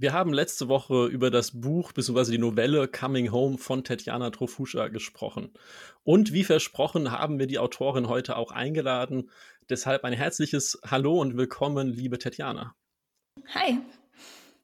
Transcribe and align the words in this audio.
Wir 0.00 0.14
haben 0.14 0.32
letzte 0.32 0.68
Woche 0.68 1.08
über 1.08 1.30
das 1.30 1.60
Buch 1.60 1.92
bzw. 1.92 2.30
die 2.30 2.38
Novelle 2.38 2.88
Coming 2.88 3.32
Home 3.32 3.58
von 3.58 3.84
Tetjana 3.84 4.30
Trofuscha 4.30 4.88
gesprochen. 4.88 5.52
Und 6.04 6.32
wie 6.32 6.42
versprochen 6.42 7.10
haben 7.12 7.38
wir 7.38 7.46
die 7.46 7.58
Autorin 7.58 8.08
heute 8.08 8.38
auch 8.38 8.50
eingeladen. 8.50 9.30
Deshalb 9.68 10.04
ein 10.04 10.14
herzliches 10.14 10.80
Hallo 10.86 11.20
und 11.20 11.36
willkommen, 11.36 11.88
liebe 11.88 12.18
Tetjana. 12.18 12.74
Hi. 13.48 13.78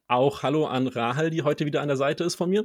Auch 0.09 0.43
Hallo 0.43 0.69
an 0.69 0.87
Rahel, 0.87 1.29
die 1.29 1.43
heute 1.43 1.67
wieder 1.67 1.83
an 1.83 1.89
der 1.89 1.99
Seite 1.99 2.25
ist 2.25 2.37
von 2.37 2.49
mir. 2.49 2.65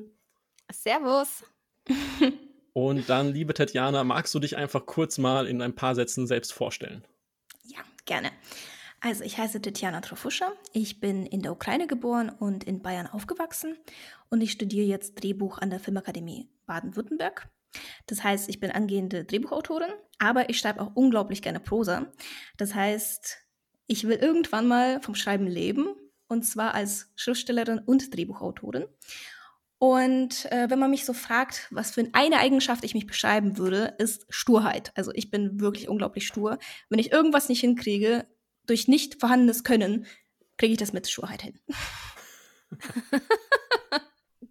Servus. 0.72 1.44
und 2.72 3.10
dann, 3.10 3.34
liebe 3.34 3.54
Tetjana, 3.54 4.06
magst 4.06 4.34
du 4.34 4.40
dich 4.40 4.56
einfach 4.56 4.86
kurz 4.86 5.18
mal 5.18 5.46
in 5.46 5.62
ein 5.62 5.76
paar 5.76 5.94
Sätzen 5.94 6.26
selbst 6.26 6.54
vorstellen? 6.54 7.06
Ja, 7.66 7.80
gerne. 8.06 8.32
Also 9.04 9.24
ich 9.24 9.40
heiße 9.40 9.60
Tetjana 9.60 10.00
Trofuscha, 10.02 10.54
ich 10.74 11.00
bin 11.00 11.26
in 11.26 11.42
der 11.42 11.52
Ukraine 11.52 11.88
geboren 11.88 12.30
und 12.30 12.64
in 12.64 12.84
Bayern 12.84 13.08
aufgewachsen 13.08 13.76
und 14.30 14.42
ich 14.42 14.52
studiere 14.52 14.86
jetzt 14.86 15.16
Drehbuch 15.16 15.58
an 15.58 15.72
der 15.72 15.80
Filmakademie 15.80 16.52
Baden-Württemberg. 16.68 17.50
Das 18.06 18.24
heißt, 18.24 18.48
ich 18.48 18.60
bin 18.60 18.70
angehende 18.70 19.26
Drehbuchautorin, 19.26 19.90
aber 20.20 20.50
ich 20.52 20.60
schreibe 20.60 20.82
auch 20.82 20.92
unglaublich 20.94 21.42
gerne 21.42 21.60
Prosa. 21.60 22.06
Das 22.58 22.76
heißt, 22.76 23.40
ich 23.88 24.08
will 24.08 24.18
irgendwann 24.18 24.68
mal 24.68 25.02
vom 25.02 25.16
Schreiben 25.16 25.48
leben 25.48 25.96
und 26.28 26.44
zwar 26.44 26.76
als 26.76 27.12
Schriftstellerin 27.16 27.80
und 27.80 28.16
Drehbuchautorin. 28.16 28.86
Und 29.80 30.46
äh, 30.52 30.70
wenn 30.70 30.78
man 30.78 30.92
mich 30.92 31.06
so 31.06 31.14
fragt, 31.14 31.68
was 31.72 31.90
für 31.90 32.08
eine 32.14 32.38
Eigenschaft 32.38 32.84
ich 32.84 32.94
mich 32.94 33.08
beschreiben 33.08 33.58
würde, 33.58 33.96
ist 33.98 34.28
Sturheit. 34.30 34.92
Also 34.94 35.12
ich 35.16 35.32
bin 35.32 35.60
wirklich 35.60 35.90
unglaublich 35.90 36.28
stur. 36.28 36.60
Wenn 36.90 37.00
ich 37.00 37.12
irgendwas 37.12 37.50
nicht 37.50 37.62
hinkriege, 37.62 38.28
durch 38.68 38.88
nicht 38.88 39.20
vorhandenes 39.20 39.64
Können 39.64 40.06
kriege 40.58 40.74
ich 40.74 40.80
das 40.80 40.94
mit 40.94 41.08
Sturheit 41.10 41.42
hin. 41.42 41.60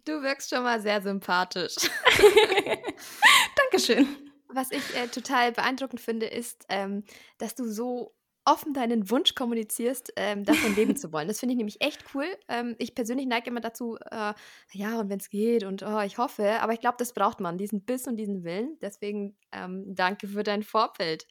Du 0.05 0.23
wirkst 0.23 0.49
schon 0.49 0.63
mal 0.63 0.81
sehr 0.81 1.01
sympathisch. 1.01 1.75
Dankeschön. 3.55 4.07
Was 4.47 4.71
ich 4.71 4.95
äh, 4.95 5.07
total 5.07 5.51
beeindruckend 5.51 6.01
finde, 6.01 6.25
ist, 6.25 6.65
ähm, 6.69 7.03
dass 7.37 7.55
du 7.55 7.69
so 7.69 8.15
offen 8.45 8.73
deinen 8.73 9.09
Wunsch 9.09 9.35
kommunizierst, 9.35 10.13
ähm, 10.15 10.43
davon 10.45 10.75
leben 10.75 10.95
zu 10.95 11.11
wollen. 11.11 11.27
Das 11.27 11.39
finde 11.39 11.53
ich 11.53 11.57
nämlich 11.57 11.81
echt 11.81 12.03
cool. 12.13 12.25
Ähm, 12.47 12.75
ich 12.79 12.95
persönlich 12.95 13.27
neige 13.27 13.49
immer 13.49 13.61
dazu, 13.61 13.97
äh, 14.09 14.33
ja, 14.71 14.99
und 14.99 15.09
wenn 15.09 15.19
es 15.19 15.29
geht 15.29 15.63
und 15.63 15.83
oh, 15.83 15.99
ich 16.01 16.17
hoffe, 16.17 16.59
aber 16.61 16.73
ich 16.73 16.79
glaube, 16.79 16.97
das 16.97 17.13
braucht 17.13 17.39
man, 17.39 17.57
diesen 17.57 17.83
Biss 17.83 18.07
und 18.07 18.17
diesen 18.17 18.43
Willen. 18.43 18.77
Deswegen 18.81 19.35
ähm, 19.51 19.85
danke 19.87 20.27
für 20.27 20.43
dein 20.43 20.63
Vorbild. 20.63 21.27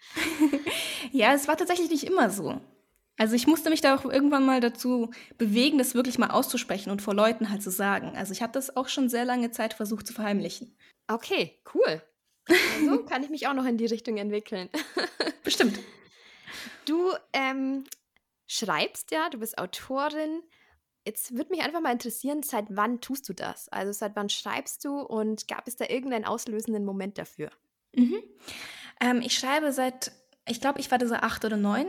ja, 1.13 1.35
es 1.35 1.49
war 1.49 1.57
tatsächlich 1.57 1.91
nicht 1.91 2.05
immer 2.05 2.31
so. 2.31 2.61
Also 3.17 3.35
ich 3.35 3.47
musste 3.47 3.69
mich 3.69 3.83
da 3.83 3.95
auch 3.95 4.07
irgendwann 4.07 4.47
mal 4.47 4.61
dazu 4.61 5.11
bewegen, 5.37 5.77
das 5.77 5.95
wirklich 5.95 6.19
mal 6.19 6.31
auszusprechen 6.31 6.91
und 6.91 7.03
vor 7.03 7.15
Leuten 7.15 7.51
halt 7.51 7.63
zu 7.63 7.71
sagen. 7.71 8.17
Also 8.17 8.33
ich 8.33 8.41
habe 8.41 8.53
das 8.53 8.77
auch 8.77 8.89
schon 8.89 9.11
sehr 9.11 9.27
lange 9.27 9.51
Zeit 9.51 9.75
versucht 9.75 10.07
zu 10.07 10.15
verheimlichen. 10.15 10.75
Okay, 11.07 11.59
cool. 11.75 12.03
Also 12.49 13.05
kann 13.05 13.23
ich 13.23 13.29
mich 13.29 13.47
auch 13.47 13.53
noch 13.53 13.67
in 13.67 13.77
die 13.77 13.87
Richtung 13.87 14.17
entwickeln. 14.17 14.71
Bestimmt. 15.45 15.79
Du 16.85 17.13
ähm, 17.33 17.85
schreibst 18.47 19.11
ja, 19.11 19.29
du 19.31 19.39
bist 19.39 19.59
Autorin. 19.59 20.43
Jetzt 21.07 21.35
würde 21.35 21.51
mich 21.51 21.63
einfach 21.63 21.81
mal 21.81 21.93
interessieren, 21.93 22.43
seit 22.43 22.67
wann 22.71 23.01
tust 23.01 23.29
du 23.29 23.33
das? 23.33 23.69
Also 23.69 23.93
seit 23.93 24.17
wann 24.17 24.29
schreibst 24.29 24.85
du 24.85 25.01
und 25.01 25.49
gab 25.49 25.67
es 25.67 25.77
da 25.77 25.87
irgendeinen 25.87 26.25
auslösenden 26.25 26.85
Moment 26.85 27.17
dafür? 27.19 27.51
Mhm. 27.95 28.23
Ähm, 29.01 29.23
ich 29.23 29.35
schreibe 29.39 29.73
seit, 29.73 30.13
ich 30.47 30.61
glaube, 30.61 30.81
ich 30.81 30.91
war 30.91 31.05
so 31.07 31.15
acht 31.15 31.45
oder 31.45 31.57
neun. 31.57 31.87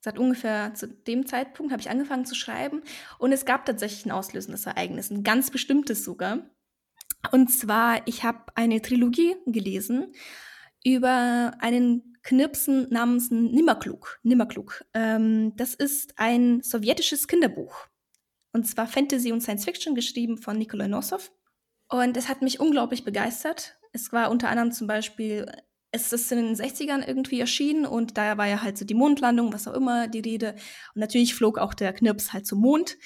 Seit 0.00 0.18
ungefähr 0.18 0.74
zu 0.74 0.86
dem 0.86 1.26
Zeitpunkt 1.26 1.72
habe 1.72 1.80
ich 1.80 1.90
angefangen 1.90 2.24
zu 2.24 2.36
schreiben 2.36 2.82
und 3.18 3.32
es 3.32 3.44
gab 3.44 3.66
tatsächlich 3.66 4.06
ein 4.06 4.12
auslösendes 4.12 4.64
Ereignis, 4.64 5.10
ein 5.10 5.24
ganz 5.24 5.50
bestimmtes 5.50 6.04
sogar. 6.04 6.48
Und 7.32 7.48
zwar, 7.48 8.06
ich 8.06 8.22
habe 8.22 8.44
eine 8.54 8.80
Trilogie 8.80 9.34
gelesen 9.46 10.12
über 10.84 11.52
einen 11.58 12.16
Knirpsen 12.28 12.88
namens 12.90 13.30
Nimmerklug. 13.30 14.20
Nimmerklug. 14.22 14.84
Ähm, 14.92 15.56
das 15.56 15.74
ist 15.74 16.12
ein 16.18 16.60
sowjetisches 16.62 17.26
Kinderbuch. 17.26 17.86
Und 18.52 18.66
zwar 18.66 18.86
Fantasy 18.86 19.32
und 19.32 19.40
Science 19.40 19.64
Fiction, 19.64 19.94
geschrieben 19.94 20.36
von 20.36 20.58
Nikolai 20.58 20.88
Nossow. 20.88 21.30
Und 21.88 22.18
es 22.18 22.28
hat 22.28 22.42
mich 22.42 22.60
unglaublich 22.60 23.02
begeistert. 23.02 23.78
Es 23.94 24.12
war 24.12 24.30
unter 24.30 24.50
anderem 24.50 24.72
zum 24.72 24.86
Beispiel 24.86 25.46
es 25.90 26.12
ist 26.12 26.30
in 26.30 26.38
den 26.38 26.54
60ern 26.54 27.02
irgendwie 27.06 27.40
erschienen 27.40 27.86
und 27.86 28.18
da 28.18 28.36
war 28.36 28.46
ja 28.46 28.60
halt 28.60 28.76
so 28.76 28.84
die 28.84 28.92
Mondlandung, 28.92 29.54
was 29.54 29.66
auch 29.66 29.72
immer, 29.72 30.06
die 30.06 30.20
Rede. 30.20 30.54
Und 30.94 31.00
natürlich 31.00 31.34
flog 31.34 31.56
auch 31.56 31.72
der 31.72 31.94
Knirps 31.94 32.34
halt 32.34 32.46
zum 32.46 32.60
Mond. 32.60 32.98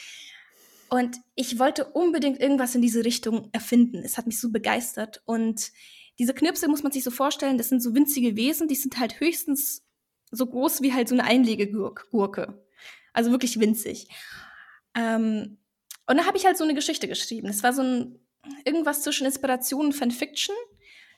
Und 0.91 1.16
ich 1.37 1.61
wollte 1.61 1.84
unbedingt 1.84 2.41
irgendwas 2.41 2.75
in 2.75 2.82
diese 2.82 3.05
Richtung 3.05 3.50
erfinden. 3.53 4.03
Es 4.05 4.19
hat 4.19 4.27
mich 4.27 4.41
so 4.41 4.50
begeistert. 4.50 5.22
Und 5.27 5.71
diese 6.19 6.34
Knirpse 6.34 6.69
muss 6.69 6.83
man 6.83 6.93
sich 6.93 7.05
so 7.05 7.11
vorstellen, 7.11 7.59
das 7.59 7.69
sind 7.69 7.83
so 7.83 7.95
winzige 7.95 8.37
Wesen, 8.37 8.69
die 8.69 8.75
sind 8.75 8.99
halt 8.99 9.21
höchstens 9.21 9.84
so 10.31 10.47
groß 10.47 10.83
wie 10.83 10.93
halt 10.93 11.09
so 11.09 11.15
eine 11.15 11.25
Einlegegurke. 11.25 12.62
Also 13.12 13.31
wirklich 13.31 13.61
winzig. 13.61 14.09
Ähm, 14.95 15.59
und 16.06 16.17
da 16.17 16.27
habe 16.27 16.37
ich 16.37 16.47
halt 16.47 16.56
so 16.56 16.65
eine 16.65 16.75
Geschichte 16.75 17.09
geschrieben. 17.09 17.49
Es 17.49 17.62
war 17.62 17.73
so 17.73 17.83
ein 17.83 18.19
irgendwas 18.65 19.03
zwischen 19.03 19.27
Inspiration 19.27 19.87
und 19.87 19.93
Fanfiction. 19.93 20.55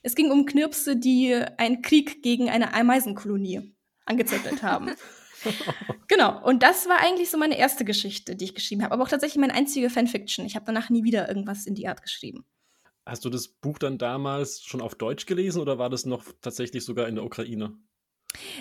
Es 0.02 0.14
ging 0.14 0.30
um 0.30 0.44
Knirpse, 0.44 0.96
die 0.96 1.34
einen 1.56 1.80
Krieg 1.82 2.22
gegen 2.22 2.50
eine 2.50 2.74
Ameisenkolonie 2.74 3.74
angezettelt 4.04 4.62
haben. 4.62 4.90
genau, 6.08 6.44
und 6.44 6.62
das 6.62 6.88
war 6.88 6.98
eigentlich 6.98 7.30
so 7.30 7.38
meine 7.38 7.56
erste 7.56 7.84
Geschichte, 7.84 8.36
die 8.36 8.44
ich 8.44 8.54
geschrieben 8.54 8.82
habe, 8.82 8.92
aber 8.92 9.04
auch 9.04 9.08
tatsächlich 9.08 9.40
meine 9.40 9.54
einzige 9.54 9.88
Fanfiction. 9.88 10.44
Ich 10.44 10.56
habe 10.56 10.66
danach 10.66 10.90
nie 10.90 11.04
wieder 11.04 11.28
irgendwas 11.28 11.66
in 11.66 11.74
die 11.74 11.88
Art 11.88 12.02
geschrieben. 12.02 12.44
Hast 13.06 13.24
du 13.24 13.30
das 13.30 13.48
Buch 13.48 13.78
dann 13.78 13.98
damals 13.98 14.62
schon 14.62 14.80
auf 14.80 14.94
Deutsch 14.94 15.26
gelesen 15.26 15.60
oder 15.60 15.78
war 15.78 15.90
das 15.90 16.06
noch 16.06 16.24
tatsächlich 16.40 16.84
sogar 16.84 17.06
in 17.08 17.16
der 17.16 17.24
Ukraine? 17.24 17.76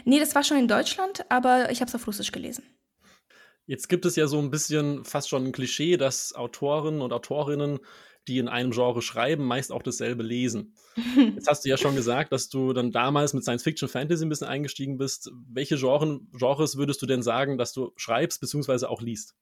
Nee, 0.06 0.20
das 0.20 0.36
war 0.36 0.44
schon 0.44 0.58
in 0.58 0.68
Deutschland, 0.68 1.26
aber 1.30 1.72
ich 1.72 1.80
habe 1.80 1.90
es 1.90 1.96
auf 1.96 2.06
Russisch 2.06 2.32
gelesen. 2.32 2.64
Jetzt 3.66 3.88
gibt 3.88 4.06
es 4.06 4.18
ja 4.18 4.28
so 4.28 4.40
ein 4.40 4.52
bisschen 4.52 5.06
fast 5.06 5.30
schon 5.30 5.46
ein 5.46 5.52
Klischee, 5.54 5.96
dass 5.96 6.36
Autoren 6.36 7.02
und 7.02 7.14
Autorinnen 7.14 7.80
die 8.28 8.38
in 8.38 8.48
einem 8.48 8.72
Genre 8.72 9.02
schreiben, 9.02 9.46
meist 9.46 9.72
auch 9.72 9.84
dasselbe 9.84 10.24
lesen. 10.24 10.76
Jetzt 11.36 11.48
hast 11.48 11.66
du 11.66 11.70
ja 11.70 11.78
schon 11.78 11.96
gesagt, 11.96 12.32
dass 12.32 12.50
du 12.50 12.74
dann 12.74 12.92
damals 12.92 13.34
mit 13.34 13.44
Science 13.44 13.64
Fiction 13.64 13.90
Fantasy 13.90 14.26
ein 14.26 14.30
bisschen 14.30 14.48
eingestiegen 14.48 14.98
bist. 14.98 15.32
Welche 15.50 15.78
Genren, 15.78 16.30
Genres 16.38 16.78
würdest 16.78 17.02
du 17.02 17.06
denn 17.06 17.22
sagen, 17.22 17.58
dass 17.58 17.74
du 17.74 17.92
schreibst 17.96 18.40
bzw. 18.40 18.86
auch 18.86 19.02
liest? 19.02 19.36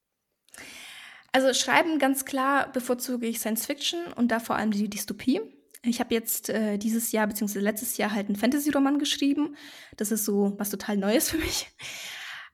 Also 1.32 1.54
schreiben 1.54 1.98
ganz 1.98 2.26
klar 2.26 2.72
bevorzuge 2.72 3.28
ich 3.28 3.40
Science 3.40 3.66
Fiction 3.66 4.00
und 4.14 4.30
da 4.30 4.40
vor 4.40 4.56
allem 4.56 4.72
die 4.72 4.90
Dystopie. 4.90 5.42
Ich 5.84 6.00
habe 6.00 6.14
jetzt 6.14 6.50
äh, 6.50 6.78
dieses 6.78 7.12
Jahr 7.12 7.28
bzw. 7.28 7.60
letztes 7.60 7.98
Jahr 7.98 8.12
halt 8.12 8.28
einen 8.28 8.36
Fantasy-Roman 8.36 9.00
geschrieben. 9.00 9.56
Das 9.98 10.12
ist 10.12 10.26
so 10.26 10.54
was 10.58 10.70
total 10.70 10.98
Neues 10.98 11.30
für 11.32 11.38
mich. 11.38 11.70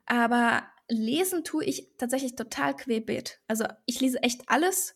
Aber 0.05 0.63
lesen 0.89 1.43
tue 1.43 1.65
ich 1.65 1.87
tatsächlich 1.97 2.35
total 2.35 2.75
querbeet. 2.75 3.39
Also 3.47 3.65
ich 3.85 3.99
lese 3.99 4.21
echt 4.23 4.47
alles 4.47 4.95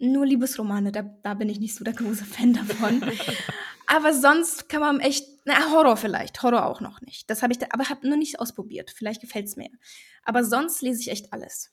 nur 0.00 0.24
Liebesromane, 0.24 0.92
da, 0.92 1.02
da 1.02 1.34
bin 1.34 1.50
ich 1.50 1.60
nicht 1.60 1.74
so 1.74 1.84
der 1.84 1.92
große 1.92 2.24
Fan 2.24 2.54
davon. 2.54 3.02
aber 3.86 4.14
sonst 4.14 4.68
kann 4.68 4.80
man 4.80 4.98
echt, 5.00 5.26
na, 5.44 5.70
Horror 5.70 5.98
vielleicht, 5.98 6.42
Horror 6.42 6.64
auch 6.64 6.80
noch 6.80 7.02
nicht. 7.02 7.28
Das 7.28 7.42
habe 7.42 7.52
ich, 7.52 7.58
da, 7.58 7.66
aber 7.70 7.90
habe 7.90 8.08
noch 8.08 8.16
nicht 8.16 8.40
ausprobiert. 8.40 8.90
Vielleicht 8.90 9.20
gefällt 9.20 9.46
es 9.46 9.56
mir. 9.56 9.68
Aber 10.24 10.42
sonst 10.42 10.80
lese 10.80 11.02
ich 11.02 11.10
echt 11.10 11.32
alles. 11.34 11.70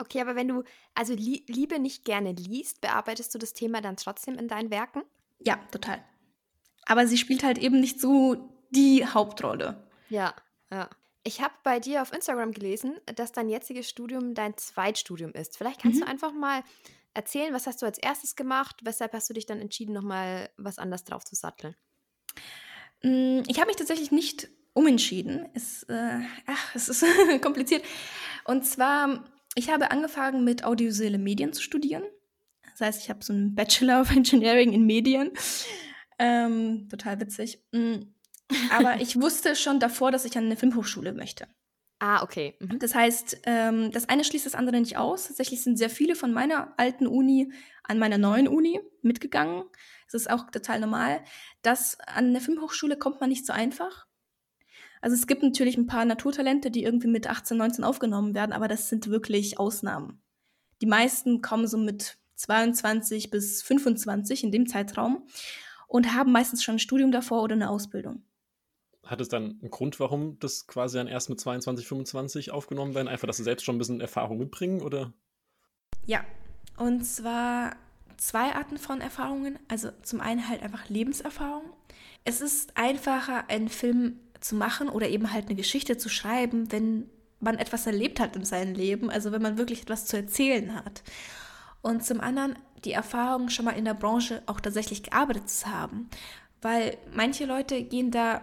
Okay, 0.00 0.20
aber 0.20 0.34
wenn 0.34 0.48
du 0.48 0.64
also 0.94 1.14
Liebe 1.14 1.78
nicht 1.78 2.04
gerne 2.04 2.32
liest, 2.32 2.80
bearbeitest 2.80 3.34
du 3.34 3.38
das 3.38 3.52
Thema 3.52 3.80
dann 3.80 3.96
trotzdem 3.96 4.38
in 4.38 4.48
deinen 4.48 4.70
Werken? 4.70 5.02
Ja, 5.38 5.56
total. 5.70 6.02
Aber 6.86 7.06
sie 7.06 7.18
spielt 7.18 7.42
halt 7.42 7.58
eben 7.58 7.80
nicht 7.80 8.00
so 8.00 8.50
die 8.70 9.06
Hauptrolle. 9.06 9.86
Ja, 10.08 10.34
ja. 10.70 10.88
Ich 11.22 11.42
habe 11.42 11.52
bei 11.62 11.80
dir 11.80 12.00
auf 12.00 12.14
Instagram 12.14 12.52
gelesen, 12.52 12.98
dass 13.14 13.32
dein 13.32 13.50
jetziges 13.50 13.88
Studium 13.88 14.32
dein 14.32 14.56
Zweitstudium 14.56 15.32
ist. 15.32 15.58
Vielleicht 15.58 15.82
kannst 15.82 16.00
mhm. 16.00 16.04
du 16.04 16.10
einfach 16.10 16.32
mal 16.32 16.62
erzählen, 17.12 17.52
was 17.52 17.66
hast 17.66 17.82
du 17.82 17.86
als 17.86 17.98
erstes 17.98 18.36
gemacht? 18.36 18.76
Weshalb 18.84 19.12
hast 19.12 19.28
du 19.28 19.34
dich 19.34 19.44
dann 19.44 19.60
entschieden, 19.60 19.92
nochmal 19.92 20.48
was 20.56 20.78
anders 20.78 21.04
drauf 21.04 21.24
zu 21.24 21.34
satteln? 21.34 21.76
Mm, 23.02 23.42
ich 23.46 23.58
habe 23.58 23.66
mich 23.66 23.76
tatsächlich 23.76 24.12
nicht 24.12 24.48
umentschieden. 24.72 25.48
Es, 25.54 25.82
äh, 25.84 26.20
ach, 26.46 26.74
es 26.74 26.88
ist 26.88 27.04
kompliziert. 27.42 27.84
Und 28.44 28.64
zwar, 28.64 29.24
ich 29.54 29.70
habe 29.70 29.90
angefangen 29.90 30.44
mit 30.44 30.64
audiovisuelle 30.64 31.18
Medien 31.18 31.52
zu 31.52 31.62
studieren. 31.62 32.02
Das 32.72 32.80
heißt, 32.80 33.02
ich 33.02 33.10
habe 33.10 33.24
so 33.24 33.32
einen 33.32 33.54
Bachelor 33.54 34.00
of 34.00 34.10
Engineering 34.10 34.72
in 34.72 34.86
Medien. 34.86 35.32
Ähm, 36.18 36.88
total 36.88 37.20
witzig. 37.20 37.62
Mm, 37.72 38.02
aber 38.70 38.96
ich 39.00 39.20
wusste 39.20 39.56
schon 39.56 39.80
davor, 39.80 40.10
dass 40.10 40.24
ich 40.24 40.36
an 40.36 40.44
eine 40.44 40.56
Filmhochschule 40.56 41.12
möchte. 41.12 41.46
Ah, 41.98 42.22
okay. 42.22 42.56
Mhm. 42.60 42.78
Das 42.78 42.94
heißt, 42.94 43.42
ähm, 43.44 43.90
das 43.92 44.08
eine 44.08 44.24
schließt 44.24 44.46
das 44.46 44.54
andere 44.54 44.80
nicht 44.80 44.96
aus. 44.96 45.26
Tatsächlich 45.26 45.62
sind 45.62 45.76
sehr 45.76 45.90
viele 45.90 46.14
von 46.14 46.32
meiner 46.32 46.72
alten 46.78 47.06
Uni 47.06 47.52
an 47.82 47.98
meiner 47.98 48.16
neuen 48.18 48.48
Uni 48.48 48.80
mitgegangen. 49.02 49.64
Das 50.10 50.22
ist 50.22 50.30
auch 50.30 50.50
total 50.50 50.80
normal. 50.80 51.22
Das 51.62 51.98
an 52.00 52.28
eine 52.28 52.40
Filmhochschule 52.40 52.96
kommt 52.96 53.20
man 53.20 53.28
nicht 53.28 53.44
so 53.44 53.52
einfach. 53.52 54.06
Also 55.00 55.14
es 55.14 55.26
gibt 55.26 55.42
natürlich 55.42 55.76
ein 55.76 55.86
paar 55.86 56.04
Naturtalente, 56.04 56.70
die 56.70 56.84
irgendwie 56.84 57.08
mit 57.08 57.26
18, 57.26 57.56
19 57.56 57.84
aufgenommen 57.84 58.34
werden, 58.34 58.52
aber 58.52 58.68
das 58.68 58.88
sind 58.88 59.08
wirklich 59.08 59.58
Ausnahmen. 59.58 60.22
Die 60.82 60.86
meisten 60.86 61.40
kommen 61.42 61.66
so 61.66 61.78
mit 61.78 62.18
22 62.36 63.30
bis 63.30 63.62
25 63.62 64.44
in 64.44 64.52
dem 64.52 64.66
Zeitraum 64.66 65.26
und 65.86 66.14
haben 66.14 66.32
meistens 66.32 66.62
schon 66.62 66.76
ein 66.76 66.80
Studium 66.80 67.12
davor 67.12 67.42
oder 67.42 67.54
eine 67.54 67.70
Ausbildung. 67.70 68.22
Hat 69.04 69.20
es 69.20 69.28
dann 69.28 69.58
einen 69.60 69.70
Grund, 69.70 69.98
warum 69.98 70.38
das 70.38 70.66
quasi 70.66 70.98
dann 70.98 71.08
erst 71.08 71.30
mit 71.30 71.40
22, 71.40 71.86
25 71.86 72.50
aufgenommen 72.50 72.94
werden? 72.94 73.08
Einfach, 73.08 73.26
dass 73.26 73.38
sie 73.38 73.42
selbst 73.42 73.64
schon 73.64 73.76
ein 73.76 73.78
bisschen 73.78 74.00
Erfahrung 74.00 74.38
mitbringen, 74.38 74.82
oder? 74.82 75.12
Ja, 76.06 76.24
und 76.76 77.04
zwar 77.04 77.76
zwei 78.18 78.54
Arten 78.54 78.78
von 78.78 79.00
Erfahrungen. 79.00 79.58
Also 79.68 79.90
zum 80.02 80.20
einen 80.20 80.48
halt 80.48 80.62
einfach 80.62 80.88
Lebenserfahrung. 80.88 81.64
Es 82.24 82.40
ist 82.40 82.76
einfacher, 82.76 83.48
einen 83.48 83.68
Film 83.68 84.20
zu 84.40 84.54
machen 84.54 84.88
oder 84.88 85.08
eben 85.08 85.32
halt 85.32 85.46
eine 85.46 85.56
Geschichte 85.56 85.96
zu 85.96 86.08
schreiben, 86.08 86.72
wenn 86.72 87.08
man 87.40 87.58
etwas 87.58 87.86
erlebt 87.86 88.20
hat 88.20 88.36
in 88.36 88.44
seinem 88.44 88.74
Leben, 88.74 89.10
also 89.10 89.32
wenn 89.32 89.42
man 89.42 89.58
wirklich 89.58 89.82
etwas 89.82 90.06
zu 90.06 90.16
erzählen 90.16 90.74
hat. 90.74 91.02
Und 91.82 92.04
zum 92.04 92.20
anderen 92.20 92.56
die 92.84 92.92
Erfahrung, 92.92 93.48
schon 93.48 93.64
mal 93.64 93.72
in 93.72 93.84
der 93.84 93.94
Branche 93.94 94.42
auch 94.46 94.60
tatsächlich 94.60 95.02
gearbeitet 95.02 95.48
zu 95.48 95.66
haben. 95.66 96.08
Weil 96.62 96.96
manche 97.12 97.46
Leute 97.46 97.82
gehen 97.82 98.10
da 98.10 98.42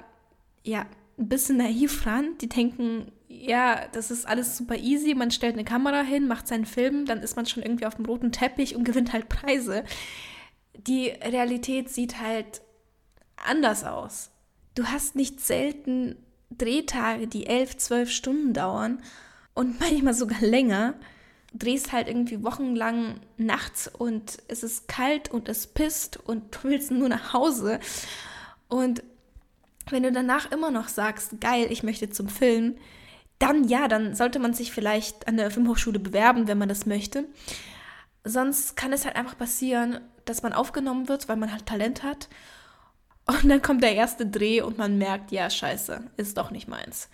ja 0.63 0.85
ein 1.17 1.29
bisschen 1.29 1.57
naiv 1.57 2.05
ran. 2.05 2.37
Die 2.39 2.49
denken, 2.49 3.11
ja, 3.27 3.87
das 3.91 4.11
ist 4.11 4.27
alles 4.27 4.57
super 4.57 4.75
easy. 4.75 5.13
Man 5.13 5.31
stellt 5.31 5.53
eine 5.53 5.63
Kamera 5.63 6.01
hin, 6.01 6.27
macht 6.27 6.47
seinen 6.47 6.65
Film, 6.65 7.05
dann 7.05 7.19
ist 7.21 7.35
man 7.35 7.45
schon 7.45 7.63
irgendwie 7.63 7.85
auf 7.85 7.95
dem 7.95 8.05
roten 8.05 8.31
Teppich 8.31 8.75
und 8.75 8.83
gewinnt 8.85 9.13
halt 9.13 9.29
Preise. 9.29 9.83
Die 10.75 11.09
Realität 11.09 11.89
sieht 11.89 12.19
halt 12.21 12.61
anders 13.35 13.83
aus. 13.83 14.31
Du 14.77 14.85
hast 14.85 15.15
nicht 15.15 15.41
selten 15.41 16.15
Drehtage, 16.51 17.25
die 17.25 17.47
elf, 17.47 17.77
zwölf 17.77 18.11
Stunden 18.11 18.53
dauern 18.53 19.01
und 19.55 19.79
manchmal 19.79 20.13
sogar 20.13 20.41
länger. 20.41 20.93
Drehst 21.51 21.91
halt 21.91 22.07
irgendwie 22.07 22.43
wochenlang 22.43 23.19
nachts 23.37 23.87
und 23.87 24.37
es 24.47 24.61
ist 24.61 24.87
kalt 24.87 25.31
und 25.31 25.49
es 25.49 25.65
pisst 25.65 26.17
und 26.17 26.53
du 26.53 26.69
willst 26.69 26.91
nur 26.91 27.09
nach 27.09 27.33
Hause. 27.33 27.79
Und 28.67 29.01
wenn 29.89 30.03
du 30.03 30.11
danach 30.11 30.51
immer 30.51 30.69
noch 30.69 30.89
sagst, 30.89 31.41
geil, 31.41 31.69
ich 31.71 31.81
möchte 31.81 32.11
zum 32.11 32.29
Film, 32.29 32.75
dann 33.39 33.63
ja, 33.63 33.87
dann 33.87 34.13
sollte 34.13 34.37
man 34.37 34.53
sich 34.53 34.71
vielleicht 34.71 35.27
an 35.27 35.37
der 35.37 35.49
Filmhochschule 35.49 35.97
bewerben, 35.97 36.47
wenn 36.47 36.59
man 36.59 36.69
das 36.69 36.85
möchte. 36.85 37.25
Sonst 38.23 38.75
kann 38.75 38.93
es 38.93 39.05
halt 39.05 39.15
einfach 39.15 39.39
passieren, 39.39 40.01
dass 40.25 40.43
man 40.43 40.53
aufgenommen 40.53 41.07
wird, 41.07 41.27
weil 41.29 41.37
man 41.37 41.51
halt 41.51 41.65
Talent 41.65 42.03
hat. 42.03 42.29
Und 43.27 43.49
dann 43.49 43.61
kommt 43.61 43.83
der 43.83 43.93
erste 43.93 44.25
Dreh 44.25 44.61
und 44.61 44.77
man 44.77 44.97
merkt, 44.97 45.31
ja, 45.31 45.49
scheiße, 45.49 46.11
ist 46.15 46.37
doch 46.37 46.49
nicht 46.49 46.67
meins. 46.67 47.09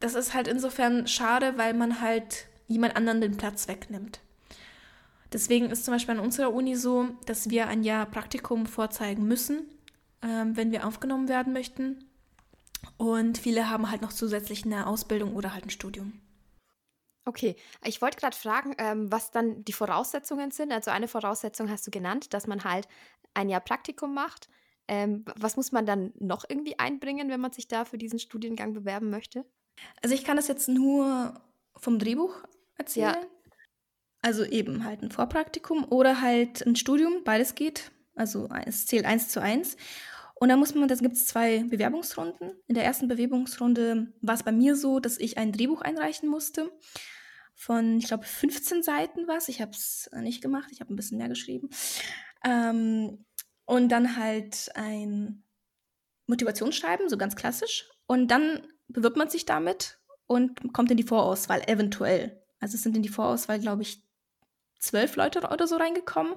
Das 0.00 0.14
ist 0.14 0.32
halt 0.32 0.48
insofern 0.48 1.06
schade, 1.06 1.58
weil 1.58 1.74
man 1.74 2.00
halt 2.00 2.46
jemand 2.68 2.96
anderen 2.96 3.20
den 3.20 3.36
Platz 3.36 3.68
wegnimmt. 3.68 4.20
Deswegen 5.32 5.70
ist 5.70 5.84
zum 5.84 5.92
Beispiel 5.92 6.14
an 6.14 6.24
unserer 6.24 6.52
Uni 6.54 6.74
so, 6.74 7.08
dass 7.26 7.50
wir 7.50 7.66
ein 7.66 7.82
Jahr 7.82 8.06
Praktikum 8.06 8.66
vorzeigen 8.66 9.26
müssen, 9.26 9.66
ähm, 10.22 10.56
wenn 10.56 10.72
wir 10.72 10.86
aufgenommen 10.86 11.28
werden 11.28 11.52
möchten. 11.52 12.04
Und 12.96 13.36
viele 13.36 13.68
haben 13.68 13.90
halt 13.90 14.02
noch 14.02 14.12
zusätzlich 14.12 14.64
eine 14.64 14.86
Ausbildung 14.86 15.34
oder 15.34 15.52
halt 15.52 15.66
ein 15.66 15.70
Studium. 15.70 16.20
Okay, 17.26 17.56
ich 17.84 18.00
wollte 18.00 18.18
gerade 18.18 18.36
fragen, 18.36 18.74
ähm, 18.78 19.12
was 19.12 19.30
dann 19.30 19.62
die 19.64 19.74
Voraussetzungen 19.74 20.50
sind. 20.50 20.72
Also 20.72 20.90
eine 20.90 21.08
Voraussetzung 21.08 21.68
hast 21.68 21.86
du 21.86 21.90
genannt, 21.90 22.32
dass 22.32 22.46
man 22.46 22.64
halt 22.64 22.88
ein 23.34 23.50
Jahr 23.50 23.60
Praktikum 23.60 24.14
macht. 24.14 24.48
Ähm, 24.88 25.24
was 25.36 25.56
muss 25.56 25.70
man 25.70 25.86
dann 25.86 26.12
noch 26.18 26.44
irgendwie 26.48 26.78
einbringen, 26.78 27.28
wenn 27.28 27.40
man 27.40 27.52
sich 27.52 27.68
da 27.68 27.84
für 27.84 27.98
diesen 27.98 28.18
Studiengang 28.18 28.72
bewerben 28.72 29.10
möchte? 29.10 29.44
Also 30.02 30.14
ich 30.14 30.24
kann 30.24 30.36
das 30.36 30.48
jetzt 30.48 30.68
nur 30.68 31.40
vom 31.76 31.98
Drehbuch 31.98 32.34
erzählen. 32.76 33.14
Ja. 33.14 33.28
Also 34.22 34.44
eben 34.44 34.84
halt 34.84 35.02
ein 35.02 35.12
Vorpraktikum 35.12 35.84
oder 35.84 36.20
halt 36.20 36.66
ein 36.66 36.74
Studium, 36.74 37.22
beides 37.24 37.54
geht. 37.54 37.92
Also 38.16 38.48
es 38.66 38.86
zählt 38.86 39.04
eins 39.04 39.28
zu 39.28 39.40
eins. 39.40 39.76
Und 40.34 40.48
dann 40.48 40.58
muss 40.58 40.74
man, 40.74 40.88
da 40.88 40.94
gibt 40.94 41.16
es 41.16 41.26
zwei 41.26 41.64
Bewerbungsrunden. 41.64 42.52
In 42.66 42.74
der 42.74 42.84
ersten 42.84 43.08
Bewerbungsrunde 43.08 44.12
war 44.20 44.34
es 44.34 44.42
bei 44.42 44.52
mir 44.52 44.76
so, 44.76 45.00
dass 45.00 45.18
ich 45.18 45.36
ein 45.36 45.52
Drehbuch 45.52 45.82
einreichen 45.82 46.28
musste. 46.28 46.70
Von, 47.54 47.98
ich 47.98 48.06
glaube, 48.06 48.24
15 48.24 48.84
Seiten 48.84 49.26
was. 49.26 49.48
Ich 49.48 49.60
habe 49.60 49.72
es 49.72 50.08
nicht 50.20 50.40
gemacht, 50.40 50.68
ich 50.70 50.80
habe 50.80 50.92
ein 50.92 50.96
bisschen 50.96 51.18
mehr 51.18 51.28
geschrieben. 51.28 51.70
Ähm, 52.44 53.24
und 53.68 53.90
dann 53.90 54.16
halt 54.16 54.70
ein 54.76 55.44
Motivationsschreiben, 56.26 57.10
so 57.10 57.18
ganz 57.18 57.36
klassisch. 57.36 57.86
Und 58.06 58.30
dann 58.30 58.66
bewirbt 58.88 59.18
man 59.18 59.28
sich 59.28 59.44
damit 59.44 59.98
und 60.26 60.72
kommt 60.72 60.90
in 60.90 60.96
die 60.96 61.02
Vorauswahl, 61.02 61.62
eventuell. 61.68 62.42
Also 62.60 62.76
es 62.76 62.82
sind 62.82 62.96
in 62.96 63.02
die 63.02 63.10
Vorauswahl, 63.10 63.60
glaube 63.60 63.82
ich, 63.82 64.02
zwölf 64.78 65.16
Leute 65.16 65.40
oder 65.40 65.66
so 65.66 65.76
reingekommen 65.76 66.34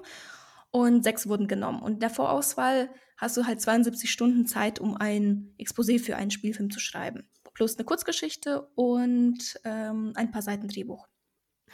und 0.70 1.04
sechs 1.04 1.26
wurden 1.26 1.48
genommen. 1.48 1.80
Und 1.80 1.94
in 1.94 2.00
der 2.00 2.10
Vorauswahl 2.10 2.90
hast 3.16 3.38
du 3.38 3.46
halt 3.46 3.62
72 3.62 4.10
Stunden 4.10 4.46
Zeit, 4.46 4.78
um 4.78 4.98
ein 4.98 5.54
Exposé 5.58 5.98
für 5.98 6.16
einen 6.16 6.30
Spielfilm 6.30 6.70
zu 6.70 6.80
schreiben. 6.80 7.30
Plus 7.54 7.76
eine 7.76 7.86
Kurzgeschichte 7.86 8.68
und 8.74 9.58
ähm, 9.64 10.12
ein 10.16 10.30
paar 10.32 10.42
Seiten 10.42 10.68
Drehbuch. 10.68 11.08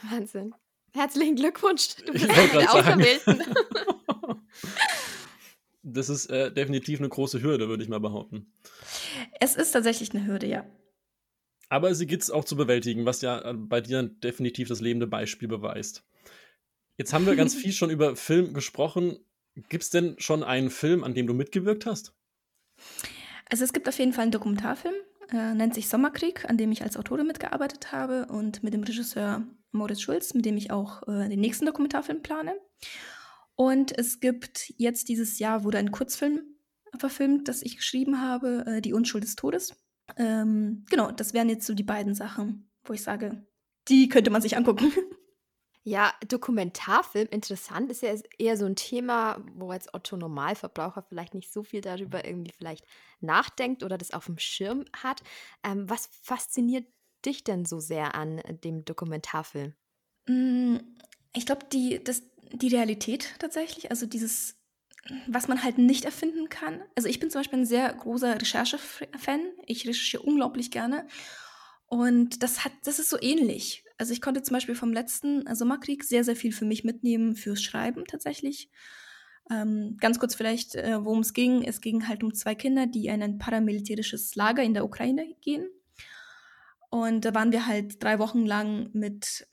Wahnsinn. 0.09 0.55
Herzlichen 0.93 1.35
Glückwunsch. 1.35 1.97
Du 1.97 2.13
bist 2.13 2.29
einer 2.29 2.47
der 2.47 2.73
Auserwählten. 2.73 3.43
das 5.83 6.09
ist 6.09 6.27
äh, 6.27 6.51
definitiv 6.51 6.99
eine 6.99 7.09
große 7.09 7.41
Hürde, 7.41 7.67
würde 7.69 7.83
ich 7.83 7.89
mal 7.89 7.99
behaupten. 7.99 8.51
Es 9.39 9.55
ist 9.55 9.71
tatsächlich 9.71 10.13
eine 10.13 10.25
Hürde, 10.25 10.47
ja. 10.47 10.65
Aber 11.69 11.93
sie 11.93 12.07
gibt 12.07 12.23
es 12.23 12.31
auch 12.31 12.45
zu 12.45 12.55
bewältigen, 12.55 13.05
was 13.05 13.21
ja 13.21 13.39
äh, 13.41 13.53
bei 13.53 13.79
dir 13.81 14.03
definitiv 14.03 14.67
das 14.67 14.81
lebende 14.81 15.07
Beispiel 15.07 15.47
beweist. 15.47 16.03
Jetzt 16.97 17.13
haben 17.13 17.25
wir 17.25 17.35
ganz 17.35 17.55
viel 17.61 17.71
schon 17.71 17.89
über 17.89 18.15
Film 18.15 18.53
gesprochen. 18.53 19.19
Gibt 19.69 19.83
es 19.83 19.89
denn 19.89 20.15
schon 20.19 20.43
einen 20.43 20.69
Film, 20.69 21.03
an 21.03 21.13
dem 21.13 21.27
du 21.27 21.33
mitgewirkt 21.33 21.85
hast? 21.85 22.13
Also 23.49 23.63
es 23.63 23.73
gibt 23.73 23.87
auf 23.87 23.97
jeden 23.97 24.13
Fall 24.13 24.23
einen 24.23 24.31
Dokumentarfilm, 24.31 24.93
äh, 25.31 25.53
nennt 25.53 25.73
sich 25.73 25.89
Sommerkrieg, 25.89 26.49
an 26.49 26.57
dem 26.57 26.71
ich 26.71 26.83
als 26.83 26.97
Autorin 26.97 27.27
mitgearbeitet 27.27 27.91
habe 27.91 28.27
und 28.27 28.63
mit 28.63 28.73
dem 28.73 28.83
Regisseur 28.83 29.43
Moritz 29.71 30.01
Schulz, 30.01 30.33
mit 30.33 30.45
dem 30.45 30.57
ich 30.57 30.71
auch 30.71 31.07
äh, 31.07 31.29
den 31.29 31.39
nächsten 31.39 31.65
Dokumentarfilm 31.65 32.21
plane. 32.21 32.55
Und 33.59 33.91
es 33.97 34.21
gibt 34.21 34.73
jetzt 34.77 35.09
dieses 35.09 35.37
Jahr 35.37 35.65
wurde 35.65 35.79
ein 35.79 35.91
Kurzfilm 35.91 36.39
verfilmt, 36.97 37.49
das 37.49 37.61
ich 37.61 37.75
geschrieben 37.75 38.21
habe, 38.21 38.63
äh, 38.65 38.81
Die 38.81 38.93
Unschuld 38.93 39.25
des 39.25 39.35
Todes. 39.35 39.75
Ähm, 40.15 40.85
genau, 40.89 41.11
das 41.11 41.33
wären 41.33 41.49
jetzt 41.49 41.67
so 41.67 41.73
die 41.73 41.83
beiden 41.83 42.15
Sachen, 42.15 42.71
wo 42.85 42.93
ich 42.93 43.03
sage, 43.03 43.45
die 43.89 44.07
könnte 44.07 44.31
man 44.31 44.41
sich 44.41 44.55
angucken. 44.55 44.93
Ja, 45.83 46.13
Dokumentarfilm, 46.27 47.29
interessant, 47.31 47.89
ist 47.89 48.03
ja 48.03 48.13
eher 48.37 48.57
so 48.57 48.65
ein 48.65 48.75
Thema, 48.75 49.43
wo 49.53 49.71
als 49.71 49.91
Otto 49.91 50.17
Normalverbraucher 50.17 51.01
vielleicht 51.01 51.33
nicht 51.33 51.51
so 51.51 51.63
viel 51.63 51.79
darüber 51.81 52.25
irgendwie 52.25 52.51
vielleicht 52.51 52.85
nachdenkt 53.21 53.81
oder 53.81 53.97
das 53.97 54.11
auf 54.11 54.25
dem 54.25 54.37
Schirm 54.37 54.85
hat. 54.93 55.23
Ähm, 55.63 55.89
was 55.89 56.09
fasziniert 56.21 56.85
dich 57.25 57.45
denn 57.45 57.65
so 57.65 57.79
sehr 57.79 58.13
an 58.13 58.41
dem 58.63 58.83
Dokumentarfilm? 58.83 59.73
Mm, 60.27 60.75
ich 61.33 61.45
glaube, 61.45 61.65
die, 61.71 62.03
die 62.53 62.69
Realität 62.69 63.35
tatsächlich, 63.39 63.91
also 63.91 64.05
dieses, 64.05 64.57
was 65.27 65.47
man 65.47 65.63
halt 65.63 65.77
nicht 65.77 66.05
erfinden 66.05 66.49
kann. 66.49 66.81
Also 66.95 67.09
ich 67.09 67.19
bin 67.19 67.29
zum 67.29 67.39
Beispiel 67.39 67.59
ein 67.59 67.65
sehr 67.65 67.91
großer 67.93 68.39
Recherche-Fan. 68.41 69.41
Ich 69.65 69.87
recherchiere 69.87 70.23
unglaublich 70.23 70.71
gerne. 70.71 71.07
Und 71.87 72.43
das 72.43 72.63
hat, 72.63 72.71
das 72.83 72.99
ist 72.99 73.09
so 73.09 73.19
ähnlich. 73.19 73.83
Also 73.97 74.13
ich 74.13 74.21
konnte 74.21 74.43
zum 74.43 74.53
Beispiel 74.53 74.75
vom 74.75 74.93
letzten 74.93 75.43
Sommerkrieg 75.55 76.03
sehr, 76.03 76.23
sehr 76.23 76.35
viel 76.35 76.51
für 76.51 76.65
mich 76.65 76.83
mitnehmen 76.83 77.35
fürs 77.35 77.61
Schreiben 77.61 78.05
tatsächlich. 78.05 78.69
Ähm, 79.51 79.97
ganz 79.99 80.19
kurz 80.19 80.35
vielleicht, 80.35 80.75
äh, 80.75 81.03
worum 81.03 81.19
es 81.19 81.33
ging. 81.33 81.63
Es 81.63 81.81
ging 81.81 82.07
halt 82.07 82.23
um 82.23 82.33
zwei 82.33 82.53
Kinder, 82.53 82.85
die 82.85 83.07
in 83.07 83.23
ein 83.23 83.39
paramilitärisches 83.39 84.35
Lager 84.35 84.61
in 84.61 84.75
der 84.75 84.85
Ukraine 84.85 85.35
gehen. 85.41 85.67
Und 86.89 87.25
da 87.25 87.33
waren 87.33 87.51
wir 87.51 87.65
halt 87.65 88.01
drei 88.03 88.19
Wochen 88.19 88.45
lang 88.45 88.89
mit 88.93 89.47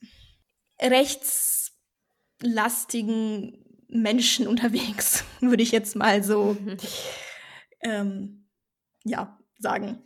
rechtslastigen 2.41 3.63
Menschen 3.89 4.47
unterwegs, 4.47 5.23
würde 5.41 5.63
ich 5.63 5.71
jetzt 5.71 5.95
mal 5.95 6.23
so 6.23 6.57
ähm, 7.81 8.47
ja, 9.03 9.39
sagen. 9.59 10.03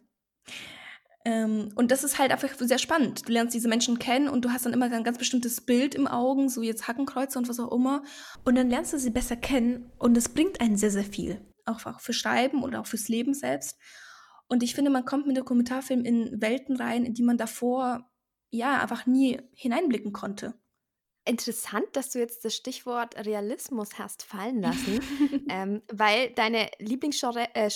Ähm, 1.23 1.71
und 1.75 1.91
das 1.91 2.03
ist 2.03 2.17
halt 2.17 2.31
einfach 2.31 2.49
sehr 2.57 2.79
spannend. 2.79 3.27
Du 3.27 3.31
lernst 3.31 3.53
diese 3.53 3.67
Menschen 3.67 3.99
kennen 3.99 4.27
und 4.27 4.43
du 4.43 4.49
hast 4.49 4.65
dann 4.65 4.73
immer 4.73 4.91
ein 4.91 5.03
ganz 5.03 5.19
bestimmtes 5.19 5.61
Bild 5.61 5.93
im 5.93 6.07
Augen, 6.07 6.49
so 6.49 6.63
jetzt 6.63 6.87
Hackenkreuze 6.87 7.37
und 7.37 7.47
was 7.47 7.59
auch 7.59 7.71
immer. 7.71 8.03
Und 8.43 8.55
dann 8.55 8.69
lernst 8.69 8.93
du 8.93 8.99
sie 8.99 9.11
besser 9.11 9.35
kennen 9.35 9.91
und 9.99 10.17
es 10.17 10.29
bringt 10.29 10.61
einen 10.61 10.77
sehr, 10.77 10.91
sehr 10.91 11.03
viel. 11.03 11.39
Auch 11.65 11.99
für 11.99 12.13
Schreiben 12.13 12.63
oder 12.63 12.81
auch 12.81 12.87
fürs 12.87 13.07
Leben 13.07 13.35
selbst. 13.35 13.77
Und 14.47 14.63
ich 14.63 14.73
finde, 14.73 14.89
man 14.89 15.05
kommt 15.05 15.27
mit 15.27 15.37
Dokumentarfilm 15.37 16.03
in 16.03 16.41
Welten 16.41 16.75
rein, 16.75 17.05
in 17.05 17.13
die 17.13 17.23
man 17.23 17.37
davor 17.37 18.09
ja 18.49 18.81
einfach 18.81 19.05
nie 19.05 19.39
hineinblicken 19.53 20.11
konnte. 20.11 20.60
Interessant, 21.31 21.85
dass 21.93 22.09
du 22.09 22.19
jetzt 22.19 22.43
das 22.43 22.53
Stichwort 22.53 23.15
Realismus 23.15 23.97
hast 23.97 24.21
fallen 24.21 24.61
lassen, 24.61 24.99
ähm, 25.49 25.81
weil 25.89 26.31
deine 26.31 26.69
Lieblingsgenres, 26.79 27.47
äh, 27.53 27.69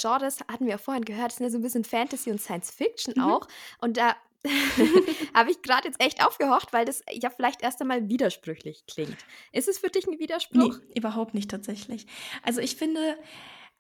hatten 0.52 0.66
wir 0.66 0.72
ja 0.72 0.78
vorhin 0.78 1.06
gehört, 1.06 1.32
sind 1.32 1.46
ja 1.46 1.50
so 1.50 1.58
ein 1.58 1.62
bisschen 1.62 1.86
Fantasy 1.86 2.32
und 2.32 2.42
Science 2.42 2.70
Fiction 2.70 3.14
mhm. 3.16 3.24
auch. 3.24 3.48
Und 3.80 3.96
da 3.96 4.18
habe 5.34 5.52
ich 5.52 5.62
gerade 5.62 5.88
jetzt 5.88 6.02
echt 6.02 6.22
aufgehorcht, 6.22 6.74
weil 6.74 6.84
das 6.84 7.02
ja 7.10 7.30
vielleicht 7.30 7.62
erst 7.62 7.80
einmal 7.80 8.10
widersprüchlich 8.10 8.84
klingt. 8.88 9.16
Ist 9.54 9.70
es 9.70 9.78
für 9.78 9.90
dich 9.90 10.06
ein 10.06 10.20
Widerspruch? 10.20 10.78
Nee, 10.78 10.94
überhaupt 10.94 11.34
nicht 11.34 11.50
tatsächlich. 11.50 12.08
Also 12.44 12.60
ich 12.60 12.76
finde, 12.76 13.18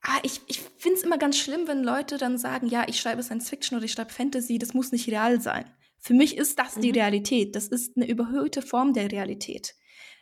ah, 0.04 0.20
ich, 0.24 0.40
ich 0.48 0.62
finde 0.78 1.00
es 1.00 1.04
immer 1.04 1.18
ganz 1.18 1.38
schlimm, 1.38 1.68
wenn 1.68 1.84
Leute 1.84 2.18
dann 2.18 2.38
sagen, 2.38 2.68
ja, 2.68 2.86
ich 2.88 2.98
schreibe 2.98 3.24
Science 3.24 3.50
Fiction 3.50 3.78
oder 3.78 3.84
ich 3.84 3.92
schreibe 3.92 4.14
Fantasy, 4.14 4.58
das 4.58 4.74
muss 4.74 4.94
nicht 4.94 5.10
real 5.10 5.42
sein. 5.42 5.70
Für 6.06 6.14
mich 6.14 6.38
ist 6.38 6.60
das 6.60 6.76
die 6.76 6.90
mhm. 6.90 6.98
Realität. 7.00 7.56
Das 7.56 7.68
ist 7.68 7.98
eine 7.98 8.08
überhöhte 8.08 8.62
Form 8.62 8.94
der 8.94 9.12
Realität. 9.12 9.74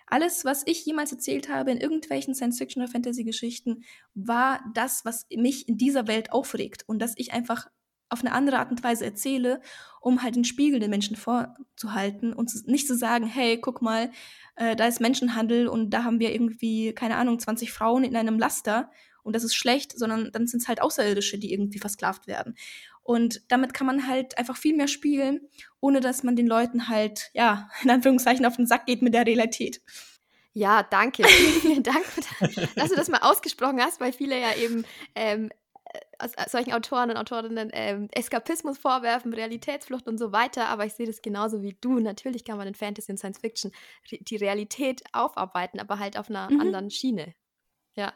Alles, 0.08 0.46
was 0.46 0.64
ich 0.66 0.86
jemals 0.86 1.12
erzählt 1.12 1.50
habe 1.50 1.72
in 1.72 1.78
irgendwelchen 1.78 2.34
Science-Fiction- 2.34 2.82
oder 2.82 2.90
Fantasy-Geschichten, 2.90 3.84
war 4.14 4.64
das, 4.74 5.04
was 5.04 5.26
mich 5.36 5.68
in 5.68 5.78
dieser 5.78 6.08
Welt 6.08 6.32
aufregt 6.32 6.86
und 6.88 7.00
dass 7.00 7.16
ich 7.18 7.34
einfach 7.34 7.68
auf 8.08 8.22
eine 8.22 8.32
andere 8.32 8.60
Art 8.60 8.72
und 8.72 8.82
Weise 8.82 9.04
erzähle, 9.04 9.60
um 10.00 10.24
halt 10.24 10.38
den 10.38 10.46
Spiegel 10.46 10.80
den 10.80 10.90
Menschen 10.90 11.18
vorzuhalten 11.18 12.32
und 12.32 12.50
nicht 12.66 12.88
zu 12.88 12.96
sagen, 12.96 13.26
hey, 13.26 13.60
guck 13.60 13.82
mal, 13.82 14.10
äh, 14.56 14.78
da 14.78 14.88
ist 14.88 15.02
Menschenhandel 15.02 15.68
und 15.68 15.90
da 15.90 16.06
haben 16.06 16.22
wir 16.22 16.32
irgendwie, 16.32 16.94
keine 16.94 17.18
Ahnung, 17.18 17.40
20 17.40 17.74
Frauen 17.74 18.06
in 18.06 18.16
einem 18.16 18.40
Laster 18.40 18.90
und 19.24 19.36
das 19.36 19.44
ist 19.44 19.56
schlecht, 19.56 19.98
sondern 19.98 20.32
dann 20.32 20.48
sind 20.48 20.62
es 20.62 20.68
halt 20.68 20.82
Außerirdische, 20.82 21.40
die 21.40 21.52
irgendwie 21.52 21.80
versklavt 21.80 22.28
werden. 22.28 22.56
Und 23.04 23.42
damit 23.50 23.74
kann 23.74 23.86
man 23.86 24.08
halt 24.08 24.38
einfach 24.38 24.56
viel 24.56 24.76
mehr 24.76 24.88
spielen, 24.88 25.42
ohne 25.82 26.00
dass 26.00 26.24
man 26.24 26.36
den 26.36 26.48
Leuten 26.48 26.88
halt, 26.88 27.30
ja, 27.34 27.70
in 27.84 27.90
Anführungszeichen 27.90 28.46
auf 28.46 28.56
den 28.56 28.68
Sack 28.68 28.86
geht 28.86 29.02
mit 29.02 29.14
der 29.14 29.26
Realität. 29.26 29.82
Ja, 30.54 30.84
danke. 30.84 31.24
Vielen, 31.62 31.84
Dank, 31.84 32.06
dass 32.76 32.90
du 32.90 32.96
das 32.96 33.10
mal 33.10 33.22
ausgesprochen 33.22 33.82
hast, 33.82 34.00
weil 34.00 34.14
viele 34.14 34.40
ja 34.40 34.54
eben 34.56 34.86
ähm, 35.16 35.50
äh, 36.20 36.28
solchen 36.48 36.74
Autoren 36.74 37.10
und 37.10 37.18
Autorinnen 37.18 37.72
ähm, 37.74 38.08
Eskapismus 38.12 38.78
vorwerfen, 38.78 39.34
Realitätsflucht 39.34 40.08
und 40.08 40.20
so 40.20 40.32
weiter. 40.32 40.68
Aber 40.68 40.86
ich 40.86 40.94
sehe 40.94 41.08
das 41.08 41.24
genauso 41.24 41.64
wie 41.64 41.76
du. 41.82 42.00
Natürlich 42.00 42.46
kann 42.46 42.58
man 42.58 42.68
in 42.68 42.76
Fantasy 42.76 43.12
und 43.12 43.18
Science 43.18 43.40
Fiction 43.40 43.72
die 44.12 44.36
Realität 44.36 45.02
aufarbeiten, 45.12 45.80
aber 45.80 45.98
halt 45.98 46.20
auf 46.20 46.30
einer 46.30 46.52
mhm. 46.52 46.62
anderen 46.62 46.92
Schiene. 46.92 47.34
Ja 47.96 48.14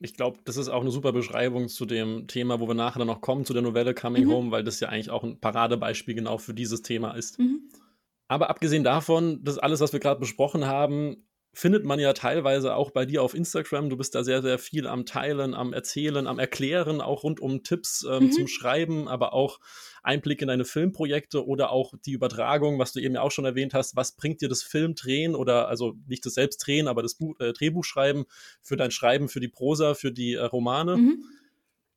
ich 0.00 0.14
glaube, 0.14 0.38
das 0.44 0.56
ist 0.56 0.68
auch 0.68 0.80
eine 0.80 0.90
super 0.90 1.12
Beschreibung 1.12 1.68
zu 1.68 1.84
dem 1.84 2.28
Thema, 2.28 2.60
wo 2.60 2.68
wir 2.68 2.74
nachher 2.74 3.00
dann 3.00 3.08
noch 3.08 3.20
kommen, 3.20 3.44
zu 3.44 3.52
der 3.52 3.62
Novelle 3.62 3.94
Coming 3.94 4.26
mhm. 4.26 4.30
Home, 4.30 4.50
weil 4.50 4.64
das 4.64 4.80
ja 4.80 4.88
eigentlich 4.88 5.10
auch 5.10 5.24
ein 5.24 5.40
Paradebeispiel 5.40 6.14
genau 6.14 6.38
für 6.38 6.54
dieses 6.54 6.82
Thema 6.82 7.12
ist. 7.12 7.38
Mhm. 7.38 7.68
Aber 8.28 8.50
abgesehen 8.50 8.84
davon, 8.84 9.42
das 9.42 9.58
alles, 9.58 9.80
was 9.80 9.92
wir 9.92 10.00
gerade 10.00 10.20
besprochen 10.20 10.66
haben, 10.66 11.27
findet 11.52 11.84
man 11.84 11.98
ja 11.98 12.12
teilweise 12.12 12.74
auch 12.74 12.90
bei 12.90 13.04
dir 13.04 13.22
auf 13.22 13.34
Instagram. 13.34 13.90
Du 13.90 13.96
bist 13.96 14.14
da 14.14 14.22
sehr, 14.22 14.42
sehr 14.42 14.58
viel 14.58 14.86
am 14.86 15.06
Teilen, 15.06 15.54
am 15.54 15.72
Erzählen, 15.72 16.26
am 16.26 16.38
Erklären, 16.38 17.00
auch 17.00 17.24
rund 17.24 17.40
um 17.40 17.62
Tipps 17.62 18.06
ähm, 18.08 18.24
mhm. 18.24 18.32
zum 18.32 18.48
Schreiben, 18.48 19.08
aber 19.08 19.32
auch 19.32 19.58
Einblick 20.02 20.40
in 20.40 20.48
deine 20.48 20.64
Filmprojekte 20.64 21.46
oder 21.46 21.70
auch 21.70 21.94
die 22.06 22.12
Übertragung, 22.12 22.78
was 22.78 22.92
du 22.92 23.00
eben 23.00 23.14
ja 23.14 23.22
auch 23.22 23.30
schon 23.30 23.44
erwähnt 23.44 23.74
hast. 23.74 23.96
Was 23.96 24.12
bringt 24.12 24.40
dir 24.40 24.48
das 24.48 24.62
Filmdrehen 24.62 25.34
oder 25.34 25.68
also 25.68 25.94
nicht 26.06 26.24
das 26.24 26.34
Selbstdrehen, 26.34 26.86
aber 26.86 27.02
das 27.02 27.14
Buch, 27.14 27.38
äh, 27.40 27.52
Drehbuchschreiben 27.52 28.26
für 28.62 28.76
dein 28.76 28.90
Schreiben, 28.90 29.28
für 29.28 29.40
die 29.40 29.48
Prosa, 29.48 29.94
für 29.94 30.12
die 30.12 30.34
äh, 30.34 30.44
Romane? 30.44 30.96
Mhm. 30.96 31.24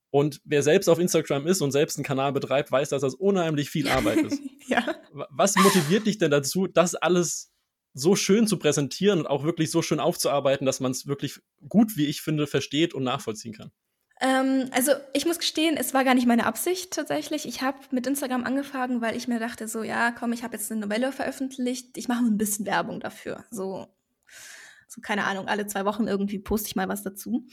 Und 0.10 0.41
wer 0.43 0.62
selbst 0.62 0.89
auf 0.89 1.00
Instagram 1.00 1.48
ist 1.48 1.62
und 1.62 1.72
selbst 1.72 1.98
einen 1.98 2.03
Kanal 2.03 2.34
betreibt, 2.34 2.70
weiß, 2.70 2.89
dass 2.89 3.01
das 3.01 3.15
unheimlich 3.15 3.70
viel 3.70 3.88
Arbeit 3.88 4.17
ist. 4.17 4.41
ja. 4.67 4.84
Was 5.29 5.55
motiviert 5.55 6.05
dich 6.05 6.17
denn 6.17 6.31
dazu, 6.31 6.67
das 6.67 6.96
alles 6.96 7.50
so 7.93 8.15
schön 8.15 8.48
zu 8.48 8.57
präsentieren 8.57 9.19
und 9.19 9.27
auch 9.27 9.43
wirklich 9.43 9.71
so 9.71 9.81
schön 9.81 10.00
aufzuarbeiten, 10.00 10.65
dass 10.65 10.79
man 10.79 10.91
es 10.91 11.07
wirklich 11.07 11.39
gut, 11.67 11.98
wie 11.98 12.05
ich 12.05 12.21
finde, 12.21 12.48
versteht 12.48 12.93
und 12.93 13.03
nachvollziehen 13.03 13.53
kann? 13.53 13.71
Ähm, 14.21 14.69
also 14.71 14.91
ich 15.13 15.25
muss 15.25 15.39
gestehen, 15.39 15.77
es 15.77 15.93
war 15.93 16.03
gar 16.03 16.13
nicht 16.13 16.27
meine 16.27 16.45
Absicht 16.45 16.93
tatsächlich. 16.93 17.48
Ich 17.48 17.62
habe 17.62 17.79
mit 17.89 18.05
Instagram 18.05 18.43
angefangen, 18.43 19.01
weil 19.01 19.17
ich 19.17 19.27
mir 19.27 19.39
dachte, 19.39 19.67
so 19.67 19.81
ja, 19.83 20.12
komm, 20.12 20.31
ich 20.31 20.43
habe 20.43 20.55
jetzt 20.55 20.71
eine 20.71 20.81
Novelle 20.81 21.12
veröffentlicht, 21.12 21.98
ich 21.98 22.07
mache 22.07 22.24
ein 22.24 22.38
bisschen 22.38 22.65
Werbung 22.67 23.00
dafür. 23.00 23.43
So, 23.50 23.88
so 24.88 25.01
keine 25.01 25.25
Ahnung, 25.25 25.48
alle 25.48 25.65
zwei 25.65 25.86
Wochen 25.86 26.07
irgendwie 26.07 26.38
poste 26.38 26.67
ich 26.67 26.75
mal 26.75 26.88
was 26.88 27.01
dazu. 27.01 27.48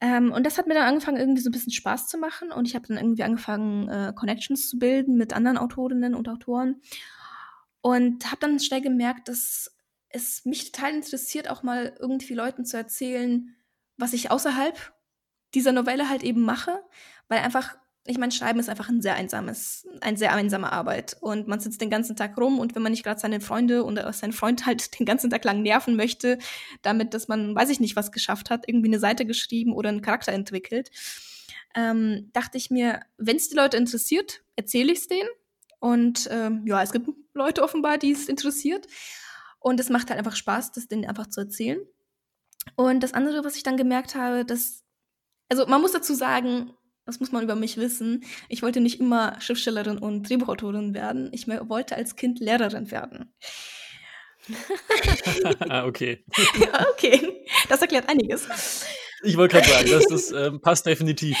Ähm, 0.00 0.32
und 0.32 0.46
das 0.46 0.56
hat 0.56 0.66
mir 0.66 0.74
dann 0.74 0.86
angefangen, 0.86 1.18
irgendwie 1.18 1.42
so 1.42 1.50
ein 1.50 1.52
bisschen 1.52 1.72
Spaß 1.72 2.06
zu 2.06 2.18
machen. 2.18 2.52
Und 2.52 2.66
ich 2.66 2.74
habe 2.74 2.86
dann 2.86 2.96
irgendwie 2.96 3.22
angefangen, 3.22 3.88
äh, 3.88 4.12
Connections 4.14 4.68
zu 4.70 4.78
bilden 4.78 5.16
mit 5.16 5.34
anderen 5.34 5.58
Autorinnen 5.58 6.14
und 6.14 6.28
Autoren. 6.28 6.80
Und 7.82 8.26
habe 8.26 8.40
dann 8.40 8.60
schnell 8.60 8.82
gemerkt, 8.82 9.28
dass 9.28 9.74
es 10.10 10.44
mich 10.44 10.70
total 10.70 10.94
interessiert, 10.94 11.48
auch 11.48 11.62
mal 11.62 11.94
irgendwie 11.98 12.34
Leuten 12.34 12.64
zu 12.64 12.76
erzählen, 12.76 13.54
was 13.96 14.12
ich 14.12 14.30
außerhalb 14.30 14.92
dieser 15.54 15.72
Novelle 15.72 16.08
halt 16.08 16.22
eben 16.22 16.42
mache, 16.42 16.82
weil 17.28 17.38
einfach, 17.38 17.76
ich 18.06 18.18
meine, 18.18 18.32
Schreiben 18.32 18.60
ist 18.60 18.68
einfach 18.68 18.88
ein 18.88 19.02
sehr 19.02 19.14
einsames, 19.14 19.86
eine 20.00 20.16
sehr 20.16 20.32
einsame 20.34 20.72
Arbeit. 20.72 21.16
Und 21.20 21.48
man 21.48 21.60
sitzt 21.60 21.80
den 21.80 21.90
ganzen 21.90 22.16
Tag 22.16 22.36
rum 22.38 22.58
und 22.58 22.74
wenn 22.74 22.82
man 22.82 22.92
nicht 22.92 23.04
gerade 23.04 23.20
seine 23.20 23.40
Freunde 23.40 23.84
oder 23.84 24.12
seinen 24.12 24.32
Freund 24.32 24.66
halt 24.66 24.98
den 24.98 25.06
ganzen 25.06 25.30
Tag 25.30 25.44
lang 25.44 25.62
nerven 25.62 25.96
möchte, 25.96 26.38
damit, 26.82 27.14
dass 27.14 27.28
man, 27.28 27.54
weiß 27.54 27.70
ich 27.70 27.80
nicht, 27.80 27.96
was 27.96 28.12
geschafft 28.12 28.50
hat, 28.50 28.68
irgendwie 28.68 28.88
eine 28.88 29.00
Seite 29.00 29.26
geschrieben 29.26 29.72
oder 29.72 29.90
einen 29.90 30.02
Charakter 30.02 30.32
entwickelt, 30.32 30.90
ähm, 31.76 32.30
dachte 32.32 32.58
ich 32.58 32.70
mir, 32.70 33.00
wenn 33.16 33.36
es 33.36 33.48
die 33.48 33.56
Leute 33.56 33.76
interessiert, 33.76 34.42
erzähle 34.56 34.92
ich 34.92 34.98
es 34.98 35.06
denen 35.06 35.28
und 35.80 36.28
ähm, 36.30 36.62
ja, 36.66 36.82
es 36.82 36.92
gibt 36.92 37.08
Leute 37.34 37.62
offenbar, 37.62 37.98
die 37.98 38.12
es 38.12 38.28
interessiert. 38.28 38.86
Und 39.58 39.80
es 39.80 39.90
macht 39.90 40.08
halt 40.08 40.18
einfach 40.18 40.36
Spaß, 40.36 40.72
das 40.72 40.88
denen 40.88 41.06
einfach 41.06 41.28
zu 41.28 41.40
erzählen. 41.40 41.80
Und 42.76 43.02
das 43.02 43.14
andere, 43.14 43.44
was 43.44 43.56
ich 43.56 43.62
dann 43.62 43.76
gemerkt 43.76 44.14
habe, 44.14 44.44
dass, 44.44 44.84
also 45.48 45.66
man 45.66 45.80
muss 45.80 45.92
dazu 45.92 46.14
sagen, 46.14 46.72
das 47.06 47.20
muss 47.20 47.32
man 47.32 47.42
über 47.42 47.56
mich 47.56 47.76
wissen, 47.76 48.24
ich 48.48 48.62
wollte 48.62 48.80
nicht 48.80 49.00
immer 49.00 49.40
Schriftstellerin 49.40 49.98
und 49.98 50.28
Drehbuchautorin 50.28 50.94
werden. 50.94 51.30
Ich 51.32 51.48
wollte 51.48 51.96
als 51.96 52.16
Kind 52.16 52.40
Lehrerin 52.40 52.90
werden. 52.90 53.34
ah, 55.68 55.84
okay. 55.86 56.24
okay, 56.92 57.46
das 57.68 57.80
erklärt 57.82 58.08
einiges. 58.08 58.86
Ich 59.22 59.36
wollte 59.36 59.56
gerade 59.56 59.68
sagen, 59.68 59.90
das, 59.90 60.06
das 60.06 60.32
ähm, 60.32 60.60
passt 60.60 60.86
definitiv. 60.86 61.36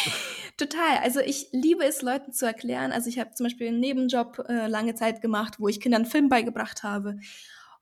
Total. 0.56 0.98
Also 1.02 1.20
ich 1.20 1.48
liebe 1.52 1.84
es, 1.84 2.02
Leuten 2.02 2.32
zu 2.32 2.46
erklären. 2.46 2.92
Also 2.92 3.08
ich 3.08 3.18
habe 3.18 3.34
zum 3.34 3.44
Beispiel 3.44 3.68
einen 3.68 3.80
Nebenjob 3.80 4.44
äh, 4.48 4.66
lange 4.66 4.94
Zeit 4.94 5.22
gemacht, 5.22 5.54
wo 5.58 5.68
ich 5.68 5.80
Kindern 5.80 6.04
Film 6.04 6.28
beigebracht 6.28 6.82
habe. 6.82 7.16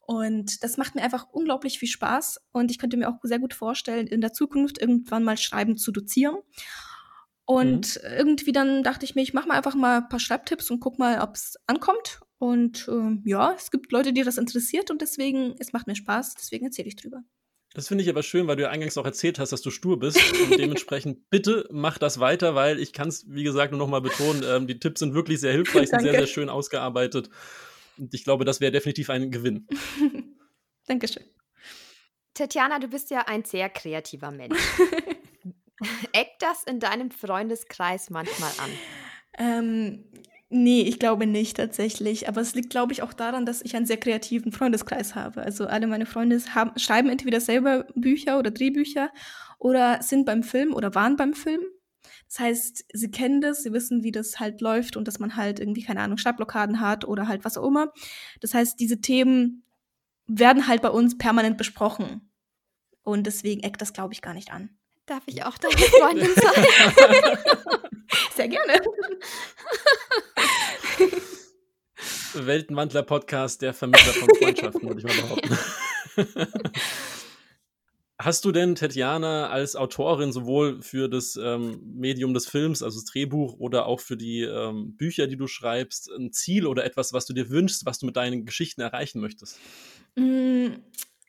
Und 0.00 0.62
das 0.62 0.76
macht 0.76 0.94
mir 0.94 1.02
einfach 1.02 1.26
unglaublich 1.32 1.78
viel 1.78 1.88
Spaß. 1.88 2.40
Und 2.52 2.70
ich 2.70 2.78
könnte 2.78 2.96
mir 2.96 3.08
auch 3.08 3.18
sehr 3.22 3.38
gut 3.38 3.52
vorstellen, 3.52 4.06
in 4.06 4.20
der 4.20 4.32
Zukunft 4.32 4.80
irgendwann 4.80 5.24
mal 5.24 5.36
Schreiben 5.36 5.76
zu 5.76 5.92
dozieren. 5.92 6.36
Und 7.44 7.96
mhm. 8.02 8.10
irgendwie 8.16 8.52
dann 8.52 8.82
dachte 8.82 9.04
ich 9.04 9.14
mir, 9.14 9.22
ich 9.22 9.34
mache 9.34 9.48
mal 9.48 9.56
einfach 9.56 9.74
mal 9.74 9.98
ein 9.98 10.08
paar 10.08 10.20
Schreibtipps 10.20 10.70
und 10.70 10.80
guck 10.80 10.98
mal, 10.98 11.20
ob 11.20 11.34
es 11.34 11.56
ankommt. 11.66 12.20
Und 12.38 12.86
äh, 12.88 13.18
ja, 13.24 13.52
es 13.52 13.70
gibt 13.70 13.90
Leute, 13.90 14.12
die 14.12 14.22
das 14.22 14.38
interessiert 14.38 14.90
und 14.90 15.02
deswegen, 15.02 15.56
es 15.58 15.72
macht 15.72 15.86
mir 15.86 15.96
Spaß, 15.96 16.34
deswegen 16.36 16.66
erzähle 16.66 16.88
ich 16.88 16.96
drüber. 16.96 17.22
Das 17.78 17.86
finde 17.86 18.02
ich 18.02 18.10
aber 18.10 18.24
schön, 18.24 18.48
weil 18.48 18.56
du 18.56 18.62
ja 18.62 18.70
eingangs 18.70 18.98
auch 18.98 19.04
erzählt 19.04 19.38
hast, 19.38 19.52
dass 19.52 19.62
du 19.62 19.70
stur 19.70 20.00
bist. 20.00 20.18
Und 20.42 20.58
dementsprechend 20.58 21.20
bitte 21.30 21.64
mach 21.70 21.96
das 21.96 22.18
weiter, 22.18 22.56
weil 22.56 22.80
ich 22.80 22.92
kann 22.92 23.06
es, 23.06 23.24
wie 23.28 23.44
gesagt, 23.44 23.70
nur 23.70 23.78
noch 23.78 23.86
mal 23.86 24.00
betonen, 24.00 24.42
ähm, 24.44 24.66
die 24.66 24.80
Tipps 24.80 24.98
sind 24.98 25.14
wirklich 25.14 25.38
sehr 25.38 25.52
hilfreich, 25.52 25.88
sind 25.88 26.02
sehr, 26.02 26.14
sehr 26.14 26.26
schön 26.26 26.48
ausgearbeitet. 26.48 27.30
Und 27.96 28.12
ich 28.12 28.24
glaube, 28.24 28.44
das 28.44 28.60
wäre 28.60 28.72
definitiv 28.72 29.10
ein 29.10 29.30
Gewinn. 29.30 29.68
Dankeschön. 30.88 31.22
Tatjana, 32.34 32.80
du 32.80 32.88
bist 32.88 33.12
ja 33.12 33.28
ein 33.28 33.44
sehr 33.44 33.68
kreativer 33.68 34.32
Mensch. 34.32 34.58
Eckt 36.12 36.42
das 36.42 36.64
in 36.64 36.80
deinem 36.80 37.12
Freundeskreis 37.12 38.10
manchmal 38.10 38.50
an? 38.58 38.70
Ähm, 39.38 40.04
Nee, 40.50 40.80
ich 40.82 40.98
glaube 40.98 41.26
nicht 41.26 41.58
tatsächlich. 41.58 42.28
Aber 42.28 42.40
es 42.40 42.54
liegt, 42.54 42.70
glaube 42.70 42.92
ich, 42.92 43.02
auch 43.02 43.12
daran, 43.12 43.44
dass 43.44 43.60
ich 43.62 43.76
einen 43.76 43.84
sehr 43.86 43.98
kreativen 43.98 44.50
Freundeskreis 44.50 45.14
habe. 45.14 45.42
Also 45.42 45.66
alle 45.66 45.86
meine 45.86 46.06
Freunde 46.06 46.40
haben, 46.54 46.78
schreiben 46.78 47.10
entweder 47.10 47.40
selber 47.40 47.86
Bücher 47.94 48.38
oder 48.38 48.50
Drehbücher 48.50 49.10
oder 49.58 50.02
sind 50.02 50.24
beim 50.24 50.42
Film 50.42 50.72
oder 50.72 50.94
waren 50.94 51.16
beim 51.16 51.34
Film. 51.34 51.60
Das 52.28 52.40
heißt, 52.40 52.84
sie 52.92 53.10
kennen 53.10 53.40
das, 53.40 53.62
sie 53.62 53.72
wissen, 53.72 54.02
wie 54.02 54.12
das 54.12 54.40
halt 54.40 54.60
läuft 54.60 54.96
und 54.96 55.06
dass 55.06 55.18
man 55.18 55.36
halt 55.36 55.60
irgendwie, 55.60 55.82
keine 55.82 56.00
Ahnung, 56.00 56.18
Schreibblockaden 56.18 56.80
hat 56.80 57.04
oder 57.06 57.28
halt 57.28 57.44
was 57.44 57.58
auch 57.58 57.66
immer. 57.66 57.92
Das 58.40 58.54
heißt, 58.54 58.80
diese 58.80 59.00
Themen 59.00 59.64
werden 60.26 60.66
halt 60.66 60.82
bei 60.82 60.90
uns 60.90 61.18
permanent 61.18 61.58
besprochen. 61.58 62.30
Und 63.02 63.26
deswegen 63.26 63.62
eckt 63.62 63.80
das, 63.80 63.92
glaube 63.94 64.12
ich, 64.14 64.22
gar 64.22 64.34
nicht 64.34 64.52
an. 64.52 64.78
Darf 65.08 65.22
ich 65.24 65.42
auch 65.42 65.56
deine 65.56 65.74
Freundin 65.74 66.30
sein? 66.36 66.64
Sehr 68.36 68.48
gerne. 68.48 68.82
Weltenwandler-Podcast, 72.34 73.62
der 73.62 73.72
Vermittler 73.72 74.12
von 74.12 74.28
Freundschaften, 74.38 74.86
würde 74.86 75.00
ich 75.00 75.06
mal 75.06 75.22
behaupten. 75.22 75.58
Hast 78.20 78.44
du 78.44 78.52
denn, 78.52 78.74
Tatjana, 78.74 79.48
als 79.48 79.76
Autorin 79.76 80.30
sowohl 80.30 80.82
für 80.82 81.08
das 81.08 81.36
ähm, 81.42 81.80
Medium 81.94 82.34
des 82.34 82.46
Films, 82.46 82.82
also 82.82 83.00
das 83.00 83.06
Drehbuch, 83.06 83.54
oder 83.58 83.86
auch 83.86 84.00
für 84.00 84.18
die 84.18 84.42
ähm, 84.42 84.94
Bücher, 84.98 85.26
die 85.26 85.38
du 85.38 85.46
schreibst, 85.46 86.10
ein 86.10 86.32
Ziel 86.32 86.66
oder 86.66 86.84
etwas, 86.84 87.14
was 87.14 87.24
du 87.24 87.32
dir 87.32 87.48
wünschst, 87.48 87.86
was 87.86 87.98
du 87.98 88.04
mit 88.04 88.16
deinen 88.16 88.44
Geschichten 88.44 88.82
erreichen 88.82 89.20
möchtest? 89.22 89.58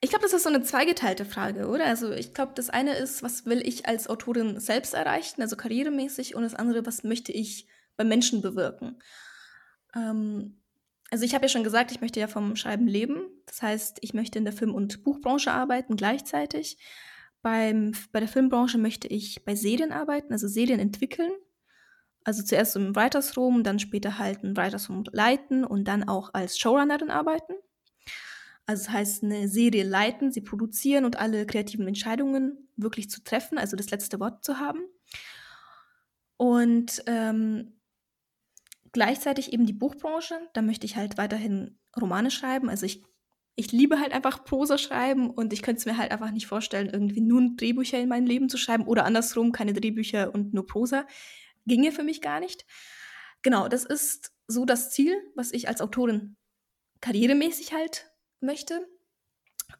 Ich 0.01 0.11
glaube, 0.11 0.23
das 0.23 0.33
ist 0.33 0.43
so 0.43 0.49
eine 0.49 0.63
zweigeteilte 0.63 1.25
Frage, 1.25 1.67
oder? 1.67 1.85
Also 1.85 2.11
ich 2.11 2.33
glaube, 2.33 2.53
das 2.55 2.69
eine 2.69 2.95
ist, 2.95 3.21
was 3.21 3.45
will 3.45 3.61
ich 3.65 3.85
als 3.85 4.07
Autorin 4.07 4.59
selbst 4.59 4.93
erreichen, 4.93 5.41
also 5.41 5.57
karrieremäßig, 5.57 6.35
und 6.35 6.43
das 6.43 6.55
andere, 6.55 6.85
was 6.85 7.03
möchte 7.03 7.33
ich 7.33 7.67
bei 7.97 8.05
Menschen 8.05 8.41
bewirken. 8.41 8.99
Ähm, 9.93 10.61
also 11.11 11.25
ich 11.25 11.33
habe 11.33 11.45
ja 11.45 11.49
schon 11.49 11.63
gesagt, 11.63 11.91
ich 11.91 12.01
möchte 12.01 12.19
ja 12.19 12.27
vom 12.27 12.55
Schreiben 12.55 12.87
leben. 12.87 13.21
Das 13.45 13.61
heißt, 13.61 13.97
ich 14.01 14.13
möchte 14.13 14.37
in 14.37 14.45
der 14.45 14.53
Film- 14.53 14.75
und 14.75 15.03
Buchbranche 15.03 15.51
arbeiten 15.51 15.97
gleichzeitig. 15.97 16.77
Beim, 17.41 17.93
bei 18.11 18.19
der 18.19 18.29
Filmbranche 18.29 18.77
möchte 18.77 19.07
ich 19.07 19.43
bei 19.43 19.55
Serien 19.55 19.91
arbeiten, 19.91 20.31
also 20.31 20.47
Serien 20.47 20.79
entwickeln. 20.79 21.31
Also 22.23 22.43
zuerst 22.43 22.75
im 22.75 22.95
Writers 22.95 23.35
Room, 23.37 23.63
dann 23.63 23.79
später 23.79 24.17
halt 24.17 24.43
ein 24.43 24.55
Writers 24.55 24.89
Room 24.89 25.03
leiten 25.11 25.63
und 25.63 25.85
dann 25.85 26.07
auch 26.07 26.33
als 26.33 26.57
Showrunnerin 26.57 27.09
arbeiten. 27.09 27.53
Also 28.69 28.83
das 28.85 28.93
heißt, 28.93 29.23
eine 29.23 29.47
Serie 29.47 29.83
leiten, 29.83 30.31
sie 30.31 30.41
produzieren 30.41 31.03
und 31.03 31.15
alle 31.17 31.47
kreativen 31.47 31.87
Entscheidungen 31.87 32.69
wirklich 32.75 33.09
zu 33.09 33.23
treffen, 33.23 33.57
also 33.57 33.75
das 33.75 33.89
letzte 33.89 34.19
Wort 34.19 34.45
zu 34.45 34.59
haben. 34.59 34.81
Und 36.37 37.01
ähm, 37.07 37.79
gleichzeitig 38.91 39.53
eben 39.53 39.65
die 39.65 39.73
Buchbranche. 39.73 40.35
Da 40.53 40.61
möchte 40.61 40.85
ich 40.85 40.97
halt 40.97 41.17
weiterhin 41.17 41.79
Romane 41.99 42.29
schreiben. 42.29 42.69
Also 42.69 42.85
ich, 42.85 43.03
ich 43.55 43.71
liebe 43.71 43.99
halt 43.99 44.13
einfach 44.13 44.45
Prosa 44.45 44.77
schreiben 44.77 45.31
und 45.31 45.51
ich 45.51 45.63
könnte 45.63 45.79
es 45.79 45.87
mir 45.87 45.97
halt 45.97 46.11
einfach 46.11 46.29
nicht 46.29 46.45
vorstellen, 46.45 46.91
irgendwie 46.93 47.21
nur 47.21 47.41
Drehbücher 47.57 47.97
in 47.97 48.07
mein 48.07 48.27
Leben 48.27 48.49
zu 48.49 48.59
schreiben 48.59 48.85
oder 48.85 49.03
andersrum, 49.03 49.51
keine 49.51 49.73
Drehbücher 49.73 50.31
und 50.31 50.53
nur 50.53 50.67
Prosa. 50.67 51.07
Ginge 51.65 51.91
für 51.91 52.03
mich 52.03 52.21
gar 52.21 52.39
nicht. 52.39 52.67
Genau, 53.41 53.67
das 53.67 53.83
ist 53.83 54.31
so 54.45 54.65
das 54.65 54.91
Ziel, 54.91 55.15
was 55.33 55.53
ich 55.53 55.67
als 55.67 55.81
Autorin 55.81 56.35
karrieremäßig 57.01 57.73
halt 57.73 58.08
möchte. 58.41 58.87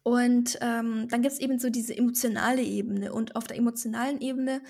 Und 0.02 0.58
ähm, 0.60 1.08
dann 1.08 1.22
gibt 1.22 1.32
es 1.32 1.40
eben 1.40 1.58
so 1.58 1.68
diese 1.68 1.96
emotionale 1.96 2.62
Ebene. 2.62 3.12
Und 3.12 3.36
auf 3.36 3.46
der 3.46 3.56
emotionalen 3.56 4.20
Ebene 4.20 4.62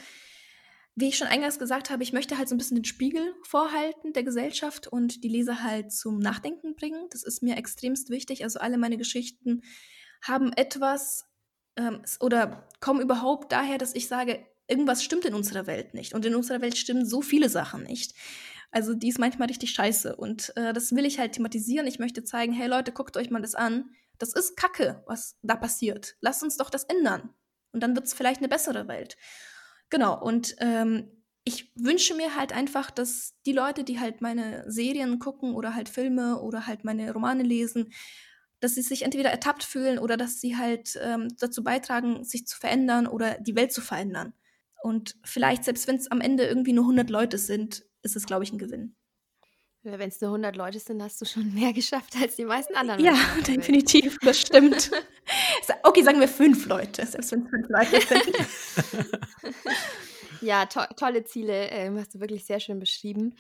wie 1.00 1.08
ich 1.08 1.16
schon 1.16 1.28
eingangs 1.28 1.58
gesagt 1.58 1.90
habe, 1.90 2.02
ich 2.02 2.12
möchte 2.12 2.36
halt 2.36 2.48
so 2.48 2.54
ein 2.54 2.58
bisschen 2.58 2.76
den 2.76 2.84
Spiegel 2.84 3.34
vorhalten 3.42 4.12
der 4.12 4.24
Gesellschaft 4.24 4.86
und 4.86 5.24
die 5.24 5.28
Leser 5.28 5.62
halt 5.62 5.92
zum 5.92 6.18
Nachdenken 6.18 6.74
bringen. 6.74 7.06
Das 7.10 7.22
ist 7.22 7.42
mir 7.42 7.56
extremst 7.56 8.10
wichtig. 8.10 8.44
Also 8.44 8.58
alle 8.58 8.76
meine 8.76 8.98
Geschichten 8.98 9.62
haben 10.22 10.52
etwas 10.52 11.24
ähm, 11.76 12.02
oder 12.20 12.68
kommen 12.80 13.00
überhaupt 13.00 13.52
daher, 13.52 13.78
dass 13.78 13.94
ich 13.94 14.08
sage, 14.08 14.44
irgendwas 14.66 15.02
stimmt 15.02 15.24
in 15.24 15.34
unserer 15.34 15.66
Welt 15.66 15.94
nicht. 15.94 16.12
Und 16.12 16.26
in 16.26 16.34
unserer 16.34 16.60
Welt 16.60 16.76
stimmen 16.76 17.06
so 17.06 17.22
viele 17.22 17.48
Sachen 17.48 17.84
nicht. 17.84 18.14
Also 18.70 18.94
die 18.94 19.08
ist 19.08 19.18
manchmal 19.18 19.48
richtig 19.48 19.72
scheiße. 19.72 20.16
Und 20.16 20.52
äh, 20.56 20.72
das 20.72 20.94
will 20.94 21.04
ich 21.04 21.18
halt 21.18 21.32
thematisieren. 21.32 21.86
Ich 21.86 21.98
möchte 21.98 22.24
zeigen, 22.24 22.52
hey 22.52 22.68
Leute, 22.68 22.92
guckt 22.92 23.16
euch 23.16 23.30
mal 23.30 23.42
das 23.42 23.54
an. 23.54 23.90
Das 24.18 24.32
ist 24.32 24.56
Kacke, 24.56 25.02
was 25.06 25.36
da 25.42 25.56
passiert. 25.56 26.16
Lasst 26.20 26.42
uns 26.42 26.56
doch 26.56 26.70
das 26.70 26.84
ändern. 26.84 27.30
Und 27.72 27.82
dann 27.82 27.94
wird 27.94 28.06
es 28.06 28.14
vielleicht 28.14 28.40
eine 28.40 28.48
bessere 28.48 28.88
Welt. 28.88 29.16
Genau, 29.88 30.20
und 30.20 30.54
ähm, 30.58 31.10
ich 31.44 31.72
wünsche 31.74 32.14
mir 32.14 32.36
halt 32.36 32.52
einfach, 32.52 32.90
dass 32.90 33.34
die 33.46 33.52
Leute, 33.52 33.82
die 33.82 33.98
halt 33.98 34.20
meine 34.20 34.64
Serien 34.70 35.18
gucken 35.18 35.54
oder 35.54 35.74
halt 35.74 35.88
Filme 35.88 36.40
oder 36.40 36.66
halt 36.66 36.84
meine 36.84 37.12
Romane 37.12 37.42
lesen, 37.42 37.92
dass 38.60 38.74
sie 38.74 38.82
sich 38.82 39.02
entweder 39.02 39.30
ertappt 39.30 39.64
fühlen 39.64 39.98
oder 39.98 40.16
dass 40.16 40.40
sie 40.40 40.56
halt 40.56 40.98
ähm, 41.02 41.28
dazu 41.38 41.64
beitragen, 41.64 42.24
sich 42.24 42.46
zu 42.46 42.58
verändern 42.58 43.06
oder 43.06 43.38
die 43.40 43.56
Welt 43.56 43.72
zu 43.72 43.80
verändern. 43.80 44.34
Und 44.82 45.16
vielleicht, 45.24 45.64
selbst 45.64 45.88
wenn 45.88 45.96
es 45.96 46.10
am 46.10 46.20
Ende 46.20 46.44
irgendwie 46.44 46.72
nur 46.72 46.84
100 46.84 47.10
Leute 47.10 47.38
sind, 47.38 47.84
ist 48.02 48.16
es, 48.16 48.26
glaube 48.26 48.44
ich, 48.44 48.52
ein 48.52 48.58
Gewinn. 48.58 48.96
Wenn 49.82 50.08
es 50.10 50.20
nur 50.20 50.30
100 50.30 50.56
Leute 50.56 50.78
sind, 50.78 51.02
hast 51.02 51.20
du 51.20 51.24
schon 51.24 51.54
mehr 51.54 51.72
geschafft 51.72 52.14
als 52.20 52.36
die 52.36 52.44
meisten 52.44 52.74
anderen. 52.74 53.02
Ja, 53.02 53.16
definitiv, 53.46 54.18
das 54.20 54.40
stimmt. 54.40 54.90
okay, 55.82 56.02
sagen 56.02 56.20
wir 56.20 56.28
fünf 56.28 56.66
Leute, 56.66 57.06
selbst 57.06 57.32
wenn 57.32 57.44
es 57.44 57.50
fünf 57.50 57.68
Leute 57.68 58.00
sind. 58.06 59.62
ja, 60.42 60.66
to 60.66 60.80
tolle 60.96 61.24
Ziele, 61.24 61.68
ähm, 61.70 61.98
hast 61.98 62.14
du 62.14 62.20
wirklich 62.20 62.44
sehr 62.44 62.60
schön 62.60 62.78
beschrieben. 62.78 63.34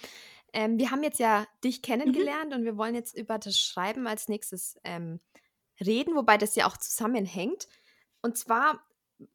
Ähm, 0.52 0.78
wir 0.78 0.90
haben 0.90 1.02
jetzt 1.02 1.20
ja 1.20 1.46
dich 1.62 1.82
kennengelernt 1.82 2.50
mhm. 2.50 2.56
und 2.56 2.64
wir 2.64 2.76
wollen 2.76 2.94
jetzt 2.94 3.16
über 3.16 3.38
das 3.38 3.58
Schreiben 3.58 4.06
als 4.06 4.28
nächstes 4.28 4.78
ähm, 4.82 5.20
reden, 5.78 6.14
wobei 6.16 6.38
das 6.38 6.54
ja 6.56 6.66
auch 6.66 6.76
zusammenhängt. 6.76 7.68
Und 8.22 8.36
zwar 8.36 8.82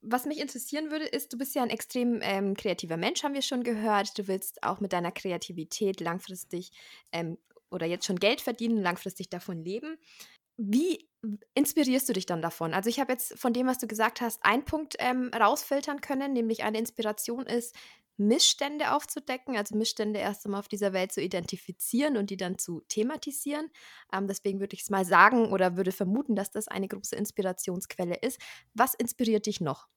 was 0.01 0.25
mich 0.25 0.39
interessieren 0.39 0.92
würde, 0.92 1.06
ist, 1.06 1.32
du 1.34 1.38
bist 1.38 1.56
ja 1.56 1.63
ein 1.63 1.70
extrem 1.70 2.20
ähm, 2.22 2.56
kreativer 2.56 2.98
Mensch, 2.98 3.24
haben 3.24 3.34
wir 3.34 3.41
schon 3.41 3.63
gehört. 3.63 4.17
Du 4.17 4.28
willst 4.28 4.63
auch 4.63 4.80
mit 4.80 4.93
deiner 4.93 5.12
Kreativität 5.12 6.00
langfristig 6.00 6.71
ähm, 7.12 7.38
oder 7.69 7.86
jetzt 7.86 8.06
schon 8.06 8.19
Geld 8.19 8.41
verdienen, 8.41 8.82
langfristig 8.82 9.30
davon 9.30 9.63
leben. 9.63 9.98
Wie 10.58 11.10
inspirierst 11.54 12.08
du 12.10 12.14
dich 12.14 12.26
dann 12.26 12.42
davon? 12.42 12.74
Also 12.74 12.90
ich 12.90 13.00
habe 13.00 13.12
jetzt 13.14 13.38
von 13.38 13.54
dem, 13.54 13.68
was 13.68 13.80
du 13.80 13.88
gesagt 13.88 14.22
hast, 14.22 14.44
einen 14.44 14.66
Punkt 14.66 14.96
ähm, 15.00 15.32
rausfiltern 15.34 16.02
können, 16.02 16.34
nämlich 16.34 16.64
eine 16.64 16.78
Inspiration 16.78 17.46
ist, 17.46 17.76
Missstände 18.18 18.94
aufzudecken, 18.94 19.58
also 19.58 19.76
Missstände 19.76 20.20
erst 20.20 20.46
einmal 20.46 20.60
auf 20.60 20.68
dieser 20.68 20.94
Welt 20.94 21.12
zu 21.12 21.22
identifizieren 21.22 22.18
und 22.18 22.30
die 22.30 22.38
dann 22.38 22.58
zu 22.58 22.82
thematisieren. 22.88 23.70
Ähm, 24.14 24.28
deswegen 24.28 24.60
würde 24.60 24.76
ich 24.76 24.84
es 24.84 24.90
mal 24.90 25.06
sagen 25.06 25.52
oder 25.52 25.76
würde 25.76 25.92
vermuten, 25.92 26.36
dass 26.36 26.52
das 26.52 26.68
eine 26.68 26.88
große 26.88 27.16
Inspirationsquelle 27.16 28.16
ist. 28.22 28.40
Was 28.74 28.94
inspiriert 28.94 29.46
dich 29.46 29.60
noch? 29.60 29.88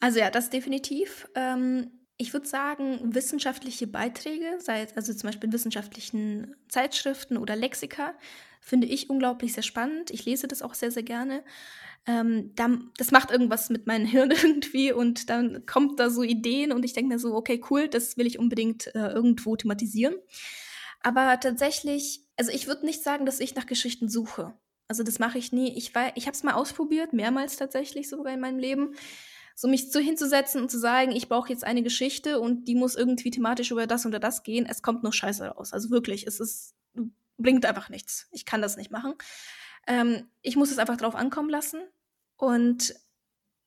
Also 0.00 0.18
ja, 0.18 0.30
das 0.30 0.50
definitiv. 0.50 1.26
Ähm, 1.34 2.06
ich 2.18 2.32
würde 2.32 2.46
sagen, 2.46 3.14
wissenschaftliche 3.14 3.86
Beiträge, 3.86 4.58
sei 4.58 4.82
es 4.82 4.96
also 4.96 5.12
zum 5.12 5.28
Beispiel 5.28 5.48
in 5.48 5.52
wissenschaftlichen 5.52 6.56
Zeitschriften 6.68 7.36
oder 7.36 7.56
Lexika, 7.56 8.14
finde 8.66 8.86
ich 8.86 9.08
unglaublich 9.08 9.54
sehr 9.54 9.62
spannend. 9.62 10.10
Ich 10.10 10.26
lese 10.26 10.46
das 10.46 10.60
auch 10.60 10.74
sehr, 10.74 10.90
sehr 10.90 11.04
gerne 11.04 11.42
ähm, 12.06 12.52
dann, 12.54 12.90
das 12.96 13.10
macht 13.10 13.30
irgendwas 13.30 13.68
mit 13.68 13.86
meinem 13.86 14.06
Hirn 14.06 14.30
irgendwie 14.30 14.92
und 14.92 15.28
dann 15.28 15.66
kommt 15.66 15.98
da 16.00 16.10
so 16.10 16.22
Ideen 16.22 16.72
und 16.72 16.84
ich 16.84 16.92
denke 16.92 17.12
mir 17.12 17.18
so, 17.18 17.34
okay, 17.34 17.60
cool, 17.70 17.88
das 17.88 18.16
will 18.16 18.26
ich 18.26 18.38
unbedingt 18.38 18.94
äh, 18.94 19.08
irgendwo 19.08 19.56
thematisieren. 19.56 20.14
Aber 21.02 21.38
tatsächlich, 21.40 22.22
also 22.36 22.50
ich 22.50 22.66
würde 22.66 22.86
nicht 22.86 23.02
sagen, 23.02 23.26
dass 23.26 23.40
ich 23.40 23.54
nach 23.54 23.66
Geschichten 23.66 24.08
suche. 24.08 24.54
Also 24.88 25.02
das 25.02 25.18
mache 25.18 25.38
ich 25.38 25.52
nie. 25.52 25.76
Ich, 25.76 25.92
ich 26.14 26.26
habe 26.26 26.34
es 26.34 26.42
mal 26.42 26.54
ausprobiert, 26.54 27.12
mehrmals 27.12 27.56
tatsächlich 27.56 28.08
sogar 28.08 28.32
in 28.32 28.40
meinem 28.40 28.58
Leben. 28.58 28.94
So 29.54 29.68
mich 29.68 29.90
so 29.90 29.98
hinzusetzen 29.98 30.60
und 30.60 30.70
zu 30.70 30.78
sagen, 30.78 31.12
ich 31.12 31.28
brauche 31.28 31.48
jetzt 31.48 31.64
eine 31.64 31.82
Geschichte 31.82 32.40
und 32.40 32.66
die 32.68 32.74
muss 32.74 32.94
irgendwie 32.94 33.30
thematisch 33.30 33.70
über 33.70 33.86
das 33.86 34.04
oder 34.04 34.18
das 34.18 34.42
gehen. 34.42 34.66
Es 34.66 34.82
kommt 34.82 35.02
nur 35.02 35.12
Scheiße 35.12 35.46
raus. 35.46 35.72
Also 35.72 35.90
wirklich, 35.90 36.26
es 36.26 36.40
ist, 36.40 36.74
blinkt 37.38 37.66
einfach 37.66 37.88
nichts. 37.88 38.28
Ich 38.30 38.44
kann 38.44 38.62
das 38.62 38.76
nicht 38.76 38.90
machen. 38.90 39.14
Ähm, 39.86 40.28
ich 40.42 40.56
muss 40.56 40.70
es 40.70 40.78
einfach 40.78 40.96
drauf 40.96 41.14
ankommen 41.14 41.50
lassen. 41.50 41.80
Und 42.36 42.94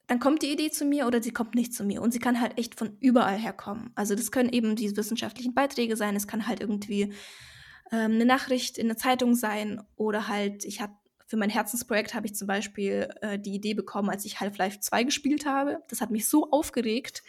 dann 0.07 0.19
kommt 0.19 0.41
die 0.41 0.51
Idee 0.51 0.71
zu 0.71 0.85
mir 0.85 1.05
oder 1.05 1.21
sie 1.21 1.31
kommt 1.31 1.55
nicht 1.55 1.73
zu 1.73 1.83
mir. 1.83 2.01
Und 2.01 2.11
sie 2.11 2.19
kann 2.19 2.41
halt 2.41 2.57
echt 2.57 2.75
von 2.75 2.97
überall 2.99 3.37
herkommen. 3.37 3.91
Also 3.95 4.15
das 4.15 4.31
können 4.31 4.49
eben 4.49 4.75
diese 4.75 4.97
wissenschaftlichen 4.97 5.53
Beiträge 5.53 5.95
sein, 5.95 6.15
es 6.15 6.27
kann 6.27 6.47
halt 6.47 6.61
irgendwie 6.61 7.13
ähm, 7.91 8.13
eine 8.13 8.25
Nachricht 8.25 8.77
in 8.77 8.87
der 8.87 8.97
Zeitung 8.97 9.35
sein 9.35 9.81
oder 9.95 10.27
halt, 10.27 10.65
ich 10.65 10.81
habe 10.81 10.93
für 11.27 11.37
mein 11.37 11.51
Herzensprojekt 11.51 12.15
habe 12.15 12.25
ich 12.25 12.33
zum 12.33 12.47
Beispiel 12.47 13.07
äh, 13.21 13.37
die 13.37 13.53
Idee 13.53 13.75
bekommen, 13.75 14.09
als 14.09 14.25
ich 14.25 14.39
Half-Life 14.39 14.79
2 14.79 15.03
gespielt 15.03 15.45
habe. 15.45 15.83
Das 15.87 16.01
hat 16.01 16.09
mich 16.09 16.27
so 16.27 16.49
aufgeregt. 16.49 17.21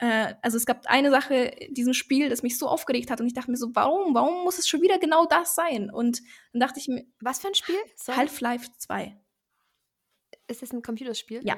Äh, 0.00 0.34
also 0.42 0.56
es 0.56 0.66
gab 0.66 0.86
eine 0.86 1.10
Sache 1.10 1.34
in 1.34 1.74
diesem 1.74 1.92
Spiel, 1.92 2.28
das 2.28 2.42
mich 2.42 2.56
so 2.58 2.68
aufgeregt 2.68 3.10
hat 3.10 3.20
und 3.20 3.26
ich 3.26 3.34
dachte 3.34 3.50
mir 3.50 3.56
so, 3.56 3.70
warum, 3.74 4.14
warum 4.14 4.44
muss 4.44 4.58
es 4.58 4.68
schon 4.68 4.80
wieder 4.80 4.98
genau 4.98 5.26
das 5.26 5.54
sein? 5.54 5.90
Und 5.90 6.22
dann 6.52 6.60
dachte 6.60 6.78
ich 6.78 6.88
mir, 6.88 7.04
was 7.20 7.40
für 7.40 7.48
ein 7.48 7.54
Spiel? 7.54 7.78
Half-Life 8.08 8.70
2. 8.78 9.16
Ist 10.46 10.62
das 10.62 10.72
ein 10.72 10.82
Computerspiel? 10.82 11.40
Ja. 11.44 11.56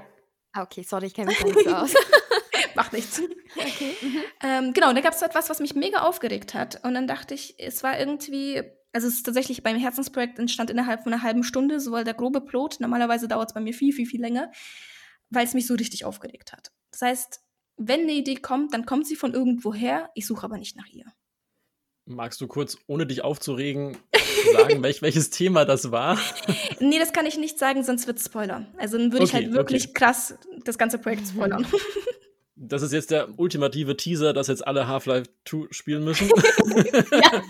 Ah, 0.53 0.63
okay, 0.63 0.83
sorry, 0.83 1.07
ich 1.07 1.15
kenne 1.15 1.29
mich 1.29 1.45
nicht 1.45 1.61
so 1.61 1.71
aus. 1.71 1.95
Macht 2.75 2.93
nichts. 2.93 3.21
Okay. 3.57 3.97
Mhm. 4.01 4.23
Ähm, 4.43 4.73
genau, 4.73 4.93
da 4.93 5.01
gab 5.01 5.13
es 5.13 5.23
etwas, 5.23 5.51
was 5.51 5.61
mich 5.61 5.75
mega 5.75 6.01
aufgeregt 6.01 6.55
hat. 6.55 6.83
Und 6.85 6.95
dann 6.95 7.07
dachte 7.07 7.35
ich, 7.35 7.57
es 7.59 7.83
war 7.83 7.99
irgendwie, 7.99 8.63
also 8.93 9.07
es 9.07 9.15
ist 9.15 9.25
tatsächlich 9.25 9.63
beim 9.63 9.77
Herzensprojekt 9.77 10.39
entstand 10.39 10.71
innerhalb 10.71 11.03
von 11.03 11.13
einer 11.13 11.23
halben 11.23 11.45
Stunde, 11.45 11.79
so 11.79 11.93
weil 11.93 12.05
der 12.05 12.15
grobe 12.15 12.41
Plot. 12.41 12.81
Normalerweise 12.81 13.29
dauert 13.29 13.51
es 13.51 13.55
bei 13.55 13.61
mir 13.61 13.75
viel, 13.75 13.93
viel, 13.93 14.07
viel 14.07 14.21
länger, 14.21 14.51
weil 15.31 15.45
es 15.45 15.55
mich 15.55 15.67
so 15.67 15.75
richtig 15.75 16.05
aufgeregt 16.05 16.53
hat. 16.53 16.73
Das 16.91 17.03
heißt, 17.03 17.41
wenn 17.81 18.01
eine 18.01 18.13
Idee 18.13 18.37
kommt, 18.37 18.75
dann 18.75 18.85
kommt 18.85 19.07
sie 19.07 19.17
von 19.17 19.33
irgendwoher. 19.33 20.11
Ich 20.15 20.27
suche 20.27 20.45
aber 20.45 20.59
nicht 20.59 20.77
nach 20.77 20.87
ihr. 20.87 21.07
Magst 22.05 22.41
du 22.41 22.47
kurz, 22.47 22.77
ohne 22.87 23.07
dich 23.07 23.25
aufzuregen, 23.25 23.97
sagen, 24.53 24.83
welch, 24.83 25.01
welches 25.01 25.31
Thema 25.31 25.65
das 25.65 25.91
war? 25.91 26.19
nee, 26.81 26.99
das 26.99 27.13
kann 27.13 27.25
ich 27.25 27.39
nicht 27.39 27.59
sagen, 27.59 27.83
sonst 27.83 28.07
wird 28.07 28.19
es 28.19 28.27
Spoiler. 28.27 28.67
Also 28.77 28.99
dann 28.99 29.13
würde 29.13 29.25
okay, 29.25 29.25
ich 29.25 29.35
halt 29.35 29.53
wirklich 29.53 29.85
okay. 29.85 29.95
krass 29.95 30.35
das 30.65 30.77
ganze 30.77 30.99
Projekt 30.99 31.27
spoilern. 31.29 31.67
Das 32.63 32.83
ist 32.83 32.93
jetzt 32.93 33.11
der 33.11 33.39
ultimative 33.39 33.97
Teaser, 33.97 34.35
dass 34.35 34.49
jetzt 34.49 34.67
alle 34.67 34.87
Half-Life 34.87 35.31
2 35.47 35.69
spielen 35.71 36.05
müssen. 36.05 36.29
ja. 37.11 37.43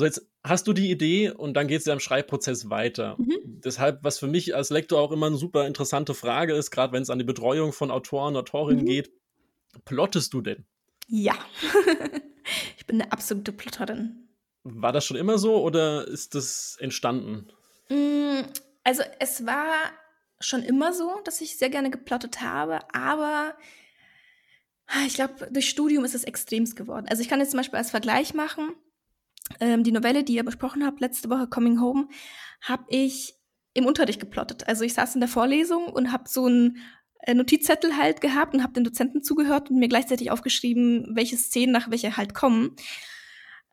So, 0.00 0.06
jetzt 0.06 0.26
hast 0.42 0.66
du 0.66 0.72
die 0.72 0.90
Idee 0.90 1.30
und 1.30 1.52
dann 1.52 1.68
geht 1.68 1.80
es 1.80 1.84
ja 1.84 1.92
im 1.92 2.00
Schreibprozess 2.00 2.70
weiter. 2.70 3.16
Mhm. 3.18 3.36
Deshalb, 3.44 4.02
was 4.02 4.18
für 4.18 4.28
mich 4.28 4.54
als 4.54 4.70
Lektor 4.70 4.98
auch 4.98 5.12
immer 5.12 5.26
eine 5.26 5.36
super 5.36 5.66
interessante 5.66 6.14
Frage 6.14 6.54
ist, 6.54 6.70
gerade 6.70 6.94
wenn 6.94 7.02
es 7.02 7.10
an 7.10 7.18
die 7.18 7.24
Betreuung 7.26 7.74
von 7.74 7.90
Autoren, 7.90 8.34
Autorinnen 8.34 8.84
mhm. 8.84 8.88
geht, 8.88 9.12
plottest 9.84 10.32
du 10.32 10.40
denn? 10.40 10.64
Ja. 11.06 11.34
ich 12.78 12.86
bin 12.86 12.98
eine 12.98 13.12
absolute 13.12 13.52
Plotterin. 13.52 14.26
War 14.62 14.92
das 14.92 15.04
schon 15.04 15.18
immer 15.18 15.36
so 15.36 15.62
oder 15.62 16.08
ist 16.08 16.34
das 16.34 16.78
entstanden? 16.80 17.52
Mm, 17.90 18.40
also 18.84 19.02
es 19.18 19.44
war 19.44 19.74
schon 20.40 20.62
immer 20.62 20.94
so, 20.94 21.20
dass 21.24 21.42
ich 21.42 21.58
sehr 21.58 21.68
gerne 21.68 21.90
geplottet 21.90 22.40
habe, 22.40 22.78
aber 22.94 23.54
ich 25.06 25.12
glaube, 25.12 25.48
durch 25.50 25.68
Studium 25.68 26.06
ist 26.06 26.14
es 26.14 26.24
extremst 26.24 26.74
geworden. 26.74 27.04
Also 27.10 27.22
ich 27.22 27.28
kann 27.28 27.40
jetzt 27.40 27.50
zum 27.50 27.58
Beispiel 27.58 27.76
als 27.76 27.90
Vergleich 27.90 28.32
machen. 28.32 28.74
Ähm, 29.58 29.82
die 29.82 29.92
Novelle, 29.92 30.24
die 30.24 30.34
ihr 30.34 30.44
besprochen 30.44 30.84
habt, 30.84 31.00
letzte 31.00 31.30
Woche, 31.30 31.48
Coming 31.48 31.80
Home, 31.80 32.08
habe 32.60 32.84
ich 32.88 33.34
im 33.74 33.86
Unterricht 33.86 34.20
geplottet. 34.20 34.68
Also 34.68 34.84
ich 34.84 34.94
saß 34.94 35.14
in 35.14 35.20
der 35.20 35.28
Vorlesung 35.28 35.86
und 35.86 36.12
habe 36.12 36.28
so 36.28 36.46
einen 36.46 36.78
äh, 37.22 37.34
Notizzettel 37.34 37.96
halt 37.96 38.20
gehabt 38.20 38.54
und 38.54 38.62
habe 38.62 38.72
den 38.72 38.84
Dozenten 38.84 39.22
zugehört 39.22 39.70
und 39.70 39.78
mir 39.78 39.88
gleichzeitig 39.88 40.30
aufgeschrieben, 40.30 41.14
welche 41.14 41.36
Szenen 41.36 41.72
nach 41.72 41.90
welche 41.90 42.16
halt 42.16 42.34
kommen. 42.34 42.76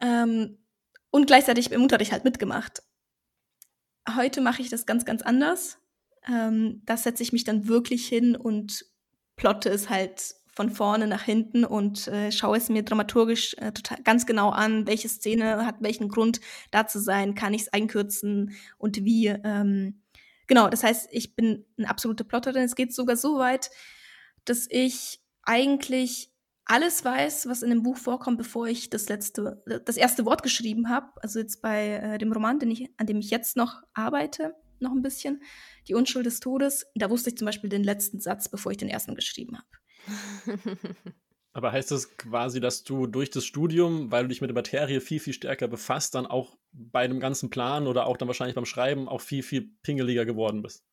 Ähm, 0.02 0.58
und 1.10 1.28
gleichzeitig 1.28 1.72
im 1.72 1.82
Unterricht 1.82 2.12
halt 2.12 2.26
mitgemacht. 2.26 2.84
Heute 4.16 4.42
mache 4.42 4.62
ich 4.62 4.70
das 4.70 4.86
ganz, 4.86 5.06
ganz 5.06 5.22
anders. 5.22 5.80
Ähm, 6.28 6.82
da 6.86 6.98
setze 6.98 7.24
ich 7.24 7.32
mich 7.32 7.44
dann 7.44 7.68
wirklich 7.68 8.08
hin 8.08 8.36
und 8.36 8.86
plotte 9.36 9.70
es 9.70 9.90
halt 9.90 10.36
von 10.58 10.72
vorne 10.72 11.06
nach 11.06 11.22
hinten 11.22 11.64
und 11.64 12.08
äh, 12.08 12.32
schaue 12.32 12.58
es 12.58 12.68
mir 12.68 12.82
dramaturgisch 12.82 13.54
äh, 13.60 13.72
total 13.72 14.02
ganz 14.04 14.26
genau 14.26 14.50
an, 14.50 14.88
welche 14.88 15.08
Szene 15.08 15.68
hat 15.68 15.76
welchen 15.82 16.10
Grund 16.10 16.42
da 16.72 16.88
zu 16.88 17.00
sein, 17.00 17.36
kann 17.36 17.54
ich 17.54 17.62
es 17.62 17.74
einkürzen 17.74 18.56
und 18.80 19.06
wie. 19.06 19.28
Ähm, 19.28 20.02
genau, 20.48 20.68
das 20.68 20.84
heißt, 20.84 21.10
ich 21.12 21.36
bin 21.36 21.64
eine 21.78 21.88
absolute 21.88 22.24
Plotterin. 22.24 22.64
Es 22.64 22.76
geht 22.76 22.92
sogar 22.92 23.18
so 23.18 23.38
weit, 23.38 23.70
dass 24.46 24.66
ich 24.72 25.22
eigentlich 25.44 26.32
alles 26.66 27.06
weiß, 27.06 27.48
was 27.48 27.62
in 27.62 27.70
dem 27.70 27.84
Buch 27.84 27.98
vorkommt, 27.98 28.40
bevor 28.40 28.68
ich 28.68 28.90
das 28.90 29.10
letzte, 29.10 29.62
das 29.86 29.96
erste 29.96 30.26
Wort 30.26 30.42
geschrieben 30.42 30.90
habe. 30.90 31.12
Also 31.22 31.38
jetzt 31.38 31.62
bei 31.62 31.90
äh, 31.90 32.18
dem 32.18 32.34
Roman, 32.34 32.58
den 32.58 32.72
ich, 32.72 32.90
an 32.98 33.06
dem 33.06 33.20
ich 33.20 33.30
jetzt 33.30 33.58
noch 33.58 33.84
arbeite, 33.94 34.56
noch 34.80 34.92
ein 34.92 35.04
bisschen, 35.04 35.44
Die 35.88 35.94
Unschuld 35.94 36.26
des 36.26 36.40
Todes. 36.40 36.88
Da 36.96 37.12
wusste 37.12 37.30
ich 37.30 37.38
zum 37.38 37.46
Beispiel 37.46 37.70
den 37.70 37.84
letzten 37.84 38.20
Satz, 38.20 38.50
bevor 38.50 38.72
ich 38.72 38.80
den 38.80 38.90
ersten 38.90 39.14
geschrieben 39.14 39.56
habe. 39.56 39.68
Aber 41.54 41.72
heißt 41.72 41.90
das 41.90 42.18
quasi, 42.18 42.60
dass 42.60 42.84
du 42.84 43.08
durch 43.08 43.32
das 43.32 43.44
Studium, 43.44 44.12
weil 44.12 44.24
du 44.24 44.30
dich 44.30 44.42
mit 44.42 44.50
der 44.50 44.56
Materie 44.56 45.02
viel, 45.02 45.20
viel 45.20 45.34
stärker 45.34 45.68
befasst, 45.68 46.14
dann 46.14 46.28
auch 46.28 46.56
bei 46.72 47.08
dem 47.08 47.20
ganzen 47.20 47.50
Plan 47.50 47.88
oder 47.88 48.06
auch 48.06 48.18
dann 48.18 48.28
wahrscheinlich 48.28 48.54
beim 48.54 48.66
Schreiben 48.66 49.10
auch 49.10 49.22
viel, 49.22 49.42
viel 49.42 49.72
pingeliger 49.82 50.26
geworden 50.26 50.62
bist? 50.62 50.86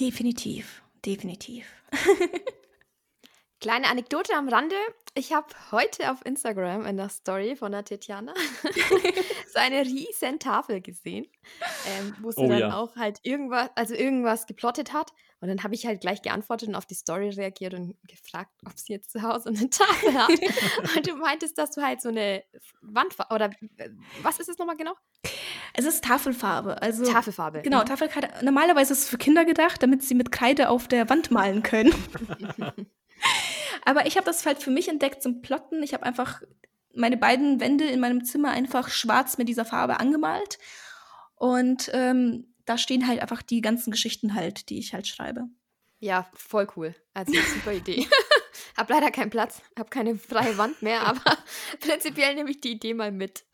Definitiv, 0.00 0.82
definitiv. 1.04 1.66
Kleine 3.60 3.88
Anekdote 3.88 4.34
am 4.34 4.48
Rande. 4.48 4.74
Ich 5.14 5.32
habe 5.32 5.46
heute 5.70 6.10
auf 6.10 6.26
Instagram 6.26 6.84
in 6.84 6.96
der 6.96 7.08
Story 7.08 7.54
von 7.54 7.70
der 7.70 7.84
Tetjana 7.84 8.34
so 9.46 9.54
eine 9.60 9.82
riesen 9.82 10.40
Tafel 10.40 10.80
gesehen, 10.80 11.28
ähm, 11.86 12.16
wo 12.20 12.32
sie 12.32 12.40
oh, 12.40 12.48
dann 12.48 12.58
ja. 12.58 12.76
auch 12.76 12.96
halt 12.96 13.20
irgendwas, 13.22 13.70
also 13.76 13.94
irgendwas 13.94 14.48
geplottet 14.48 14.92
hat. 14.92 15.12
Und 15.42 15.48
dann 15.48 15.64
habe 15.64 15.74
ich 15.74 15.86
halt 15.86 16.00
gleich 16.00 16.22
geantwortet 16.22 16.68
und 16.68 16.76
auf 16.76 16.86
die 16.86 16.94
Story 16.94 17.28
reagiert 17.30 17.74
und 17.74 17.96
gefragt, 18.06 18.52
ob 18.64 18.78
sie 18.78 18.92
jetzt 18.92 19.10
zu 19.10 19.22
Hause 19.22 19.48
eine 19.48 19.68
Tafel 19.68 20.14
hat. 20.14 20.30
und 20.96 21.04
du 21.04 21.16
meintest, 21.16 21.58
dass 21.58 21.72
du 21.72 21.82
halt 21.82 22.00
so 22.00 22.10
eine 22.10 22.44
Wandfarbe, 22.80 23.34
oder 23.34 23.50
äh, 23.78 23.90
was 24.22 24.38
ist 24.38 24.48
es 24.48 24.58
nochmal 24.58 24.76
genau? 24.76 24.94
Es 25.74 25.84
ist 25.84 26.04
Tafelfarbe. 26.04 26.80
Also, 26.80 27.04
Tafelfarbe. 27.04 27.62
Genau, 27.62 27.78
ja. 27.78 27.84
Tafelkreide. 27.84 28.28
Normalerweise 28.44 28.92
ist 28.92 29.00
es 29.00 29.08
für 29.08 29.18
Kinder 29.18 29.44
gedacht, 29.44 29.82
damit 29.82 30.04
sie 30.04 30.14
mit 30.14 30.30
Kreide 30.30 30.68
auf 30.68 30.86
der 30.86 31.10
Wand 31.10 31.32
malen 31.32 31.64
können. 31.64 31.92
Aber 33.84 34.06
ich 34.06 34.16
habe 34.16 34.26
das 34.26 34.46
halt 34.46 34.62
für 34.62 34.70
mich 34.70 34.88
entdeckt 34.88 35.24
zum 35.24 35.42
Plotten. 35.42 35.82
Ich 35.82 35.92
habe 35.92 36.04
einfach 36.04 36.40
meine 36.94 37.16
beiden 37.16 37.58
Wände 37.58 37.86
in 37.86 37.98
meinem 37.98 38.24
Zimmer 38.24 38.50
einfach 38.50 38.90
schwarz 38.90 39.38
mit 39.38 39.48
dieser 39.48 39.64
Farbe 39.64 39.98
angemalt. 39.98 40.60
Und 41.34 41.90
ähm, 41.92 42.51
da 42.64 42.78
stehen 42.78 43.06
halt 43.06 43.20
einfach 43.20 43.42
die 43.42 43.60
ganzen 43.60 43.90
Geschichten 43.90 44.34
halt, 44.34 44.68
die 44.68 44.78
ich 44.78 44.94
halt 44.94 45.06
schreibe. 45.06 45.48
Ja, 46.00 46.28
voll 46.34 46.66
cool. 46.76 46.94
Also 47.14 47.32
super 47.32 47.72
Idee. 47.72 48.06
hab 48.76 48.90
leider 48.90 49.10
keinen 49.10 49.30
Platz, 49.30 49.62
hab 49.78 49.90
keine 49.90 50.16
freie 50.16 50.58
Wand 50.58 50.82
mehr, 50.82 51.00
aber 51.06 51.38
prinzipiell 51.80 52.34
nehme 52.34 52.50
ich 52.50 52.60
die 52.60 52.72
Idee 52.72 52.94
mal 52.94 53.12
mit. 53.12 53.44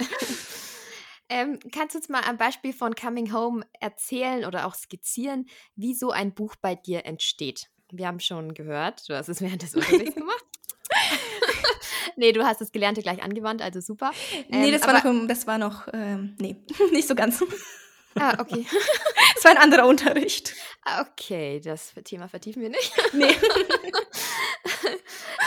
ähm, 1.29 1.59
kannst 1.73 1.95
du 1.95 1.99
uns 1.99 2.09
mal 2.09 2.23
am 2.25 2.39
Beispiel 2.39 2.73
von 2.73 2.95
Coming 2.95 3.33
Home 3.33 3.67
erzählen 3.81 4.45
oder 4.45 4.67
auch 4.67 4.75
skizzieren, 4.75 5.47
wie 5.77 5.95
so 5.95 6.11
ein 6.11 6.35
Buch 6.35 6.57
bei 6.57 6.75
dir 6.75 7.05
entsteht? 7.05 7.69
Wir 7.91 8.07
haben 8.07 8.21
schon 8.21 8.55
gehört, 8.55 9.09
du 9.09 9.15
hast 9.15 9.29
es 9.29 9.41
während 9.41 9.63
des 9.63 9.75
Unterrichts 9.75 10.15
gemacht. 10.15 10.45
nee, 12.17 12.33
du 12.33 12.45
hast 12.45 12.61
das 12.61 12.73
Gelernte 12.73 13.03
gleich 13.03 13.23
angewandt, 13.23 13.63
also 13.63 13.81
super. 13.81 14.11
Ähm, 14.51 14.61
nee, 14.63 14.71
das 14.71 14.83
war 14.87 14.95
noch, 14.95 15.27
das 15.29 15.47
war 15.47 15.59
noch 15.59 15.89
ähm, 15.93 16.37
nee, 16.39 16.57
nicht 16.93 17.09
so 17.09 17.15
ganz. 17.15 17.43
Ah, 18.19 18.37
okay. 18.41 18.67
Es 19.37 19.45
war 19.45 19.53
ein 19.53 19.59
anderer 19.59 19.87
Unterricht. 19.87 20.55
Ah, 20.83 21.03
okay, 21.03 21.61
das 21.61 21.95
Thema 22.05 22.29
vertiefen 22.29 22.61
wir 22.61 22.71
nicht. 22.71 22.93
Nee. 23.13 23.27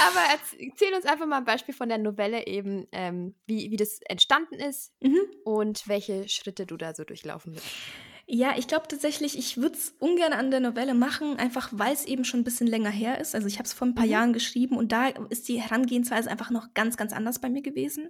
Aber 0.07 0.21
erzähl 0.31 0.93
uns 0.93 1.05
einfach 1.05 1.25
mal 1.25 1.39
ein 1.39 1.45
Beispiel 1.45 1.73
von 1.73 1.89
der 1.89 1.97
Novelle 1.97 2.47
eben, 2.47 2.88
ähm, 2.93 3.36
wie, 3.45 3.69
wie 3.69 3.75
das 3.75 3.99
entstanden 4.07 4.55
ist 4.55 4.93
mhm. 5.01 5.19
und 5.43 5.88
welche 5.88 6.29
Schritte 6.29 6.65
du 6.65 6.77
da 6.77 6.93
so 6.95 7.03
durchlaufen 7.03 7.51
bist. 7.53 7.65
Ja, 8.27 8.57
ich 8.57 8.67
glaube 8.67 8.88
tatsächlich, 8.88 9.38
ich 9.38 9.57
würde 9.57 9.75
es 9.75 9.93
ungern 9.99 10.31
an 10.31 10.51
der 10.51 10.62
Novelle 10.62 10.93
machen, 10.93 11.38
einfach 11.38 11.69
weil 11.73 11.91
es 11.93 12.05
eben 12.05 12.23
schon 12.23 12.39
ein 12.39 12.45
bisschen 12.45 12.67
länger 12.67 12.89
her 12.89 13.19
ist. 13.19 13.36
Also 13.36 13.47
ich 13.47 13.55
habe 13.55 13.65
es 13.65 13.73
vor 13.73 13.88
ein 13.88 13.95
paar 13.95 14.05
mhm. 14.05 14.12
Jahren 14.12 14.34
geschrieben 14.34 14.77
und 14.77 14.93
da 14.93 15.07
ist 15.07 15.49
die 15.49 15.62
Herangehensweise 15.62 16.31
einfach 16.31 16.49
noch 16.49 16.73
ganz, 16.73 16.95
ganz 16.95 17.12
anders 17.12 17.41
bei 17.41 17.49
mir 17.49 17.62
gewesen. 17.62 18.10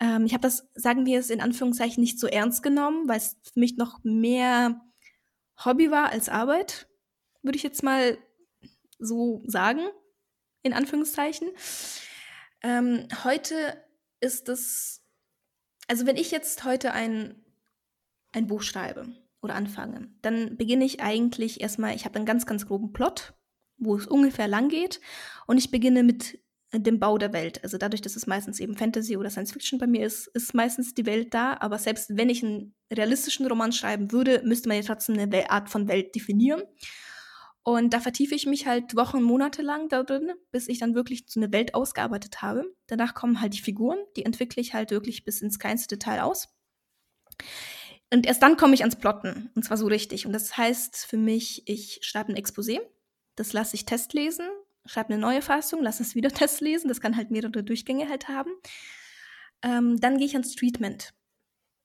Ähm, 0.00 0.26
ich 0.26 0.32
habe 0.32 0.42
das, 0.42 0.68
sagen 0.74 1.06
wir 1.06 1.20
es 1.20 1.30
in 1.30 1.40
Anführungszeichen, 1.40 2.00
nicht 2.00 2.18
so 2.18 2.26
ernst 2.26 2.62
genommen, 2.62 3.08
weil 3.08 3.18
es 3.18 3.36
für 3.42 3.60
mich 3.60 3.76
noch 3.76 4.02
mehr 4.02 4.80
Hobby 5.64 5.90
war 5.90 6.10
als 6.10 6.28
Arbeit, 6.28 6.88
würde 7.42 7.56
ich 7.56 7.62
jetzt 7.62 7.82
mal 7.82 8.18
so 8.98 9.42
sagen, 9.46 9.82
in 10.62 10.72
Anführungszeichen. 10.72 11.48
Ähm, 12.62 13.08
heute 13.24 13.82
ist 14.20 14.48
es, 14.48 15.02
also 15.88 16.06
wenn 16.06 16.16
ich 16.16 16.30
jetzt 16.30 16.64
heute 16.64 16.92
ein 16.92 17.40
ein 18.32 18.46
Buch 18.46 18.62
schreibe 18.62 19.08
oder 19.42 19.54
anfange, 19.54 20.08
dann 20.22 20.56
beginne 20.56 20.84
ich 20.84 21.00
eigentlich 21.00 21.60
erstmal, 21.60 21.94
ich 21.94 22.04
habe 22.04 22.16
einen 22.16 22.26
ganz, 22.26 22.46
ganz 22.46 22.66
groben 22.66 22.92
Plot, 22.92 23.34
wo 23.78 23.96
es 23.96 24.06
ungefähr 24.06 24.48
lang 24.48 24.68
geht 24.68 25.00
und 25.46 25.58
ich 25.58 25.70
beginne 25.70 26.02
mit 26.02 26.38
dem 26.72 27.00
Bau 27.00 27.18
der 27.18 27.32
Welt. 27.32 27.62
Also 27.64 27.78
dadurch, 27.78 28.00
dass 28.00 28.16
es 28.16 28.26
meistens 28.26 28.60
eben 28.60 28.76
Fantasy 28.76 29.16
oder 29.16 29.30
Science 29.30 29.52
Fiction 29.52 29.78
bei 29.78 29.86
mir 29.86 30.06
ist, 30.06 30.28
ist 30.28 30.54
meistens 30.54 30.94
die 30.94 31.06
Welt 31.06 31.34
da. 31.34 31.56
Aber 31.60 31.78
selbst 31.78 32.16
wenn 32.16 32.28
ich 32.28 32.44
einen 32.44 32.74
realistischen 32.92 33.46
Roman 33.46 33.72
schreiben 33.72 34.12
würde, 34.12 34.42
müsste 34.44 34.68
man 34.68 34.78
ja 34.78 34.84
trotzdem 34.84 35.18
eine 35.18 35.50
Art 35.50 35.68
von 35.68 35.88
Welt 35.88 36.14
definieren. 36.14 36.62
Und 37.62 37.92
da 37.92 38.00
vertiefe 38.00 38.34
ich 38.34 38.46
mich 38.46 38.66
halt 38.66 38.96
Wochen, 38.96 39.22
Monate 39.22 39.62
lang 39.62 39.88
da 39.88 40.02
drin, 40.02 40.32
bis 40.50 40.68
ich 40.68 40.78
dann 40.78 40.94
wirklich 40.94 41.24
so 41.26 41.40
eine 41.40 41.52
Welt 41.52 41.74
ausgearbeitet 41.74 42.40
habe. 42.40 42.64
Danach 42.86 43.14
kommen 43.14 43.40
halt 43.40 43.54
die 43.54 43.60
Figuren, 43.60 43.98
die 44.16 44.24
entwickle 44.24 44.62
ich 44.62 44.72
halt 44.72 44.90
wirklich 44.90 45.24
bis 45.24 45.42
ins 45.42 45.58
kleinste 45.58 45.96
Detail 45.96 46.22
aus. 46.22 46.48
Und 48.12 48.26
erst 48.26 48.42
dann 48.42 48.56
komme 48.56 48.74
ich 48.74 48.80
ans 48.80 48.96
Plotten. 48.96 49.50
Und 49.54 49.64
zwar 49.64 49.76
so 49.76 49.86
richtig. 49.86 50.26
Und 50.26 50.32
das 50.32 50.56
heißt 50.56 51.06
für 51.06 51.16
mich, 51.16 51.62
ich 51.66 52.00
schreibe 52.02 52.32
ein 52.32 52.42
Exposé, 52.42 52.80
das 53.36 53.52
lasse 53.52 53.76
ich 53.76 53.84
testlesen, 53.84 54.46
schreibe 54.86 55.12
eine 55.12 55.20
neue 55.20 55.42
Fassung, 55.42 55.82
lasse 55.82 56.02
es 56.02 56.14
wieder 56.14 56.30
testlesen. 56.32 56.88
Das 56.88 57.00
kann 57.00 57.16
halt 57.16 57.30
mehrere 57.30 57.62
Durchgänge 57.62 58.08
halt 58.08 58.28
haben. 58.28 58.50
Ähm, 59.62 60.00
dann 60.00 60.16
gehe 60.16 60.26
ich 60.26 60.34
ans 60.34 60.54
Treatment. 60.54 61.12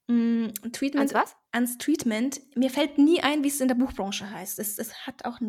Mm, 0.08 0.48
Treatment. 0.72 1.12
Ans 1.12 1.14
was? 1.14 1.36
Ans 1.52 1.78
Treatment. 1.78 2.40
Mir 2.56 2.70
fällt 2.70 2.98
nie 2.98 3.20
ein, 3.22 3.44
wie 3.44 3.48
es 3.48 3.60
in 3.60 3.68
der 3.68 3.74
Buchbranche 3.74 4.30
heißt. 4.30 4.58
Es, 4.58 4.78
es, 4.78 5.06
hat 5.06 5.24
auch 5.24 5.40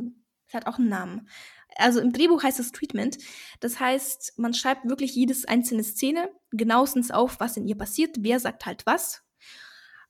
es 0.48 0.54
hat 0.54 0.68
auch 0.68 0.78
einen 0.78 0.90
Namen. 0.90 1.30
Also 1.76 2.00
im 2.00 2.12
Drehbuch 2.12 2.44
heißt 2.44 2.60
es 2.60 2.72
Treatment. 2.72 3.18
Das 3.60 3.80
heißt, 3.80 4.38
man 4.38 4.54
schreibt 4.54 4.90
wirklich 4.90 5.16
jedes 5.16 5.46
einzelne 5.46 5.84
Szene 5.84 6.30
genauestens 6.52 7.12
auf, 7.12 7.40
was 7.40 7.56
in 7.56 7.68
ihr 7.68 7.78
passiert, 7.78 8.18
wer 8.20 8.40
sagt 8.40 8.66
halt 8.66 8.86
was 8.86 9.28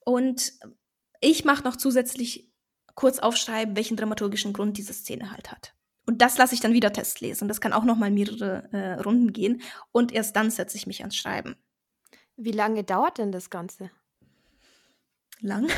und 0.07 0.53
ich 1.19 1.43
mache 1.43 1.65
noch 1.65 1.75
zusätzlich 1.75 2.49
kurz 2.95 3.19
aufschreiben, 3.19 3.75
welchen 3.75 3.97
dramaturgischen 3.97 4.53
Grund 4.53 4.77
diese 4.77 4.93
Szene 4.93 5.31
halt 5.31 5.51
hat. 5.51 5.75
Und 6.07 6.21
das 6.21 6.37
lasse 6.37 6.55
ich 6.55 6.61
dann 6.61 6.73
wieder 6.73 6.93
testlesen. 6.93 7.49
Das 7.49 7.61
kann 7.61 7.73
auch 7.73 7.83
noch 7.83 7.97
mal 7.97 8.09
mehrere 8.09 8.69
äh, 8.71 8.93
Runden 9.01 9.33
gehen. 9.33 9.61
Und 9.91 10.13
erst 10.13 10.35
dann 10.37 10.49
setze 10.49 10.77
ich 10.77 10.87
mich 10.87 11.01
ans 11.01 11.17
Schreiben. 11.17 11.57
Wie 12.37 12.51
lange 12.51 12.85
dauert 12.85 13.17
denn 13.17 13.33
das 13.33 13.49
Ganze? 13.49 13.91
Lang. 15.41 15.67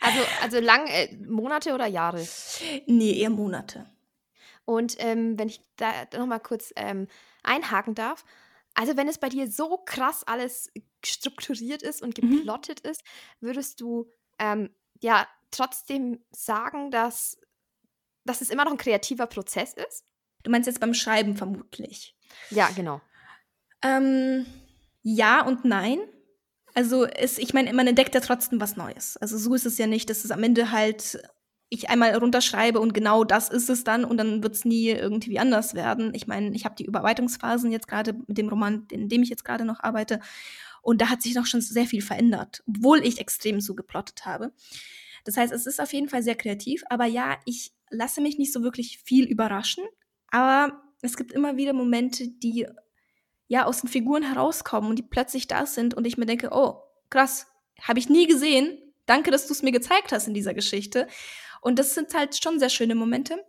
also, 0.00 0.20
also 0.42 0.60
lang, 0.60 0.86
äh, 0.86 1.14
Monate 1.26 1.74
oder 1.74 1.86
Jahre? 1.86 2.26
Nee, 2.86 3.20
eher 3.20 3.30
Monate. 3.30 3.86
Und 4.64 4.96
ähm, 4.98 5.38
wenn 5.38 5.48
ich 5.48 5.60
da 5.76 5.92
noch 6.16 6.26
mal 6.26 6.38
kurz 6.38 6.72
ähm, 6.74 7.06
einhaken 7.42 7.94
darf, 7.94 8.24
also 8.72 8.96
wenn 8.96 9.08
es 9.08 9.18
bei 9.18 9.28
dir 9.28 9.50
so 9.50 9.76
krass 9.84 10.24
alles 10.24 10.72
strukturiert 11.04 11.82
ist 11.82 12.02
und 12.02 12.20
mhm. 12.20 12.38
geplottet 12.38 12.82
mhm. 12.82 12.90
ist, 12.90 13.02
würdest 13.40 13.82
du 13.82 14.10
ähm, 14.38 14.70
ja 15.00 15.28
trotzdem 15.54 16.20
sagen, 16.30 16.90
dass, 16.90 17.38
dass 18.24 18.40
es 18.40 18.50
immer 18.50 18.64
noch 18.64 18.72
ein 18.72 18.78
kreativer 18.78 19.26
Prozess 19.26 19.74
ist? 19.74 20.04
Du 20.42 20.50
meinst 20.50 20.66
jetzt 20.66 20.80
beim 20.80 20.94
Schreiben 20.94 21.36
vermutlich. 21.36 22.16
Ja, 22.50 22.68
genau. 22.74 23.00
Ähm, 23.82 24.46
ja 25.02 25.44
und 25.44 25.64
nein. 25.64 25.98
Also 26.74 27.04
es, 27.04 27.38
ich 27.38 27.54
meine, 27.54 27.72
man 27.72 27.86
entdeckt 27.86 28.14
ja 28.14 28.20
trotzdem 28.20 28.60
was 28.60 28.76
Neues. 28.76 29.16
Also 29.18 29.38
so 29.38 29.54
ist 29.54 29.66
es 29.66 29.78
ja 29.78 29.86
nicht, 29.86 30.10
dass 30.10 30.24
es 30.24 30.30
am 30.30 30.42
Ende 30.42 30.70
halt 30.72 31.22
ich 31.70 31.90
einmal 31.90 32.14
runterschreibe 32.14 32.78
und 32.80 32.94
genau 32.94 33.24
das 33.24 33.48
ist 33.48 33.70
es 33.70 33.84
dann 33.84 34.04
und 34.04 34.16
dann 34.16 34.42
wird 34.42 34.54
es 34.54 34.64
nie 34.64 34.90
irgendwie 34.90 35.38
anders 35.38 35.74
werden. 35.74 36.12
Ich 36.14 36.26
meine, 36.26 36.54
ich 36.54 36.64
habe 36.64 36.74
die 36.76 36.84
Überarbeitungsphasen 36.84 37.72
jetzt 37.72 37.88
gerade 37.88 38.14
mit 38.26 38.38
dem 38.38 38.48
Roman, 38.48 38.86
in 38.90 39.08
dem 39.08 39.22
ich 39.22 39.28
jetzt 39.28 39.44
gerade 39.44 39.64
noch 39.64 39.80
arbeite. 39.80 40.20
Und 40.82 41.00
da 41.00 41.08
hat 41.08 41.22
sich 41.22 41.34
noch 41.34 41.46
schon 41.46 41.60
sehr 41.60 41.86
viel 41.86 42.02
verändert, 42.02 42.62
obwohl 42.68 43.04
ich 43.04 43.18
extrem 43.18 43.60
so 43.60 43.74
geplottet 43.74 44.26
habe. 44.26 44.52
Das 45.24 45.36
heißt, 45.36 45.52
es 45.52 45.66
ist 45.66 45.80
auf 45.80 45.92
jeden 45.92 46.08
Fall 46.08 46.22
sehr 46.22 46.34
kreativ, 46.34 46.84
aber 46.90 47.06
ja, 47.06 47.38
ich 47.44 47.72
lasse 47.90 48.20
mich 48.20 48.38
nicht 48.38 48.52
so 48.52 48.62
wirklich 48.62 48.98
viel 48.98 49.26
überraschen, 49.26 49.84
aber 50.30 50.82
es 51.02 51.16
gibt 51.16 51.32
immer 51.32 51.56
wieder 51.56 51.72
Momente, 51.72 52.28
die 52.28 52.66
ja 53.46 53.64
aus 53.66 53.80
den 53.80 53.88
Figuren 53.88 54.22
herauskommen 54.22 54.90
und 54.90 54.98
die 54.98 55.02
plötzlich 55.02 55.46
da 55.46 55.66
sind 55.66 55.94
und 55.94 56.06
ich 56.06 56.16
mir 56.16 56.26
denke, 56.26 56.50
oh, 56.52 56.80
krass, 57.10 57.46
habe 57.80 57.98
ich 57.98 58.08
nie 58.08 58.26
gesehen. 58.26 58.78
Danke, 59.06 59.30
dass 59.30 59.46
du 59.46 59.52
es 59.52 59.62
mir 59.62 59.72
gezeigt 59.72 60.12
hast 60.12 60.28
in 60.28 60.34
dieser 60.34 60.54
Geschichte. 60.54 61.06
Und 61.60 61.78
das 61.78 61.94
sind 61.94 62.14
halt 62.14 62.42
schon 62.42 62.58
sehr 62.58 62.70
schöne 62.70 62.94
Momente. 62.94 63.44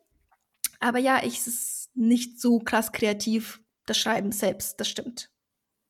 Aber 0.79 0.99
ja, 0.99 1.23
ich 1.23 1.39
es 1.39 1.47
ist 1.47 1.89
nicht 1.95 2.41
so 2.41 2.59
krass 2.59 2.91
kreativ, 2.91 3.61
das 3.85 3.97
Schreiben 3.97 4.31
selbst, 4.31 4.79
das 4.79 4.89
stimmt. 4.89 5.29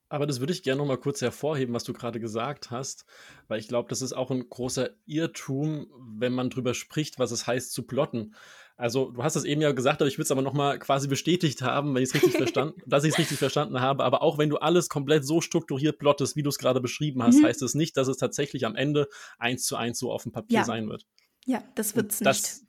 Aber 0.07 0.27
das 0.27 0.39
würde 0.39 0.53
ich 0.53 0.61
gerne 0.61 0.77
noch 0.79 0.87
mal 0.87 0.97
kurz 0.97 1.21
hervorheben, 1.21 1.73
was 1.73 1.83
du 1.83 1.91
gerade 1.91 2.19
gesagt 2.19 2.69
hast, 2.69 3.05
weil 3.47 3.59
ich 3.59 3.67
glaube, 3.67 3.89
das 3.89 4.03
ist 4.03 4.13
auch 4.13 4.29
ein 4.29 4.47
großer 4.49 4.91
Irrtum, 5.07 5.87
wenn 6.17 6.33
man 6.33 6.51
drüber 6.51 6.75
spricht, 6.75 7.17
was 7.17 7.31
es 7.31 7.47
heißt 7.47 7.73
zu 7.73 7.83
plotten. 7.83 8.35
Also, 8.77 9.11
du 9.11 9.23
hast 9.23 9.35
es 9.35 9.45
eben 9.45 9.61
ja 9.61 9.71
gesagt, 9.71 10.01
aber 10.01 10.07
ich 10.07 10.17
würde 10.17 10.25
es 10.25 10.31
aber 10.31 10.41
noch 10.41 10.53
mal 10.53 10.77
quasi 10.77 11.07
bestätigt 11.07 11.61
haben, 11.61 11.95
wenn 11.95 12.03
ich 12.03 12.09
es 12.09 12.15
richtig 12.15 12.33
verstanden, 12.37 12.81
dass 12.85 13.03
ich 13.03 13.13
es 13.13 13.17
richtig 13.17 13.39
verstanden 13.39 13.79
habe. 13.79 14.03
Aber 14.03 14.21
auch 14.21 14.37
wenn 14.37 14.49
du 14.49 14.57
alles 14.57 14.89
komplett 14.89 15.25
so 15.25 15.41
strukturiert 15.41 15.97
plottest, 15.97 16.35
wie 16.35 16.43
du 16.43 16.49
es 16.49 16.59
gerade 16.59 16.81
beschrieben 16.81 17.23
hast, 17.23 17.39
mhm. 17.39 17.45
heißt 17.45 17.61
es 17.63 17.73
nicht, 17.73 17.97
dass 17.97 18.07
es 18.07 18.17
tatsächlich 18.17 18.65
am 18.65 18.75
Ende 18.75 19.07
eins 19.39 19.65
zu 19.65 19.75
eins 19.75 19.97
so 19.97 20.11
auf 20.11 20.23
dem 20.23 20.33
Papier 20.33 20.59
ja. 20.59 20.65
sein 20.65 20.87
wird. 20.87 21.05
Ja, 21.45 21.63
das 21.75 21.95
wird 21.95 22.11
es 22.11 22.21
nicht. 22.21 22.65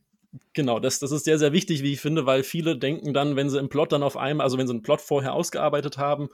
Genau, 0.53 0.81
das, 0.81 0.99
das 0.99 1.13
ist 1.13 1.25
sehr, 1.25 1.39
sehr 1.39 1.53
wichtig, 1.53 1.83
wie 1.83 1.93
ich 1.93 2.01
finde, 2.01 2.27
weil 2.27 2.43
viele 2.43 2.77
denken 2.77 3.15
dann, 3.15 3.37
wenn 3.37 3.49
sie 3.49 3.59
im 3.59 3.69
Plot 3.69 3.93
dann 3.93 4.03
auf 4.03 4.17
einmal, 4.17 4.45
also 4.45 4.59
wenn 4.59 4.67
sie 4.67 4.75
einen 4.75 4.83
Plot 4.83 5.01
vorher 5.01 5.33
ausgearbeitet 5.33 5.99
haben 5.99 6.29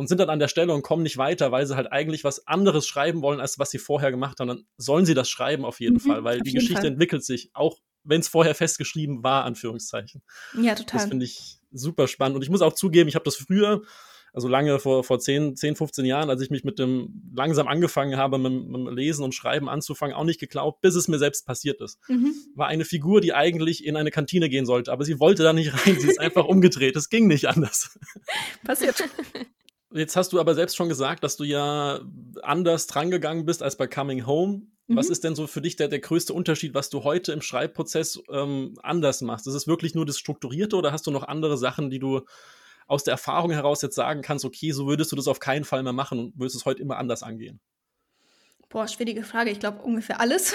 und 0.00 0.06
sind 0.06 0.18
dann 0.18 0.30
an 0.30 0.38
der 0.38 0.48
Stelle 0.48 0.72
und 0.72 0.80
kommen 0.80 1.02
nicht 1.02 1.18
weiter, 1.18 1.52
weil 1.52 1.66
sie 1.66 1.76
halt 1.76 1.92
eigentlich 1.92 2.24
was 2.24 2.46
anderes 2.46 2.86
schreiben 2.86 3.20
wollen, 3.20 3.38
als 3.38 3.58
was 3.58 3.70
sie 3.70 3.76
vorher 3.76 4.10
gemacht 4.10 4.40
haben, 4.40 4.48
dann 4.48 4.64
sollen 4.78 5.04
sie 5.04 5.12
das 5.12 5.28
schreiben 5.28 5.66
auf 5.66 5.78
jeden 5.78 5.96
mhm, 5.96 6.00
Fall, 6.00 6.24
weil 6.24 6.40
die 6.40 6.54
Geschichte 6.54 6.76
Fall. 6.76 6.86
entwickelt 6.86 7.22
sich, 7.22 7.50
auch 7.52 7.76
wenn 8.02 8.20
es 8.20 8.28
vorher 8.28 8.54
festgeschrieben 8.54 9.22
war, 9.22 9.44
Anführungszeichen. 9.44 10.22
Ja, 10.58 10.74
total. 10.74 11.00
Das 11.00 11.08
finde 11.10 11.26
ich 11.26 11.58
super 11.70 12.08
spannend. 12.08 12.36
Und 12.36 12.42
ich 12.42 12.48
muss 12.48 12.62
auch 12.62 12.72
zugeben, 12.72 13.10
ich 13.10 13.14
habe 13.14 13.26
das 13.26 13.36
früher 13.36 13.82
also 14.32 14.48
lange 14.48 14.78
vor, 14.78 15.04
vor 15.04 15.18
10, 15.18 15.56
10, 15.56 15.76
15 15.76 16.04
Jahren, 16.04 16.30
als 16.30 16.40
ich 16.40 16.50
mich 16.50 16.64
mit 16.64 16.78
dem 16.78 17.32
langsam 17.34 17.68
angefangen 17.68 18.16
habe, 18.16 18.38
mit, 18.38 18.52
mit 18.52 18.74
dem 18.74 18.88
Lesen 18.88 19.24
und 19.24 19.34
Schreiben 19.34 19.68
anzufangen, 19.68 20.14
auch 20.14 20.24
nicht 20.24 20.40
geglaubt, 20.40 20.80
bis 20.80 20.94
es 20.94 21.08
mir 21.08 21.18
selbst 21.18 21.46
passiert 21.46 21.80
ist. 21.80 21.98
Mhm. 22.08 22.34
War 22.54 22.68
eine 22.68 22.84
Figur, 22.84 23.20
die 23.20 23.34
eigentlich 23.34 23.84
in 23.84 23.96
eine 23.96 24.10
Kantine 24.10 24.48
gehen 24.48 24.66
sollte, 24.66 24.92
aber 24.92 25.04
sie 25.04 25.18
wollte 25.18 25.42
da 25.42 25.52
nicht 25.52 25.74
rein, 25.74 25.98
sie 25.98 26.08
ist 26.08 26.20
einfach 26.20 26.44
umgedreht. 26.44 26.96
Es 26.96 27.08
ging 27.08 27.26
nicht 27.26 27.46
anders. 27.48 27.98
Passiert. 28.64 29.04
Jetzt 29.92 30.16
hast 30.16 30.32
du 30.32 30.38
aber 30.40 30.54
selbst 30.54 30.76
schon 30.76 30.88
gesagt, 30.88 31.24
dass 31.24 31.36
du 31.36 31.44
ja 31.44 32.00
anders 32.42 32.86
drangegangen 32.86 33.44
bist 33.44 33.62
als 33.62 33.76
bei 33.76 33.88
Coming 33.88 34.26
Home. 34.26 34.62
Mhm. 34.86 34.96
Was 34.96 35.08
ist 35.08 35.24
denn 35.24 35.34
so 35.34 35.46
für 35.46 35.60
dich 35.60 35.76
der, 35.76 35.88
der 35.88 35.98
größte 35.98 36.32
Unterschied, 36.32 36.74
was 36.74 36.90
du 36.90 37.02
heute 37.02 37.32
im 37.32 37.42
Schreibprozess 37.42 38.20
ähm, 38.30 38.74
anders 38.82 39.20
machst? 39.20 39.46
Ist 39.46 39.54
es 39.54 39.66
wirklich 39.66 39.94
nur 39.94 40.06
das 40.06 40.18
Strukturierte 40.18 40.76
oder 40.76 40.92
hast 40.92 41.06
du 41.06 41.10
noch 41.10 41.26
andere 41.26 41.58
Sachen, 41.58 41.90
die 41.90 41.98
du 41.98 42.22
aus 42.86 43.04
der 43.04 43.12
Erfahrung 43.12 43.52
heraus 43.52 43.82
jetzt 43.82 43.94
sagen 43.94 44.22
kannst, 44.22 44.44
okay, 44.44 44.72
so 44.72 44.86
würdest 44.86 45.12
du 45.12 45.16
das 45.16 45.28
auf 45.28 45.38
keinen 45.38 45.64
Fall 45.64 45.82
mehr 45.82 45.92
machen 45.92 46.18
und 46.18 46.38
würdest 46.38 46.56
es 46.56 46.64
heute 46.64 46.82
immer 46.82 46.98
anders 46.98 47.22
angehen? 47.22 47.60
Boah, 48.68 48.86
schwierige 48.86 49.24
Frage. 49.24 49.50
Ich 49.50 49.60
glaube 49.60 49.82
ungefähr 49.82 50.20
alles. 50.20 50.54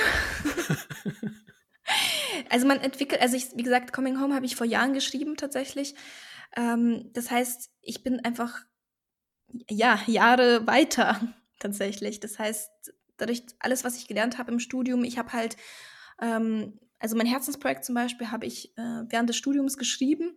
also 2.50 2.68
man 2.68 2.80
entwickelt, 2.80 3.22
also 3.22 3.36
ich, 3.36 3.48
wie 3.56 3.64
gesagt, 3.64 3.92
Coming 3.92 4.22
Home 4.22 4.34
habe 4.34 4.46
ich 4.46 4.56
vor 4.56 4.66
Jahren 4.66 4.94
geschrieben 4.94 5.36
tatsächlich. 5.36 5.96
Ähm, 6.56 7.10
das 7.14 7.32
heißt, 7.32 7.72
ich 7.82 8.04
bin 8.04 8.20
einfach 8.24 8.64
ja 9.70 10.00
Jahre 10.08 10.68
weiter 10.68 11.22
tatsächlich. 11.60 12.20
Das 12.20 12.40
heißt, 12.40 12.70
dadurch 13.18 13.44
alles, 13.60 13.84
was 13.84 13.98
ich 13.98 14.08
gelernt 14.08 14.38
habe 14.38 14.52
im 14.52 14.60
Studium, 14.60 15.04
ich 15.04 15.18
habe 15.18 15.34
halt 15.34 15.58
ähm, 16.22 16.80
also 17.00 17.16
mein 17.16 17.28
Herzensprojekt 17.28 17.86
zum 17.86 17.96
Beispiel 17.96 18.32
habe 18.32 18.46
ich 18.46 18.76
äh, 18.78 19.04
während 19.10 19.30
des 19.30 19.38
Studiums 19.38 19.78
geschrieben 19.78 20.36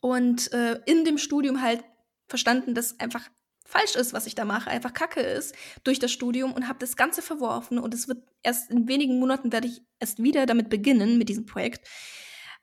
und 0.00 0.52
äh, 0.52 0.80
in 0.86 1.04
dem 1.04 1.18
Studium 1.18 1.62
halt 1.62 1.82
verstanden, 2.28 2.74
dass 2.74 3.00
einfach 3.00 3.28
falsch 3.64 3.96
ist, 3.96 4.12
was 4.12 4.26
ich 4.26 4.34
da 4.34 4.44
mache, 4.44 4.70
einfach 4.70 4.92
Kacke 4.92 5.20
ist 5.20 5.54
durch 5.82 5.98
das 5.98 6.12
Studium 6.12 6.52
und 6.52 6.68
habe 6.68 6.78
das 6.78 6.96
Ganze 6.96 7.22
verworfen 7.22 7.78
und 7.78 7.94
es 7.94 8.06
wird 8.06 8.22
erst 8.42 8.70
in 8.70 8.86
wenigen 8.86 9.18
Monaten 9.18 9.52
werde 9.52 9.68
ich 9.68 9.82
erst 9.98 10.22
wieder 10.22 10.46
damit 10.46 10.68
beginnen 10.68 11.18
mit 11.18 11.28
diesem 11.28 11.46
Projekt. 11.46 11.88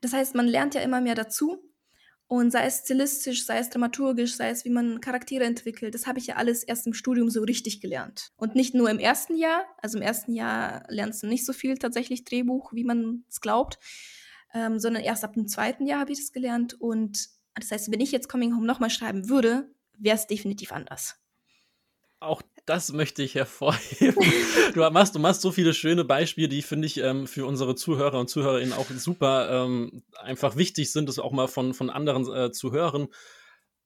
Das 0.01 0.13
heißt, 0.13 0.35
man 0.35 0.47
lernt 0.47 0.75
ja 0.75 0.81
immer 0.81 1.01
mehr 1.01 1.15
dazu 1.15 1.68
und 2.29 2.51
sei 2.51 2.65
es 2.65 2.83
stilistisch, 2.85 3.45
sei 3.45 3.57
es 3.57 3.69
dramaturgisch, 3.69 4.37
sei 4.37 4.49
es 4.51 4.63
wie 4.63 4.69
man 4.69 5.01
Charaktere 5.01 5.43
entwickelt, 5.43 5.93
das 5.93 6.07
habe 6.07 6.19
ich 6.19 6.27
ja 6.27 6.37
alles 6.37 6.63
erst 6.63 6.87
im 6.87 6.93
Studium 6.93 7.29
so 7.29 7.41
richtig 7.41 7.81
gelernt 7.81 8.31
und 8.37 8.55
nicht 8.55 8.73
nur 8.73 8.89
im 8.89 8.99
ersten 8.99 9.35
Jahr. 9.35 9.65
Also 9.81 9.97
im 9.97 10.03
ersten 10.03 10.31
Jahr 10.31 10.85
lernst 10.87 11.23
du 11.23 11.27
nicht 11.27 11.45
so 11.45 11.51
viel 11.51 11.77
tatsächlich 11.77 12.23
Drehbuch, 12.23 12.71
wie 12.71 12.85
man 12.85 13.25
es 13.27 13.41
glaubt 13.41 13.77
ähm, 14.53 14.79
sondern 14.79 15.03
erst 15.03 15.23
ab 15.23 15.33
dem 15.33 15.47
zweiten 15.47 15.85
Jahr 15.85 16.01
habe 16.01 16.11
ich 16.11 16.19
das 16.19 16.31
gelernt. 16.31 16.79
Und 16.79 17.29
das 17.55 17.71
heißt, 17.71 17.91
wenn 17.91 17.99
ich 17.99 18.11
jetzt 18.11 18.29
Coming 18.29 18.55
Home 18.55 18.65
nochmal 18.65 18.89
schreiben 18.89 19.29
würde, 19.29 19.69
wäre 19.97 20.15
es 20.15 20.27
definitiv 20.27 20.71
anders. 20.71 21.19
Auch 22.19 22.41
das 22.69 22.93
möchte 22.93 23.23
ich 23.23 23.33
hervorheben. 23.33 24.23
du, 24.75 24.89
machst, 24.91 25.15
du 25.15 25.19
machst 25.19 25.41
so 25.41 25.51
viele 25.51 25.73
schöne 25.73 26.05
Beispiele, 26.05 26.47
die, 26.47 26.61
finde 26.61 26.85
ich, 26.85 26.97
ähm, 26.97 27.25
für 27.25 27.47
unsere 27.47 27.73
Zuhörer 27.73 28.19
und 28.19 28.29
Zuhörerinnen 28.29 28.73
auch 28.73 28.85
super 28.91 29.49
ähm, 29.49 30.03
einfach 30.21 30.55
wichtig 30.55 30.91
sind, 30.91 31.09
das 31.09 31.17
auch 31.17 31.31
mal 31.31 31.47
von, 31.47 31.73
von 31.73 31.89
anderen 31.89 32.31
äh, 32.31 32.51
zu 32.51 32.71
hören. 32.71 33.07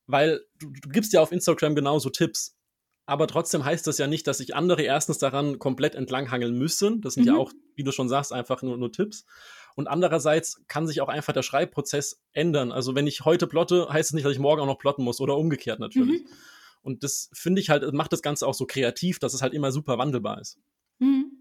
Weil 0.05 0.41
du, 0.59 0.69
du 0.69 0.89
gibst 0.89 1.13
ja 1.13 1.21
auf 1.21 1.31
Instagram 1.31 1.75
genauso 1.75 2.09
Tipps. 2.09 2.57
Aber 3.05 3.27
trotzdem 3.27 3.63
heißt 3.63 3.87
das 3.87 3.97
ja 3.97 4.07
nicht, 4.07 4.27
dass 4.27 4.39
sich 4.39 4.53
andere 4.53 4.81
erstens 4.81 5.17
daran 5.17 5.59
komplett 5.59 5.95
entlanghangeln 5.95 6.57
müssen. 6.57 6.99
Das 7.01 7.13
sind 7.13 7.23
mhm. 7.23 7.33
ja 7.33 7.37
auch, 7.37 7.53
wie 7.75 7.83
du 7.83 7.93
schon 7.93 8.09
sagst, 8.09 8.33
einfach 8.33 8.61
nur, 8.63 8.77
nur 8.77 8.91
Tipps. 8.91 9.25
Und 9.75 9.87
andererseits 9.87 10.61
kann 10.67 10.87
sich 10.87 10.99
auch 10.99 11.09
einfach 11.09 11.33
der 11.33 11.41
Schreibprozess 11.41 12.21
ändern. 12.33 12.73
Also 12.73 12.95
wenn 12.95 13.07
ich 13.07 13.23
heute 13.23 13.47
plotte, 13.47 13.87
heißt 13.89 14.09
es 14.09 14.13
nicht, 14.13 14.25
dass 14.25 14.33
ich 14.33 14.39
morgen 14.39 14.61
auch 14.61 14.67
noch 14.67 14.77
plotten 14.77 15.03
muss 15.03 15.21
oder 15.21 15.37
umgekehrt 15.37 15.79
natürlich. 15.79 16.23
Mhm. 16.23 16.29
Und 16.83 17.03
das 17.03 17.29
finde 17.33 17.61
ich 17.61 17.69
halt, 17.69 17.91
macht 17.93 18.13
das 18.13 18.21
Ganze 18.21 18.45
auch 18.45 18.53
so 18.53 18.65
kreativ, 18.65 19.17
dass 19.17 19.33
es 19.33 19.41
halt 19.41 19.53
immer 19.53 19.71
super 19.71 19.97
wandelbar 19.97 20.39
ist. 20.39 20.59
Mhm. 20.99 21.31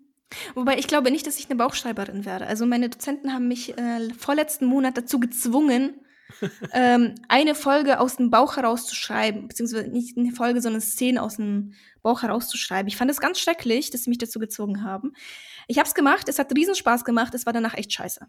Wobei 0.55 0.79
ich 0.79 0.87
glaube 0.87 1.11
nicht, 1.11 1.27
dass 1.27 1.39
ich 1.39 1.47
eine 1.47 1.57
Bauchschreiberin 1.57 2.25
werde. 2.25 2.47
Also 2.47 2.65
meine 2.65 2.89
Dozenten 2.89 3.35
haben 3.35 3.49
mich 3.49 3.77
äh, 3.77 4.09
vorletzten 4.15 4.65
Monat 4.65 4.97
dazu 4.97 5.21
gezwungen, 5.21 6.01
ähm, 6.73 7.15
eine 7.29 7.55
Folge 7.55 8.01
aus 8.01 8.17
dem 8.17 8.31
Bauch 8.31 8.57
herauszuschreiben, 8.57 9.49
beziehungsweise 9.49 9.89
nicht 9.89 10.17
eine 10.17 10.33
Folge, 10.33 10.63
sondern 10.63 10.81
Szene 10.81 11.23
aus 11.23 11.37
dem 11.37 11.75
Bauch 12.03 12.23
herauszuschreiben. 12.23 12.89
Ich 12.89 12.97
fand 12.97 13.11
es 13.11 13.21
ganz 13.21 13.39
schrecklich, 13.39 13.91
dass 13.91 14.05
sie 14.05 14.11
mich 14.11 14.19
dazu 14.19 14.39
gezwungen 14.39 14.83
haben. 14.83 15.13
Ich 15.69 15.79
habe 15.79 15.89
es 15.89 15.95
gemacht, 15.95 16.29
es 16.29 16.39
hat 16.39 16.57
riesen 16.57 16.75
Spaß 16.75 17.05
gemacht, 17.05 17.35
es 17.35 17.45
war 17.45 17.53
danach 17.53 17.75
echt 17.75 17.93
scheiße. 17.93 18.27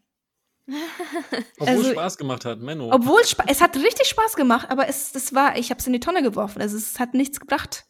Obwohl 1.60 1.68
also, 1.68 1.92
Spaß 1.92 2.18
gemacht 2.18 2.46
hat, 2.46 2.60
Menno. 2.60 2.92
Obwohl 2.92 3.22
es 3.22 3.62
hat 3.62 3.76
richtig 3.76 4.08
Spaß 4.08 4.36
gemacht, 4.36 4.70
aber 4.70 4.88
es 4.88 5.12
das 5.12 5.34
war, 5.34 5.58
ich 5.58 5.70
habe 5.70 5.80
es 5.80 5.88
in 5.88 5.94
die 5.94 6.00
Tonne 6.00 6.24
geworfen. 6.24 6.62
Also 6.62 6.78
es 6.78 7.00
hat 7.00 7.14
nichts 7.14 7.40
gebracht. 7.40 7.86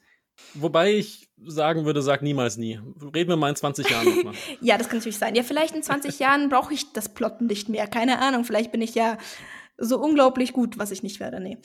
Wobei 0.56 0.94
ich 0.94 1.30
sagen 1.46 1.86
würde, 1.86 2.02
sag 2.02 2.22
niemals 2.22 2.58
nie. 2.58 2.80
Reden 3.14 3.30
wir 3.30 3.36
mal 3.36 3.50
in 3.50 3.56
20 3.56 3.90
Jahren 3.90 4.16
nochmal. 4.16 4.34
ja, 4.62 4.78
das 4.78 4.90
kann 4.90 4.98
natürlich 4.98 5.18
sein. 5.18 5.36
Ja, 5.36 5.44
vielleicht 5.44 5.76
in 5.76 5.84
20 5.84 6.20
Jahren 6.20 6.50
brauche 6.50 6.74
ich 6.74 6.92
das 6.94 7.14
Plotten 7.14 7.48
nicht 7.48 7.70
mehr. 7.70 7.88
Keine 7.88 8.20
Ahnung. 8.20 8.44
Vielleicht 8.44 8.72
bin 8.72 8.82
ich 8.82 8.96
ja 8.96 9.18
so 9.78 10.00
unglaublich 10.00 10.54
gut, 10.54 10.78
was 10.78 10.92
ich 10.92 11.04
nicht 11.04 11.20
werde. 11.20 11.40
Nee. 11.40 11.58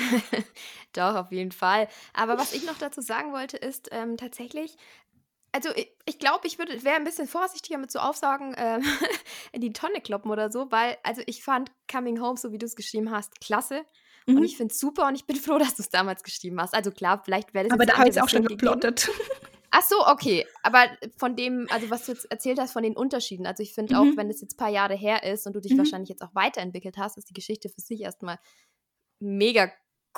Doch, 0.92 1.14
auf 1.14 1.32
jeden 1.32 1.52
Fall. 1.52 1.88
Aber 2.12 2.38
was 2.38 2.52
ich 2.52 2.64
noch 2.66 2.78
dazu 2.78 3.00
sagen 3.00 3.32
wollte, 3.32 3.56
ist 3.56 3.88
ähm, 3.92 4.16
tatsächlich, 4.16 4.76
also 5.52 5.70
ich, 5.74 5.90
ich 6.06 6.18
glaube, 6.18 6.46
ich 6.46 6.58
würde 6.58 6.82
wäre 6.84 6.96
ein 6.96 7.04
bisschen 7.04 7.26
vorsichtiger 7.26 7.78
mit 7.78 7.90
so 7.90 7.98
Aufsagen 7.98 8.54
ähm, 8.56 8.82
in 9.52 9.60
die 9.60 9.72
Tonne 9.72 10.00
kloppen 10.00 10.30
oder 10.30 10.50
so, 10.50 10.70
weil 10.70 10.96
also 11.02 11.22
ich 11.26 11.42
fand 11.42 11.70
Coming 11.90 12.20
Home, 12.20 12.36
so 12.36 12.52
wie 12.52 12.58
du 12.58 12.66
es 12.66 12.76
geschrieben 12.76 13.10
hast, 13.10 13.40
klasse. 13.40 13.84
Mhm. 14.26 14.36
Und 14.36 14.44
ich 14.44 14.56
finde 14.56 14.72
es 14.72 14.80
super 14.80 15.06
und 15.06 15.14
ich 15.14 15.26
bin 15.26 15.36
froh, 15.36 15.58
dass 15.58 15.74
du 15.74 15.82
es 15.82 15.90
damals 15.90 16.22
geschrieben 16.22 16.60
hast. 16.60 16.74
Also 16.74 16.90
klar, 16.90 17.22
vielleicht 17.24 17.54
wäre 17.54 17.68
das 17.68 17.72
Aber 17.72 17.86
da 17.86 17.98
habe 17.98 18.08
ich 18.08 18.20
auch 18.20 18.28
schon 18.28 18.44
geplottet. 18.44 19.10
Ach 19.72 19.82
so, 19.82 20.04
okay. 20.08 20.46
Aber 20.64 20.86
von 21.16 21.36
dem, 21.36 21.68
also 21.70 21.90
was 21.90 22.06
du 22.06 22.12
jetzt 22.12 22.30
erzählt 22.30 22.58
hast, 22.58 22.72
von 22.72 22.82
den 22.82 22.96
Unterschieden. 22.96 23.46
Also 23.46 23.62
ich 23.62 23.72
finde 23.72 23.94
mhm. 23.94 24.00
auch, 24.00 24.16
wenn 24.16 24.28
es 24.28 24.40
jetzt 24.40 24.54
ein 24.54 24.56
paar 24.56 24.70
Jahre 24.70 24.94
her 24.94 25.22
ist 25.22 25.46
und 25.46 25.54
du 25.54 25.60
dich 25.60 25.74
mhm. 25.74 25.78
wahrscheinlich 25.78 26.08
jetzt 26.08 26.22
auch 26.22 26.34
weiterentwickelt 26.34 26.96
hast, 26.98 27.16
ist 27.18 27.28
die 27.28 27.34
Geschichte 27.34 27.68
für 27.68 27.80
sich 27.80 28.00
erstmal 28.00 28.38
mega 29.20 29.70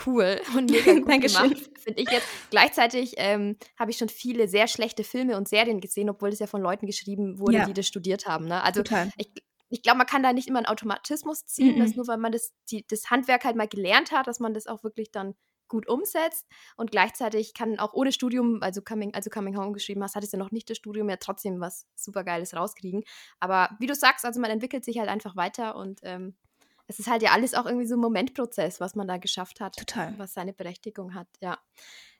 cool 0.07 0.40
und 0.57 0.70
mega 0.70 0.92
gut 0.94 1.07
gemacht, 1.07 1.70
finde 1.78 2.02
ich 2.02 2.11
jetzt. 2.11 2.26
Gleichzeitig 2.50 3.14
ähm, 3.16 3.57
habe 3.78 3.90
ich 3.90 3.98
schon 3.98 4.09
viele 4.09 4.48
sehr 4.48 4.68
schlechte 4.68 5.05
Filme 5.05 5.37
und 5.37 5.48
Serien 5.48 5.81
gesehen, 5.81 6.11
obwohl 6.11 6.31
das 6.31 6.38
ja 6.38 6.46
von 6.46 6.62
Leuten 6.62 6.87
geschrieben 6.87 7.38
wurde, 7.38 7.59
ja. 7.59 7.66
die 7.66 7.74
das 7.74 7.87
studiert 7.87 8.26
haben. 8.26 8.46
Ne? 8.46 8.62
Also 8.62 8.83
Total. 8.83 9.11
ich, 9.16 9.31
ich 9.68 9.83
glaube, 9.83 9.98
man 9.98 10.07
kann 10.07 10.22
da 10.22 10.33
nicht 10.33 10.48
immer 10.48 10.59
einen 10.59 10.66
Automatismus 10.66 11.46
ziehen, 11.46 11.76
mhm. 11.76 11.81
dass 11.81 11.96
nur 11.96 12.07
weil 12.07 12.18
man 12.18 12.33
das, 12.33 12.52
die, 12.70 12.87
das 12.87 13.11
Handwerk 13.11 13.44
halt 13.44 13.57
mal 13.57 13.68
gelernt 13.68 14.12
hat, 14.12 14.26
dass 14.26 14.40
man 14.40 14.55
das 14.55 14.66
auch 14.66 14.83
wirklich 14.85 15.11
dann 15.11 15.35
gut 15.72 15.88
umsetzt 15.88 16.46
und 16.76 16.90
gleichzeitig 16.90 17.55
kann 17.55 17.78
auch 17.78 17.94
ohne 17.94 18.12
Studium, 18.12 18.62
also 18.62 18.83
Coming, 18.83 19.14
also 19.14 19.31
Coming 19.31 19.57
Home 19.57 19.72
geschrieben 19.72 20.02
hast, 20.02 20.14
hattest 20.14 20.35
du 20.35 20.37
noch 20.37 20.50
nicht 20.50 20.68
das 20.68 20.76
Studium, 20.76 21.09
ja 21.09 21.16
trotzdem 21.16 21.61
was 21.61 21.87
super 21.96 22.24
Geiles 22.24 22.55
rauskriegen. 22.55 23.05
Aber 23.40 23.70
wie 23.81 23.87
du 23.87 23.94
sagst, 23.94 24.26
also 24.26 24.38
man 24.38 24.50
entwickelt 24.50 24.85
sich 24.85 24.98
halt 24.98 25.09
einfach 25.09 25.35
weiter 25.35 25.74
und 25.74 26.00
ähm, 26.02 26.37
es 26.86 26.98
ist 26.98 27.08
halt 27.08 27.22
ja 27.22 27.32
alles 27.32 27.54
auch 27.54 27.66
irgendwie 27.66 27.86
so 27.86 27.96
ein 27.96 28.00
Momentprozess, 28.00 28.80
was 28.80 28.94
man 28.94 29.08
da 29.08 29.16
geschafft 29.16 29.60
hat. 29.60 29.76
Total. 29.76 30.14
Was 30.18 30.34
seine 30.34 30.52
Berechtigung 30.52 31.14
hat, 31.14 31.28
ja. 31.40 31.58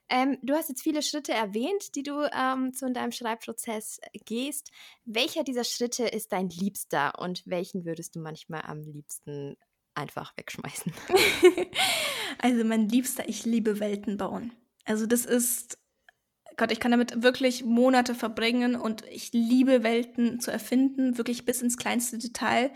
Ähm, 0.09 0.37
du 0.41 0.53
hast 0.53 0.69
jetzt 0.69 0.83
viele 0.83 1.01
Schritte 1.01 1.31
erwähnt, 1.33 1.95
die 1.95 2.03
du 2.03 2.29
ähm, 2.33 2.73
zu 2.73 2.91
deinem 2.91 3.11
Schreibprozess 3.11 3.99
gehst. 4.25 4.69
Welcher 5.05 5.43
dieser 5.43 5.63
Schritte 5.63 6.05
ist 6.05 6.31
dein 6.31 6.49
Liebster 6.49 7.13
und 7.19 7.43
welchen 7.45 7.85
würdest 7.85 8.15
du 8.15 8.19
manchmal 8.19 8.61
am 8.61 8.81
liebsten 8.81 9.55
einfach 9.95 10.35
wegschmeißen? 10.37 10.93
also 12.39 12.63
mein 12.63 12.89
Liebster, 12.89 13.27
ich 13.29 13.45
liebe 13.45 13.79
Welten 13.79 14.17
bauen. 14.17 14.53
Also 14.85 15.05
das 15.05 15.25
ist, 15.25 15.77
Gott, 16.57 16.71
ich 16.71 16.79
kann 16.79 16.91
damit 16.91 17.23
wirklich 17.23 17.63
Monate 17.63 18.13
verbringen 18.13 18.75
und 18.75 19.05
ich 19.07 19.31
liebe 19.31 19.83
Welten 19.83 20.41
zu 20.41 20.51
erfinden, 20.51 21.17
wirklich 21.17 21.45
bis 21.45 21.61
ins 21.61 21.77
kleinste 21.77 22.17
Detail. 22.17 22.71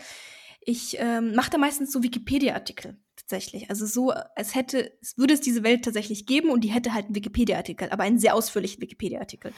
Ich 0.70 0.98
ähm, 1.00 1.34
mache 1.34 1.50
da 1.50 1.58
meistens 1.58 1.94
so 1.94 2.04
Wikipedia-Artikel 2.04 2.98
tatsächlich. 3.16 3.70
Also 3.70 3.86
so, 3.86 4.12
als 4.36 4.54
hätte, 4.54 4.92
es 5.02 5.18
würde 5.18 5.34
es 5.34 5.40
diese 5.40 5.64
Welt 5.64 5.86
tatsächlich 5.86 6.26
geben 6.26 6.50
und 6.50 6.62
die 6.62 6.68
hätte 6.68 6.94
halt 6.94 7.06
einen 7.06 7.16
Wikipedia-Artikel, 7.16 7.90
aber 7.90 8.04
einen 8.04 8.20
sehr 8.20 8.36
ausführlichen 8.36 8.82
Wikipedia-Artikel. 8.82 9.54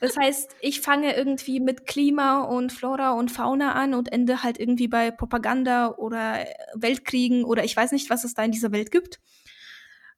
das 0.00 0.16
heißt, 0.16 0.54
ich 0.60 0.82
fange 0.82 1.16
irgendwie 1.16 1.58
mit 1.58 1.84
Klima 1.84 2.44
und 2.44 2.72
Flora 2.72 3.10
und 3.10 3.32
Fauna 3.32 3.72
an 3.72 3.92
und 3.92 4.12
ende 4.12 4.44
halt 4.44 4.60
irgendwie 4.60 4.86
bei 4.86 5.10
Propaganda 5.10 5.96
oder 5.96 6.46
Weltkriegen 6.74 7.42
oder 7.44 7.64
ich 7.64 7.76
weiß 7.76 7.90
nicht, 7.90 8.08
was 8.08 8.22
es 8.22 8.34
da 8.34 8.44
in 8.44 8.52
dieser 8.52 8.70
Welt 8.70 8.92
gibt. 8.92 9.18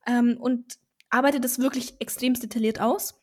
Ähm, 0.07 0.37
und 0.38 0.75
arbeite 1.09 1.40
das 1.40 1.59
wirklich 1.59 1.94
extrem 2.01 2.35
detailliert 2.35 2.83
aus. 2.83 3.21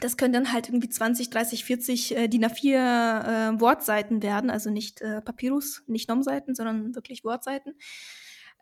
Das 0.00 0.16
können 0.16 0.34
dann 0.34 0.52
halt 0.52 0.68
irgendwie 0.68 0.90
20, 0.90 1.30
30, 1.30 1.64
40 1.64 2.16
äh, 2.16 2.28
DIN 2.28 2.44
A4 2.44 3.54
äh, 3.56 3.60
Wortseiten 3.60 4.22
werden, 4.22 4.50
also 4.50 4.70
nicht 4.70 5.00
äh, 5.00 5.22
Papyrus, 5.22 5.82
nicht 5.86 6.08
Nomseiten, 6.08 6.54
sondern 6.54 6.94
wirklich 6.94 7.24
Wortseiten 7.24 7.74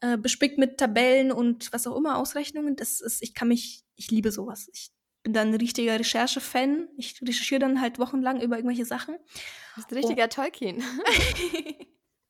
äh, 0.00 0.16
bespickt 0.16 0.58
mit 0.58 0.78
Tabellen 0.78 1.32
und 1.32 1.72
was 1.72 1.86
auch 1.86 1.96
immer, 1.96 2.18
Ausrechnungen. 2.18 2.76
Das 2.76 3.00
ist, 3.00 3.22
ich 3.22 3.34
kann 3.34 3.48
mich, 3.48 3.84
ich 3.96 4.10
liebe 4.10 4.30
sowas. 4.30 4.68
Ich 4.72 4.90
bin 5.22 5.32
dann 5.32 5.48
ein 5.48 5.54
richtiger 5.54 5.98
Recherche-Fan. 5.98 6.88
Ich 6.98 7.20
recherchiere 7.22 7.60
dann 7.60 7.80
halt 7.80 7.98
wochenlang 7.98 8.40
über 8.40 8.56
irgendwelche 8.56 8.84
Sachen. 8.84 9.16
Du 9.16 9.76
bist 9.76 9.90
ein 9.90 9.96
richtiger 9.96 10.24
oh. 10.24 10.28
Tolkien. 10.28 10.82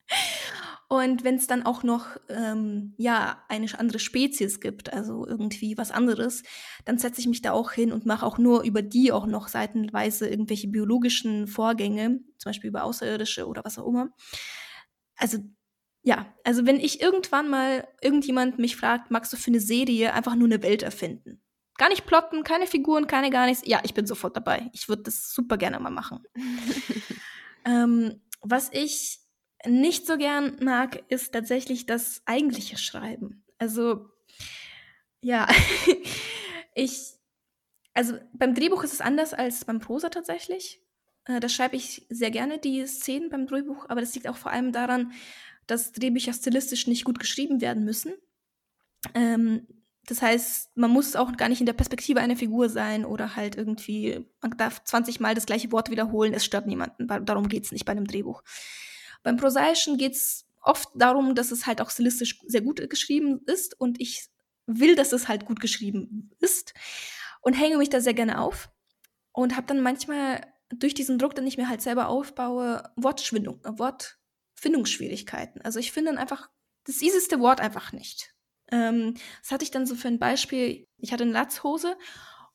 Und 0.89 1.25
wenn 1.25 1.37
es 1.37 1.47
dann 1.47 1.65
auch 1.65 1.83
noch 1.83 2.07
ähm, 2.29 2.95
ja 2.99 3.43
eine 3.49 3.67
andere 3.79 3.99
Spezies 3.99 4.61
gibt, 4.61 4.93
also 4.93 5.27
irgendwie 5.27 5.79
was 5.79 5.91
anderes, 5.91 6.43
dann 6.85 6.99
setze 6.99 7.21
ich 7.21 7.27
mich 7.27 7.43
da 7.43 7.53
auch 7.53 7.73
hin 7.73 7.93
und 7.93 8.07
mache 8.07 8.25
auch 8.25 8.39
nur 8.39 8.63
über 8.63 8.83
die 8.83 9.11
auch 9.11 9.27
noch 9.27 9.49
seitenweise 9.49 10.29
irgendwelche 10.29 10.69
biologischen 10.69 11.47
Vorgänge, 11.47 12.21
zum 12.39 12.51
Beispiel 12.51 12.69
über 12.69 12.85
Außerirdische 12.85 13.47
oder 13.47 13.65
was 13.65 13.79
auch 13.79 13.89
immer. 13.89 14.11
Also 15.17 15.39
ja, 16.03 16.27
also 16.45 16.67
wenn 16.67 16.79
ich 16.79 17.01
irgendwann 17.01 17.49
mal 17.49 17.89
irgendjemand 18.03 18.59
mich 18.59 18.77
fragt, 18.77 19.11
magst 19.11 19.33
du 19.33 19.39
für 19.39 19.51
eine 19.51 19.61
Serie 19.61 20.13
einfach 20.13 20.35
nur 20.35 20.49
eine 20.49 20.63
Welt 20.63 20.83
erfinden? 20.83 21.41
Gar 21.79 21.89
nicht 21.89 22.07
plotten, 22.07 22.45
keine 22.45 22.67
Figuren, 22.67 23.07
keine 23.07 23.31
gar 23.31 23.47
nichts. 23.47 23.67
Ja, 23.67 23.81
ich 23.83 23.95
bin 23.95 24.07
sofort 24.07 24.37
dabei. 24.37 24.71
Ich 24.75 24.89
würde 24.89 25.05
das 25.05 25.35
super 25.35 25.57
gerne 25.57 25.81
mal 25.81 25.91
machen. 25.91 26.23
ähm, 27.65 28.21
was 28.43 28.71
ich 28.73 29.24
nicht 29.67 30.07
so 30.07 30.17
gern 30.17 30.57
mag, 30.61 31.03
ist 31.09 31.33
tatsächlich 31.33 31.87
das 31.87 32.23
eigentliche 32.27 32.77
Schreiben. 32.77 33.45
Also, 33.59 34.09
ja, 35.21 35.49
ich, 36.75 37.15
also 37.95 38.19
beim 38.33 38.55
Drehbuch 38.55 38.85
ist 38.85 38.93
es 38.93 39.01
anders 39.01 39.35
als 39.35 39.65
beim 39.65 39.81
Prosa 39.81 40.09
tatsächlich. 40.09 40.83
Äh, 41.25 41.41
da 41.41 41.49
schreibe 41.49 41.77
ich 41.77 42.07
sehr 42.11 42.31
gerne 42.31 42.59
die 42.59 42.87
Szenen 42.87 43.31
beim 43.31 43.47
Drehbuch, 43.47 43.87
aber 43.89 44.01
das 44.01 44.15
liegt 44.15 44.29
auch 44.29 44.37
vor 44.37 44.53
allem 44.53 44.73
daran, 44.73 45.13
dass 45.67 45.93
Drehbücher 45.93 46.33
stilistisch 46.33 46.87
nicht 46.87 47.05
gut 47.05 47.19
geschrieben 47.19 47.61
werden 47.61 47.85
müssen. 47.85 48.13
Ähm, 49.15 49.67
das 50.07 50.21
heißt, 50.21 50.77
man 50.77 50.91
muss 50.91 51.17
auch 51.17 51.35
gar 51.37 51.49
nicht 51.49 51.61
in 51.61 51.67
der 51.67 51.73
Perspektive 51.73 52.21
einer 52.21 52.37
Figur 52.37 52.69
sein 52.69 53.07
oder 53.07 53.37
halt 53.37 53.57
irgendwie, 53.57 54.27
man 54.43 54.57
darf 54.57 54.85
20 54.85 55.21
Mal 55.21 55.35
das 55.35 55.47
gleiche 55.47 55.73
Wort 55.73 55.91
wiederholen, 55.91 56.35
es 56.35 56.45
stört 56.45 56.67
niemanden. 56.67 57.07
Darum 57.07 57.49
geht 57.49 57.65
es 57.65 57.73
nicht 57.73 57.87
bei 57.87 57.93
einem 57.93 58.07
Drehbuch. 58.07 58.43
Beim 59.25 59.37
Prosaischen 59.37 59.99
geht 59.99 60.13
es 60.13 60.47
oft 60.63 60.89
darum, 60.95 61.35
dass 61.35 61.51
es 61.51 61.67
halt 61.67 61.81
auch 61.81 61.91
stilistisch 61.91 62.39
sehr 62.47 62.61
gut 62.61 62.89
geschrieben 62.89 63.41
ist 63.47 63.79
und 63.81 64.01
ich 64.01 64.29
will, 64.67 64.95
dass 64.95 65.13
es 65.13 65.27
halt 65.29 65.47
gut 65.47 65.61
geschrieben 65.61 66.31
ist 66.39 66.73
und 67.41 67.55
hänge 67.55 67.79
mich 67.79 67.91
da 67.91 68.01
sehr 68.01 68.15
gerne 68.15 68.41
auf 68.41 68.71
und 69.33 69.57
habe 69.57 69.67
dann 69.67 69.81
manchmal 69.81 70.47
durch 70.71 70.95
diesen 70.95 71.19
Druck, 71.19 71.35
den 71.35 71.47
ich 71.47 71.57
mir 71.57 71.69
halt 71.69 71.83
selber 71.83 72.09
aufbaue, 72.09 72.83
Wortschwindung, 72.97 73.61
Wort, 73.79 74.19
Findungsschwierigkeiten. 74.55 75.61
Also 75.63 75.79
ich 75.79 75.93
finde 75.93 76.13
dann 76.13 76.19
einfach 76.19 76.51
das 76.85 77.03
easyste 77.03 77.41
Wort 77.41 77.61
einfach 77.61 77.93
nicht. 77.93 78.35
Ähm, 78.71 79.15
das 79.43 79.51
hatte 79.51 79.65
ich 79.65 79.71
dann 79.71 79.87
so 79.87 79.95
für 79.95 80.09
ein 80.09 80.19
Beispiel. 80.19 80.87
Ich 80.99 81.13
hatte 81.13 81.25
eine 81.25 81.33
Latzhose 81.33 81.97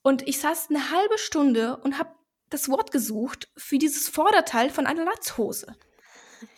und 0.02 0.28
ich 0.28 0.40
saß 0.40 0.70
eine 0.70 0.92
halbe 0.92 1.18
Stunde 1.18 1.78
und 1.78 2.00
habe 2.00 2.16
das 2.50 2.70
Wort 2.70 2.92
gesucht 2.92 3.52
für 3.56 3.78
dieses 3.78 4.10
Vorderteil 4.10 4.70
von 4.70 4.88
einer 4.88 5.06
Latzhose. 5.06 5.76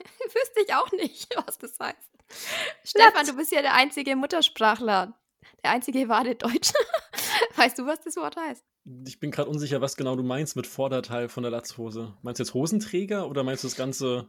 Wüsste 0.26 0.62
ich 0.66 0.74
auch 0.74 0.92
nicht, 0.92 1.36
was 1.46 1.58
das 1.58 1.78
heißt. 1.80 1.98
Stefan, 2.84 3.26
du 3.26 3.36
bist 3.36 3.52
ja 3.52 3.62
der 3.62 3.74
einzige 3.74 4.16
Muttersprachler, 4.16 5.18
der 5.64 5.72
einzige 5.72 6.08
wahre 6.10 6.36
Deutsche. 6.36 6.74
weißt 7.56 7.80
du, 7.80 7.86
was 7.86 8.02
das 8.02 8.16
Wort 8.16 8.36
heißt? 8.38 8.64
Ich 9.06 9.20
bin 9.20 9.32
gerade 9.32 9.50
unsicher, 9.50 9.82
was 9.82 9.96
genau 9.96 10.16
du 10.16 10.24
meinst 10.24 10.56
mit 10.56 10.66
Vorderteil 10.66 11.30
von 11.30 11.44
der 11.44 11.52
Latzhose. 11.52 12.18
Meinst 12.24 12.40
du 12.40 12.44
jetzt 12.44 12.54
Hosenträger 12.54 13.30
oder 13.30 13.44
meinst 13.44 13.64
du 13.64 13.68
das 13.68 13.78
ganze 13.78 14.28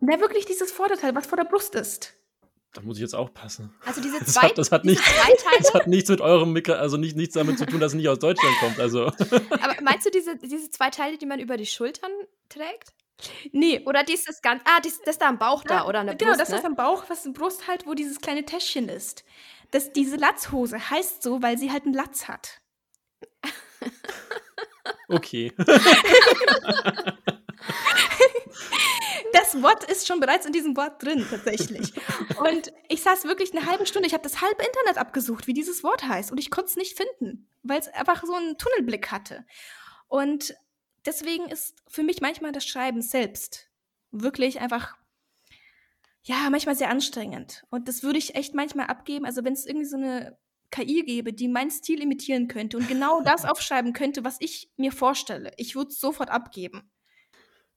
Ne, 0.00 0.20
wirklich 0.20 0.44
dieses 0.44 0.72
Vorderteil, 0.72 1.14
was 1.14 1.26
vor 1.26 1.36
der 1.36 1.44
Brust 1.44 1.74
ist. 1.74 2.14
Da 2.74 2.82
muss 2.82 2.98
ich 2.98 3.00
jetzt 3.00 3.14
auch 3.14 3.32
passen. 3.32 3.72
Also 3.86 4.02
diese 4.02 4.22
zwei, 4.26 4.48
das 4.48 4.50
hat, 4.50 4.58
das 4.58 4.72
hat, 4.72 4.84
nicht, 4.84 5.00
das 5.58 5.72
hat 5.72 5.86
nichts 5.86 6.10
mit 6.10 6.20
eurem 6.20 6.52
Mikro, 6.52 6.74
also 6.74 6.98
nicht, 6.98 7.16
nichts 7.16 7.34
damit 7.34 7.58
zu 7.58 7.64
tun, 7.64 7.80
dass 7.80 7.92
es 7.92 7.96
nicht 7.96 8.08
aus 8.08 8.18
Deutschland 8.18 8.54
kommt. 8.58 8.78
Also. 8.78 9.06
Aber 9.06 9.74
meinst 9.82 10.04
du 10.04 10.10
diese, 10.10 10.36
diese 10.36 10.70
zwei 10.70 10.90
Teile, 10.90 11.16
die 11.16 11.24
man 11.24 11.40
über 11.40 11.56
die 11.56 11.64
Schultern 11.64 12.10
trägt? 12.50 12.92
Nee. 13.52 13.82
Oder 13.86 14.02
dieses 14.04 14.42
ganz, 14.42 14.62
ah, 14.66 14.80
das, 14.80 15.00
das 15.04 15.18
da 15.18 15.28
am 15.28 15.38
Bauch 15.38 15.64
da, 15.64 15.76
ja, 15.76 15.86
oder 15.86 16.00
eine 16.00 16.16
Genau, 16.16 16.30
Brust, 16.32 16.40
das 16.40 16.48
ne? 16.50 16.56
ist 16.56 16.64
am 16.64 16.76
Bauch, 16.76 17.04
was 17.08 17.24
eine 17.24 17.32
Brust 17.32 17.66
halt, 17.66 17.86
wo 17.86 17.94
dieses 17.94 18.20
kleine 18.20 18.44
Täschchen 18.44 18.88
ist. 18.88 19.24
Das, 19.70 19.92
diese 19.92 20.16
Latzhose 20.16 20.90
heißt 20.90 21.22
so, 21.22 21.42
weil 21.42 21.58
sie 21.58 21.72
halt 21.72 21.84
einen 21.84 21.94
Latz 21.94 22.28
hat. 22.28 22.60
Okay. 25.08 25.52
das 29.32 29.62
Wort 29.62 29.84
ist 29.84 30.06
schon 30.06 30.20
bereits 30.20 30.46
in 30.46 30.52
diesem 30.52 30.76
Wort 30.76 31.02
drin, 31.02 31.26
tatsächlich. 31.28 31.92
Und 32.36 32.72
ich 32.88 33.02
saß 33.02 33.24
wirklich 33.24 33.52
eine 33.54 33.66
halbe 33.66 33.86
Stunde, 33.86 34.06
ich 34.08 34.14
habe 34.14 34.22
das 34.24 34.40
halbe 34.40 34.64
Internet 34.64 34.98
abgesucht, 34.98 35.46
wie 35.46 35.54
dieses 35.54 35.84
Wort 35.84 36.04
heißt. 36.04 36.32
Und 36.32 36.38
ich 36.38 36.50
konnte 36.50 36.70
es 36.70 36.76
nicht 36.76 36.96
finden, 36.96 37.48
weil 37.62 37.78
es 37.78 37.88
einfach 37.88 38.24
so 38.24 38.34
einen 38.34 38.58
Tunnelblick 38.58 39.10
hatte. 39.12 39.44
Und 40.08 40.54
deswegen 41.06 41.46
ist 41.48 41.74
für 41.88 42.02
mich 42.02 42.20
manchmal 42.20 42.52
das 42.52 42.66
Schreiben 42.66 43.02
selbst 43.02 43.70
wirklich 44.10 44.60
einfach, 44.60 44.96
ja, 46.22 46.48
manchmal 46.50 46.74
sehr 46.74 46.90
anstrengend. 46.90 47.64
Und 47.70 47.88
das 47.88 48.02
würde 48.02 48.18
ich 48.18 48.34
echt 48.34 48.54
manchmal 48.54 48.86
abgeben. 48.86 49.24
Also 49.24 49.44
wenn 49.44 49.52
es 49.52 49.66
irgendwie 49.66 49.86
so 49.86 49.96
eine 49.96 50.38
KI 50.70 51.04
gäbe, 51.04 51.32
die 51.32 51.48
meinen 51.48 51.70
Stil 51.70 52.02
imitieren 52.02 52.48
könnte 52.48 52.76
und 52.76 52.88
genau 52.88 53.20
das 53.22 53.44
aufschreiben 53.46 53.92
könnte, 53.92 54.24
was 54.24 54.36
ich 54.40 54.70
mir 54.76 54.92
vorstelle, 54.92 55.52
ich 55.56 55.76
würde 55.76 55.90
es 55.90 56.00
sofort 56.00 56.30
abgeben. 56.30 56.90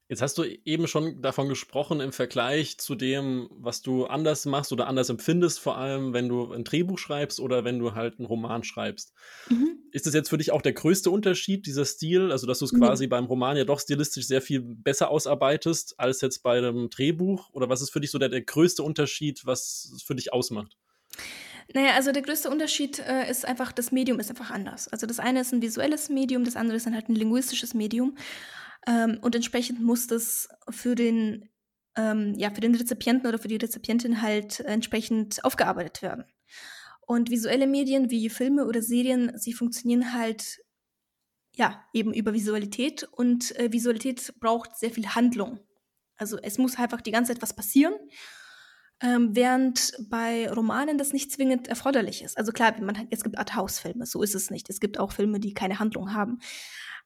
Jetzt 0.10 0.24
hast 0.24 0.40
du 0.40 0.44
eben 0.44 0.88
schon 0.88 1.22
davon 1.22 1.50
gesprochen 1.50 2.00
im 2.00 2.12
Vergleich 2.12 2.80
zu 2.80 2.96
dem, 2.96 3.48
was 3.52 3.84
du 3.84 4.08
anders 4.08 4.48
machst 4.48 4.74
oder 4.74 4.88
anders 4.88 5.10
empfindest, 5.10 5.60
vor 5.60 5.78
allem 5.78 6.14
wenn 6.14 6.28
du 6.28 6.52
ein 6.52 6.64
Drehbuch 6.64 6.98
schreibst 6.98 7.40
oder 7.40 7.64
wenn 7.64 7.78
du 7.78 7.94
halt 7.94 8.18
einen 8.18 8.26
Roman 8.26 8.64
schreibst. 8.64 9.14
Mhm. 9.50 9.78
Ist 9.92 10.08
das 10.08 10.16
jetzt 10.16 10.30
für 10.30 10.40
dich 10.40 10.52
auch 10.52 10.64
der 10.64 10.74
größte 10.74 11.12
Unterschied, 11.12 11.68
dieser 11.68 11.86
Stil? 11.86 12.32
Also, 12.32 12.48
dass 12.48 12.58
du 12.58 12.66
es 12.66 12.72
mhm. 12.72 12.80
quasi 12.80 13.06
beim 13.06 13.26
Roman 13.26 13.56
ja 13.56 13.66
doch 13.66 13.80
stilistisch 13.80 14.26
sehr 14.26 14.42
viel 14.42 14.62
besser 14.62 15.12
ausarbeitest 15.12 16.00
als 16.00 16.22
jetzt 16.22 16.42
bei 16.42 16.58
einem 16.58 16.90
Drehbuch? 16.90 17.52
Oder 17.54 17.70
was 17.70 17.82
ist 17.82 17.92
für 17.92 18.02
dich 18.02 18.10
so 18.10 18.18
der, 18.18 18.30
der 18.30 18.42
größte 18.42 18.82
Unterschied, 18.82 19.46
was 19.46 19.92
es 19.96 20.02
für 20.02 20.16
dich 20.16 20.34
ausmacht? 20.34 20.76
Naja, 21.76 21.94
also 21.94 22.12
der 22.12 22.24
größte 22.24 22.50
Unterschied 22.50 22.98
äh, 22.98 23.30
ist 23.30 23.46
einfach, 23.46 23.72
das 23.72 23.92
Medium 23.92 24.20
ist 24.20 24.32
einfach 24.32 24.50
anders. 24.50 24.88
Also 24.88 25.06
das 25.06 25.20
eine 25.20 25.42
ist 25.42 25.54
ein 25.54 25.62
visuelles 25.62 26.10
Medium, 26.10 26.46
das 26.46 26.56
andere 26.56 26.78
ist 26.78 26.88
dann 26.88 26.96
halt 26.96 27.10
ein 27.10 27.16
linguistisches 27.16 27.76
Medium. 27.76 28.18
Ähm, 28.88 29.20
und 29.22 29.36
entsprechend 29.36 29.82
muss 29.82 30.08
das 30.08 30.50
für 30.70 30.96
den, 30.96 31.50
ähm, 31.96 32.34
ja, 32.36 32.52
für 32.52 32.62
den 32.62 32.76
Rezipienten 32.76 33.28
oder 33.28 33.40
für 33.40 33.48
die 33.48 33.58
Rezipientin 33.58 34.22
halt 34.22 34.60
entsprechend 34.62 35.44
aufgearbeitet 35.44 36.02
werden. 36.02 36.26
Und 37.02 37.32
visuelle 37.32 37.68
Medien 37.68 38.12
wie 38.12 38.30
Filme 38.30 38.66
oder 38.66 38.82
Serien, 38.82 39.32
sie 39.36 39.54
funktionieren 39.54 40.14
halt 40.14 40.60
ja 41.56 41.84
eben 41.94 42.14
über 42.14 42.34
Visualität 42.34 43.04
und 43.04 43.56
äh, 43.58 43.72
Visualität 43.72 44.34
braucht 44.40 44.78
sehr 44.78 44.92
viel 44.92 45.08
Handlung. 45.08 45.60
Also 46.16 46.38
es 46.38 46.58
muss 46.58 46.78
einfach 46.78 47.02
die 47.02 47.12
ganze 47.12 47.34
Zeit 47.34 47.42
was 47.42 47.56
passieren. 47.56 47.94
Ähm, 49.02 49.34
während 49.34 49.94
bei 50.10 50.52
Romanen 50.52 50.98
das 50.98 51.14
nicht 51.14 51.32
zwingend 51.32 51.70
erforderlich 51.70 52.22
ist. 52.22 52.38
Also 52.38 52.52
klar, 52.52 52.80
man, 52.82 53.08
es 53.12 53.24
gibt 53.24 53.38
Arthouse-Filme, 53.38 54.06
so 54.06 54.22
ist 54.22 54.36
es 54.36 54.52
nicht. 54.52 54.70
Es 54.70 54.82
gibt 54.82 55.00
auch 55.00 55.14
Filme, 55.14 55.40
die 55.40 55.54
keine 55.54 55.80
Handlung 55.80 56.14
haben. 56.14 56.40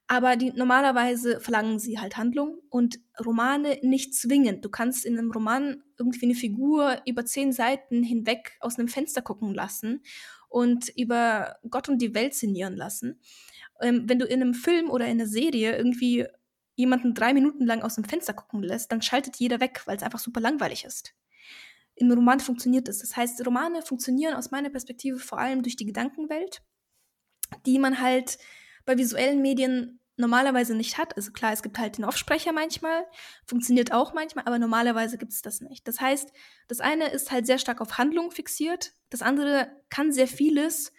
Aber 0.07 0.35
die, 0.35 0.51
normalerweise 0.51 1.39
verlangen 1.39 1.79
sie 1.79 1.99
halt 1.99 2.17
Handlung 2.17 2.59
und 2.69 2.99
Romane 3.25 3.79
nicht 3.81 4.13
zwingend. 4.13 4.63
Du 4.65 4.69
kannst 4.69 5.05
in 5.05 5.17
einem 5.17 5.31
Roman 5.31 5.81
irgendwie 5.97 6.25
eine 6.25 6.35
Figur 6.35 7.01
über 7.05 7.25
zehn 7.25 7.53
Seiten 7.53 8.03
hinweg 8.03 8.57
aus 8.59 8.77
einem 8.77 8.89
Fenster 8.89 9.21
gucken 9.21 9.53
lassen 9.53 10.03
und 10.49 10.89
über 10.97 11.55
Gott 11.69 11.89
und 11.89 12.01
die 12.01 12.13
Welt 12.13 12.33
sinnieren 12.33 12.75
lassen. 12.75 13.21
Ähm, 13.81 14.03
wenn 14.07 14.19
du 14.19 14.25
in 14.25 14.41
einem 14.41 14.53
Film 14.53 14.89
oder 14.89 15.05
in 15.05 15.19
einer 15.19 15.27
Serie 15.27 15.75
irgendwie 15.77 16.27
jemanden 16.75 17.13
drei 17.13 17.33
Minuten 17.33 17.65
lang 17.65 17.81
aus 17.81 17.95
dem 17.95 18.03
Fenster 18.03 18.33
gucken 18.33 18.61
lässt, 18.61 18.91
dann 18.91 19.01
schaltet 19.01 19.37
jeder 19.37 19.59
weg, 19.59 19.83
weil 19.85 19.97
es 19.97 20.03
einfach 20.03 20.19
super 20.19 20.41
langweilig 20.41 20.83
ist. 20.83 21.13
Im 21.95 22.11
Roman 22.11 22.39
funktioniert 22.39 22.87
es. 22.87 22.99
Das 22.99 23.15
heißt, 23.15 23.45
Romane 23.45 23.81
funktionieren 23.81 24.33
aus 24.33 24.51
meiner 24.51 24.69
Perspektive 24.69 25.19
vor 25.19 25.37
allem 25.37 25.61
durch 25.61 25.75
die 25.75 25.85
Gedankenwelt, 25.85 26.61
die 27.65 27.79
man 27.79 28.01
halt 28.01 28.37
bei 28.86 28.97
visuellen 28.97 29.41
Medien 29.41 29.99
normalerweise 30.15 30.75
nicht 30.75 30.97
hat. 30.97 31.15
Also 31.17 31.31
klar, 31.31 31.53
es 31.53 31.63
gibt 31.63 31.79
halt 31.79 31.97
den 31.97 32.05
Offsprecher 32.05 32.51
manchmal, 32.51 33.05
funktioniert 33.45 33.91
auch 33.91 34.13
manchmal, 34.13 34.45
aber 34.45 34.59
normalerweise 34.59 35.17
gibt 35.17 35.31
es 35.31 35.41
das 35.41 35.61
nicht. 35.61 35.88
Das 35.88 35.99
heißt, 35.99 36.31
das 36.67 36.79
eine 36.79 37.09
ist 37.09 37.31
halt 37.31 37.45
sehr 37.45 37.57
stark 37.57 37.81
auf 37.81 37.97
Handlung 37.97 38.31
fixiert, 38.31 38.93
das 39.09 39.21
andere 39.21 39.69
kann 39.89 40.11
sehr 40.11 40.27
vieles 40.27 40.93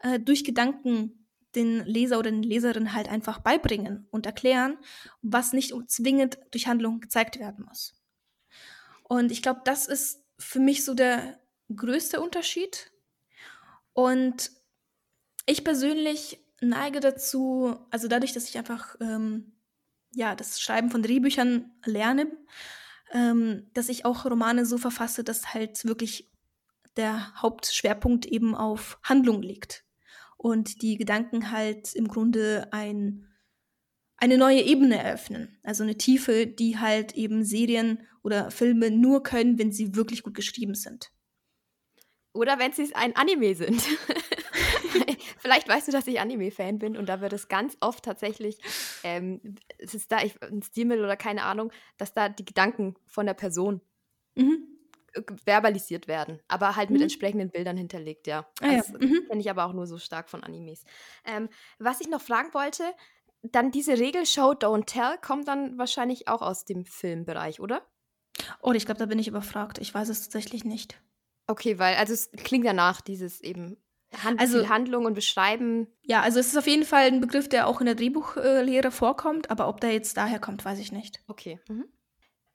äh, 0.00 0.18
durch 0.18 0.44
Gedanken 0.44 1.26
den 1.54 1.84
Leser 1.84 2.18
oder 2.18 2.30
den 2.30 2.42
Leserin 2.42 2.92
halt 2.94 3.08
einfach 3.08 3.38
beibringen 3.38 4.06
und 4.10 4.26
erklären, 4.26 4.76
was 5.22 5.52
nicht 5.52 5.72
zwingend 5.86 6.38
durch 6.50 6.66
Handlung 6.66 7.00
gezeigt 7.00 7.38
werden 7.38 7.64
muss. 7.64 7.94
Und 9.02 9.32
ich 9.32 9.42
glaube, 9.42 9.62
das 9.64 9.86
ist 9.86 10.22
für 10.38 10.60
mich 10.60 10.84
so 10.84 10.94
der 10.94 11.40
größte 11.74 12.20
Unterschied. 12.20 12.92
Und 13.92 14.52
ich 15.46 15.64
persönlich 15.64 16.44
neige 16.60 17.00
dazu, 17.00 17.76
also 17.90 18.08
dadurch, 18.08 18.32
dass 18.32 18.48
ich 18.48 18.58
einfach 18.58 18.96
ähm, 19.00 19.52
ja 20.12 20.34
das 20.34 20.60
Schreiben 20.60 20.90
von 20.90 21.02
Drehbüchern 21.02 21.70
lerne, 21.84 22.30
ähm, 23.12 23.66
dass 23.74 23.88
ich 23.88 24.04
auch 24.04 24.24
Romane 24.24 24.66
so 24.66 24.78
verfasse, 24.78 25.24
dass 25.24 25.54
halt 25.54 25.84
wirklich 25.84 26.30
der 26.96 27.34
Hauptschwerpunkt 27.40 28.26
eben 28.26 28.54
auf 28.54 28.98
Handlung 29.02 29.42
liegt 29.42 29.84
und 30.36 30.82
die 30.82 30.96
Gedanken 30.96 31.50
halt 31.50 31.94
im 31.94 32.08
Grunde 32.08 32.68
ein, 32.72 33.28
eine 34.16 34.36
neue 34.36 34.62
Ebene 34.62 34.98
eröffnen, 34.98 35.58
also 35.62 35.84
eine 35.84 35.96
Tiefe, 35.96 36.46
die 36.46 36.78
halt 36.78 37.14
eben 37.14 37.44
Serien 37.44 38.06
oder 38.22 38.50
Filme 38.50 38.90
nur 38.90 39.22
können, 39.22 39.58
wenn 39.58 39.72
sie 39.72 39.94
wirklich 39.94 40.22
gut 40.22 40.34
geschrieben 40.34 40.74
sind. 40.74 41.12
Oder 42.32 42.58
wenn 42.58 42.72
sie 42.72 42.94
ein 42.94 43.16
Anime 43.16 43.54
sind. 43.54 43.82
Vielleicht 45.38 45.68
weißt 45.68 45.88
du, 45.88 45.92
dass 45.92 46.06
ich 46.06 46.20
Anime-Fan 46.20 46.78
bin 46.78 46.96
und 46.96 47.08
da 47.08 47.20
wird 47.20 47.32
es 47.32 47.48
ganz 47.48 47.76
oft 47.80 48.04
tatsächlich, 48.04 48.58
ähm, 49.04 49.40
es 49.78 49.94
ist 49.94 50.10
da 50.12 50.22
ich, 50.22 50.40
ein 50.42 50.62
Stilmittel 50.62 51.04
oder 51.04 51.16
keine 51.16 51.42
Ahnung, 51.44 51.72
dass 51.96 52.14
da 52.14 52.28
die 52.28 52.44
Gedanken 52.44 52.94
von 53.06 53.26
der 53.26 53.34
Person 53.34 53.80
mhm. 54.34 54.66
verbalisiert 55.44 56.08
werden, 56.08 56.40
aber 56.48 56.76
halt 56.76 56.90
mit 56.90 56.98
mhm. 56.98 57.04
entsprechenden 57.04 57.50
Bildern 57.50 57.76
hinterlegt, 57.76 58.26
ja. 58.26 58.46
Ah, 58.60 58.76
das 58.76 58.88
ja. 58.88 58.98
mhm. 58.98 59.26
kenne 59.28 59.40
ich 59.40 59.50
aber 59.50 59.66
auch 59.66 59.72
nur 59.72 59.86
so 59.86 59.98
stark 59.98 60.28
von 60.28 60.44
Animes. 60.44 60.84
Ähm, 61.24 61.48
was 61.78 62.00
ich 62.00 62.08
noch 62.08 62.20
fragen 62.20 62.52
wollte, 62.54 62.84
dann 63.42 63.70
diese 63.70 63.98
Regel 63.98 64.26
Show, 64.26 64.52
Don't 64.52 64.86
Tell 64.86 65.16
kommt 65.18 65.48
dann 65.48 65.78
wahrscheinlich 65.78 66.28
auch 66.28 66.42
aus 66.42 66.64
dem 66.64 66.84
Filmbereich, 66.84 67.60
oder? 67.60 67.86
Oh, 68.60 68.72
ich 68.72 68.84
glaube, 68.84 68.98
da 68.98 69.06
bin 69.06 69.18
ich 69.18 69.28
überfragt. 69.28 69.78
Ich 69.78 69.92
weiß 69.92 70.08
es 70.08 70.22
tatsächlich 70.22 70.64
nicht. 70.64 71.00
Okay, 71.46 71.78
weil, 71.78 71.96
also 71.96 72.12
es 72.12 72.30
klingt 72.32 72.66
danach, 72.66 73.00
dieses 73.00 73.40
eben 73.40 73.76
Hand, 74.22 74.40
also, 74.40 74.68
Handlung 74.68 75.04
und 75.04 75.14
Beschreiben. 75.14 75.86
Ja, 76.02 76.22
also 76.22 76.40
es 76.40 76.48
ist 76.48 76.56
auf 76.56 76.66
jeden 76.66 76.84
Fall 76.84 77.06
ein 77.06 77.20
Begriff, 77.20 77.48
der 77.48 77.66
auch 77.66 77.80
in 77.80 77.86
der 77.86 77.94
Drehbuchlehre 77.94 78.90
vorkommt, 78.90 79.50
aber 79.50 79.68
ob 79.68 79.80
der 79.80 79.92
jetzt 79.92 80.16
daher 80.16 80.38
kommt, 80.38 80.64
weiß 80.64 80.78
ich 80.78 80.92
nicht. 80.92 81.20
Okay. 81.28 81.58
Mhm. 81.68 81.84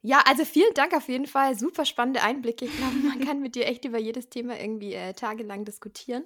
Ja, 0.06 0.22
also 0.26 0.44
vielen 0.44 0.74
Dank 0.74 0.94
auf 0.94 1.08
jeden 1.08 1.28
Fall. 1.28 1.58
Super 1.58 1.86
spannende 1.86 2.22
Einblicke. 2.22 2.66
Ich 2.66 2.76
glaube, 2.76 2.96
man 2.96 3.22
kann 3.22 3.42
mit 3.42 3.56
dir 3.56 3.66
echt 3.68 3.86
über 3.86 3.98
jedes 3.98 4.28
Thema 4.28 4.60
irgendwie 4.60 4.94
äh, 4.94 5.14
tagelang 5.14 5.64
diskutieren. 5.64 6.26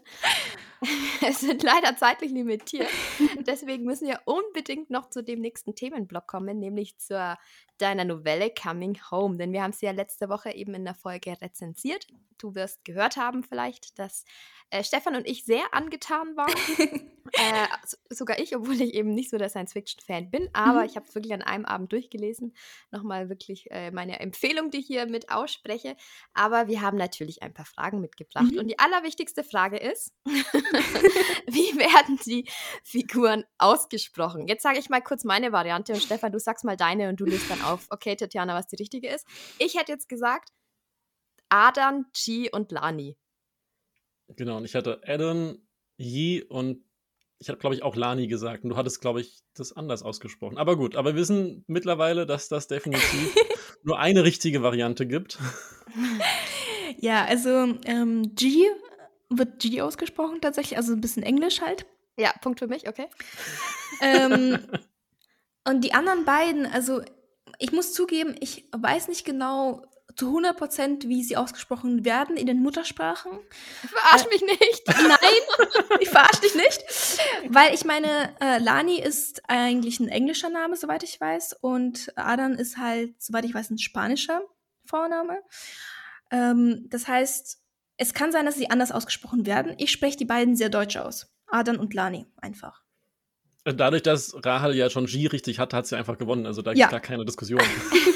es 1.28 1.42
sind 1.42 1.62
leider 1.62 1.96
zeitlich 1.96 2.32
limitiert. 2.32 2.90
Deswegen 3.46 3.86
müssen 3.86 4.08
wir 4.08 4.22
unbedingt 4.26 4.90
noch 4.90 5.12
zu 5.12 5.24
dem 5.24 5.42
nächsten 5.42 5.76
Themenblock 5.76 6.26
kommen, 6.26 6.58
nämlich 6.58 6.98
zur 6.98 7.38
deiner 7.78 8.04
Novelle 8.04 8.50
Coming 8.50 8.98
Home. 9.12 9.38
Denn 9.38 9.54
wir 9.54 9.62
haben 9.62 9.74
sie 9.74 9.86
ja 9.86 9.92
letzte 9.92 10.28
Woche 10.28 10.56
eben 10.56 10.74
in 10.74 10.84
der 10.84 10.96
Folge 10.96 11.40
rezensiert. 11.40 12.08
Du 12.40 12.56
wirst 12.56 12.84
gehört 12.84 13.16
haben 13.16 13.44
vielleicht, 13.44 14.00
dass 14.00 14.26
äh, 14.72 14.84
Stefan 14.84 15.16
und 15.16 15.28
ich 15.28 15.46
sehr 15.46 15.72
angetan 15.72 16.36
waren. 16.36 16.52
äh, 17.32 17.68
sogar 18.10 18.40
ich, 18.40 18.56
obwohl 18.56 18.80
ich 18.82 18.94
eben 18.94 19.14
nicht 19.14 19.30
so 19.30 19.38
der 19.38 19.50
Science-Fiction-Fan 19.50 20.30
bin. 20.30 20.50
Aber 20.54 20.80
mhm. 20.80 20.86
ich 20.86 20.96
habe 20.96 21.06
es 21.08 21.16
wirklich 21.16 21.34
an 21.34 21.42
einem 21.42 21.66
Abend 21.66 21.92
durchgelesen. 21.92 22.56
Nochmal 22.92 23.30
wirklich 23.30 23.70
äh, 23.72 23.92
meine 23.92 24.20
Empfehlung, 24.20 24.72
die 24.72 24.80
ich 24.80 24.88
hier 24.88 25.06
mit 25.08 25.30
ausspreche. 25.30 25.96
Aber 26.34 26.68
wir 26.68 26.82
haben 26.82 26.98
natürlich 26.98 27.44
ein 27.44 27.54
paar 27.54 27.66
Fragen 27.66 28.02
mitgebracht. 28.02 28.52
Mhm. 28.52 28.60
Und 28.60 28.68
die 28.68 28.80
allerwichtigste 28.80 29.44
Frage 29.44 29.78
ist, 29.78 30.14
wie 30.26 31.78
werden 31.78 32.20
die 32.26 32.48
Figuren 32.84 33.44
ausgesprochen? 33.58 34.48
Jetzt 34.48 34.64
sage 34.64 34.80
ich 34.80 34.90
mal 34.90 35.02
kurz 35.02 35.24
meine 35.24 35.52
Variante 35.52 35.94
und 35.94 36.02
Stefan, 36.02 36.32
du 36.32 36.40
sagst 36.40 36.66
mal 36.66 36.78
deine 36.78 37.10
und 37.10 37.20
du 37.20 37.26
löst 37.26 37.50
dann 37.50 37.62
auf, 37.62 37.88
okay, 37.90 38.16
Tatjana, 38.16 38.56
was 38.56 38.68
die 38.68 38.78
richtige 38.78 39.10
ist. 39.10 39.28
Ich 39.60 39.76
hätte 39.76 39.92
jetzt 39.92 40.10
gesagt, 40.10 40.50
Adan, 41.50 42.06
Chi 42.14 42.50
und 42.52 42.72
Lani. 42.72 43.18
Genau, 44.36 44.58
und 44.58 44.66
ich 44.66 44.76
hatte 44.76 45.02
Adam, 45.06 45.58
Yi 45.98 46.44
und 46.44 46.84
ich 47.40 47.50
habe, 47.50 47.60
glaube 47.60 47.76
ich, 47.76 47.84
auch 47.84 47.96
Lani 47.96 48.28
gesagt. 48.28 48.64
Und 48.64 48.72
du 48.72 48.78
hattest, 48.78 49.02
glaube 49.02 49.22
ich, 49.22 49.40
das 49.54 49.74
anders 49.74 50.04
ausgesprochen. 50.04 50.58
Aber 50.58 50.76
gut, 50.76 50.96
aber 50.96 51.14
wir 51.14 51.22
wissen 51.22 51.64
mittlerweile, 51.68 52.26
dass 52.26 52.50
das 52.50 52.68
definitiv 52.68 53.36
nur 53.84 54.00
eine 54.00 54.24
richtige 54.24 54.64
Variante 54.64 55.06
gibt. 55.06 55.38
Ja, 57.00 57.26
also 57.26 57.76
ähm, 57.86 58.36
G 58.36 58.66
wird 59.30 59.60
G 59.60 59.82
ausgesprochen 59.82 60.42
tatsächlich, 60.42 60.78
also 60.78 60.94
ein 60.94 61.02
bisschen 61.02 61.24
Englisch 61.24 61.62
halt. 61.62 61.86
Ja, 62.18 62.34
Punkt 62.42 62.60
für 62.60 62.68
mich, 62.68 62.88
okay. 62.88 63.08
Ähm, 64.02 64.58
und 65.68 65.84
die 65.84 65.94
anderen 65.94 66.26
beiden, 66.26 66.66
also 66.66 67.02
ich 67.60 67.72
muss 67.72 67.94
zugeben, 67.94 68.36
ich 68.40 68.66
weiß 68.76 69.10
nicht 69.10 69.26
genau, 69.26 69.84
zu 70.18 70.36
100% 70.36 71.08
wie 71.08 71.24
sie 71.24 71.38
ausgesprochen 71.38 72.04
werden 72.04 72.38
in 72.38 72.48
den 72.48 72.62
Muttersprachen. 72.62 73.32
Verarsch 73.88 74.26
äh, 74.26 74.30
mich 74.30 74.42
nicht. 74.42 74.84
Nein, 74.88 76.00
ich 76.00 76.10
verarsch 76.10 76.40
dich 76.40 76.56
nicht. 76.56 76.84
Weil 77.50 77.74
ich 77.76 77.86
meine, 77.86 78.36
äh, 78.42 78.58
Lani 78.58 79.00
ist 79.00 79.44
eigentlich 79.48 80.00
ein 80.00 80.10
englischer 80.10 80.50
Name, 80.50 80.76
soweit 80.76 81.04
ich 81.04 81.22
weiß. 81.22 81.58
Und 81.62 82.12
Adan 82.16 82.56
ist 82.56 82.78
halt, 82.78 83.22
soweit 83.22 83.46
ich 83.46 83.54
weiß, 83.54 83.70
ein 83.70 83.78
spanischer 83.78 84.42
Vorname. 84.86 85.40
Ähm, 86.32 86.88
das 86.90 87.08
heißt, 87.08 87.60
es 87.98 88.14
kann 88.16 88.32
sein, 88.32 88.48
dass 88.48 88.56
sie 88.56 88.72
anders 88.72 88.92
ausgesprochen 88.92 89.46
werden. 89.46 89.76
Ich 89.78 89.92
spreche 89.92 90.18
die 90.18 90.26
beiden 90.26 90.56
sehr 90.56 90.70
deutsch 90.70 90.98
aus. 90.98 91.28
Adan 91.46 91.78
und 91.78 91.94
Lani 91.94 92.26
einfach. 92.38 92.82
Dadurch, 93.64 94.02
dass 94.02 94.34
Rahel 94.44 94.76
ja 94.76 94.90
schon 94.90 95.06
G 95.06 95.28
richtig 95.28 95.60
hat, 95.60 95.74
hat 95.74 95.86
sie 95.86 95.96
einfach 95.96 96.18
gewonnen. 96.18 96.48
Also 96.48 96.64
da 96.64 96.74
gibt 96.74 96.86
es 96.86 96.92
gar 96.92 97.02
keine 97.02 97.26
Diskussion. 97.26 97.62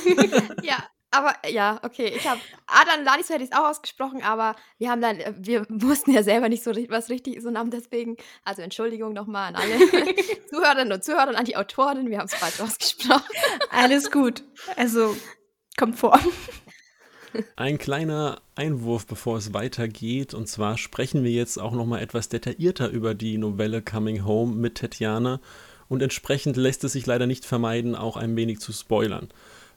ja, 0.63 0.83
aber 1.11 1.35
ja, 1.49 1.79
okay. 1.83 2.13
Ich 2.15 2.27
habe 2.27 2.39
Adan 2.67 3.03
Lanis 3.03 3.29
hätte 3.29 3.43
ich 3.43 3.51
es 3.51 3.57
auch 3.57 3.69
ausgesprochen, 3.69 4.23
aber 4.23 4.55
wir 4.77 4.89
haben 4.89 5.01
dann, 5.01 5.19
äh, 5.19 5.33
wir 5.37 5.65
wussten 5.69 6.11
ja 6.11 6.23
selber 6.23 6.49
nicht 6.49 6.63
so 6.63 6.71
was 6.71 7.09
richtig 7.09 7.35
ist 7.35 7.45
und 7.45 7.57
haben 7.57 7.69
deswegen, 7.69 8.15
also 8.45 8.61
Entschuldigung 8.61 9.13
nochmal 9.13 9.53
an 9.53 9.55
alle 9.55 9.77
Zuhörerinnen 10.49 10.93
und 10.93 11.03
Zuhörer 11.03 11.29
und 11.29 11.35
an 11.35 11.45
die 11.45 11.57
Autorin, 11.57 12.09
wir 12.09 12.17
haben 12.17 12.27
es 12.27 12.35
falsch 12.35 12.61
ausgesprochen. 12.61 13.23
Alles 13.69 14.09
gut. 14.09 14.43
Also 14.77 15.15
kommt 15.77 15.97
vor. 15.97 16.19
Ein 17.55 17.77
kleiner 17.77 18.41
Einwurf, 18.55 19.05
bevor 19.05 19.37
es 19.37 19.53
weitergeht. 19.53 20.33
Und 20.33 20.47
zwar 20.47 20.77
sprechen 20.77 21.23
wir 21.23 21.31
jetzt 21.31 21.57
auch 21.57 21.71
nochmal 21.71 22.01
etwas 22.01 22.29
detaillierter 22.29 22.89
über 22.89 23.13
die 23.13 23.37
Novelle 23.37 23.81
Coming 23.81 24.25
Home 24.25 24.53
mit 24.55 24.75
Tatjana. 24.75 25.39
Und 25.87 26.01
entsprechend 26.01 26.57
lässt 26.57 26.83
es 26.83 26.93
sich 26.93 27.05
leider 27.05 27.27
nicht 27.27 27.45
vermeiden, 27.45 27.95
auch 27.95 28.17
ein 28.17 28.35
wenig 28.35 28.59
zu 28.59 28.71
spoilern. 28.73 29.29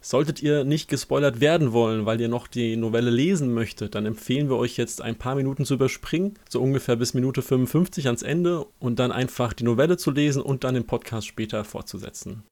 Solltet 0.05 0.43
ihr 0.43 0.65
nicht 0.65 0.91
gespoilert 0.91 1.41
werden 1.41 1.73
wollen, 1.73 2.05
weil 2.05 2.21
ihr 2.21 2.29
noch 2.29 2.47
die 2.47 2.77
Novelle 2.77 3.09
lesen 3.09 3.55
möchtet, 3.55 3.95
dann 3.95 4.05
empfehlen 4.05 4.51
wir 4.51 4.59
euch 4.59 4.77
jetzt 4.77 5.01
ein 5.01 5.17
paar 5.17 5.35
Minuten 5.35 5.65
zu 5.65 5.73
überspringen, 5.73 6.35
so 6.47 6.61
ungefähr 6.61 6.97
bis 6.97 7.15
Minute 7.15 7.41
55 7.41 8.05
ans 8.05 8.23
Ende 8.23 8.67
und 8.79 8.99
dann 8.99 9.13
einfach 9.13 9.55
die 9.55 9.65
Novelle 9.65 9.97
zu 9.97 10.11
lesen 10.11 10.43
und 10.43 10.63
dann 10.63 10.75
den 10.75 10.87
Podcast 10.87 11.27
später 11.27 11.65
fortzusetzen. 11.65 12.43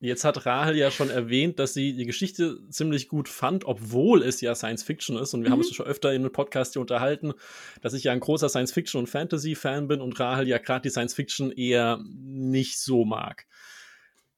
Jetzt 0.00 0.24
hat 0.24 0.44
Rahel 0.44 0.76
ja 0.76 0.90
schon 0.90 1.08
erwähnt, 1.08 1.60
dass 1.60 1.72
sie 1.72 1.94
die 1.94 2.04
Geschichte 2.04 2.58
ziemlich 2.68 3.06
gut 3.06 3.28
fand, 3.28 3.64
obwohl 3.64 4.20
es 4.20 4.40
ja 4.40 4.56
Science 4.56 4.82
Fiction 4.82 5.16
ist. 5.16 5.34
Und 5.34 5.42
wir 5.42 5.50
mhm. 5.50 5.52
haben 5.52 5.60
uns 5.60 5.72
schon 5.72 5.86
öfter 5.86 6.12
in 6.12 6.22
einem 6.22 6.32
Podcast 6.32 6.72
hier 6.72 6.80
unterhalten, 6.82 7.32
dass 7.80 7.94
ich 7.94 8.02
ja 8.02 8.12
ein 8.12 8.18
großer 8.18 8.48
Science 8.48 8.72
Fiction 8.72 8.98
und 8.98 9.06
Fantasy 9.06 9.54
Fan 9.54 9.86
bin 9.86 10.00
und 10.00 10.18
Rahel 10.18 10.48
ja 10.48 10.58
gerade 10.58 10.82
die 10.82 10.90
Science 10.90 11.14
Fiction 11.14 11.52
eher 11.52 12.02
nicht 12.04 12.80
so 12.80 13.04
mag. 13.04 13.46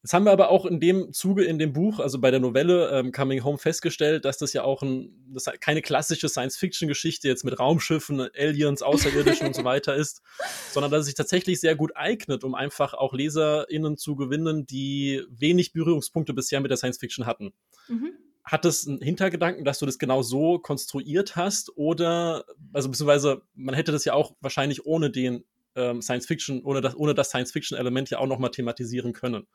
Jetzt 0.05 0.13
haben 0.13 0.25
wir 0.27 0.33
aber 0.33 0.51
auch 0.51 0.67
in 0.67 0.81
dem 0.81 1.15
Zuge 1.15 1.45
in 1.45 1.59
dem 1.59 1.73
Buch, 1.73 1.99
also 1.99 2.21
bei 2.21 2.31
der 2.31 2.39
Novelle 2.39 2.91
ähm, 2.91 3.11
Coming 3.11 3.43
Home 3.43 3.57
festgestellt, 3.57 4.27
dass 4.27 4.37
das 4.37 4.53
ja 4.53 4.63
auch 4.63 4.83
ein, 4.83 5.15
das 5.33 5.47
keine 5.61 5.81
klassische 5.81 6.29
Science-Fiction-Geschichte 6.29 7.27
jetzt 7.27 7.43
mit 7.43 7.59
Raumschiffen, 7.59 8.21
Aliens, 8.37 8.83
Außerirdischen 8.83 9.47
und 9.47 9.57
so 9.57 9.65
weiter 9.65 9.95
ist, 9.95 10.21
sondern 10.73 10.93
dass 10.93 11.01
es 11.01 11.07
sich 11.07 11.15
tatsächlich 11.15 11.59
sehr 11.59 11.75
gut 11.75 11.97
eignet, 11.97 12.45
um 12.45 12.55
einfach 12.55 12.93
auch 12.93 13.15
LeserInnen 13.15 13.97
zu 13.97 14.15
gewinnen, 14.15 14.67
die 14.67 15.23
wenig 15.31 15.73
Berührungspunkte 15.73 16.35
bisher 16.35 16.61
mit 16.61 16.71
der 16.71 16.77
Science-Fiction 16.77 17.25
hatten. 17.25 17.55
Mhm. 17.89 18.13
Hat 18.45 18.67
es 18.67 18.87
einen 18.87 19.01
Hintergedanken, 19.01 19.65
dass 19.65 19.79
du 19.79 19.87
das 19.87 19.99
genau 19.99 20.21
so 20.21 20.59
konstruiert 20.59 21.35
hast? 21.35 21.79
Oder, 21.79 22.45
also 22.75 22.91
beziehungsweise, 22.91 23.41
man 23.55 23.75
hätte 23.75 23.91
das 23.91 24.05
ja 24.05 24.13
auch 24.13 24.37
wahrscheinlich 24.43 24.85
ohne 24.85 25.09
den 25.09 25.45
ähm, 25.77 26.03
Science 26.03 26.27
Fiction, 26.27 26.63
ohne 26.63 26.83
das, 26.83 26.95
ohne 26.95 27.15
das 27.15 27.29
Science 27.29 27.53
Fiction-Element 27.53 28.11
ja 28.11 28.19
auch 28.19 28.27
nochmal 28.27 28.51
thematisieren 28.51 29.15
können. 29.15 29.47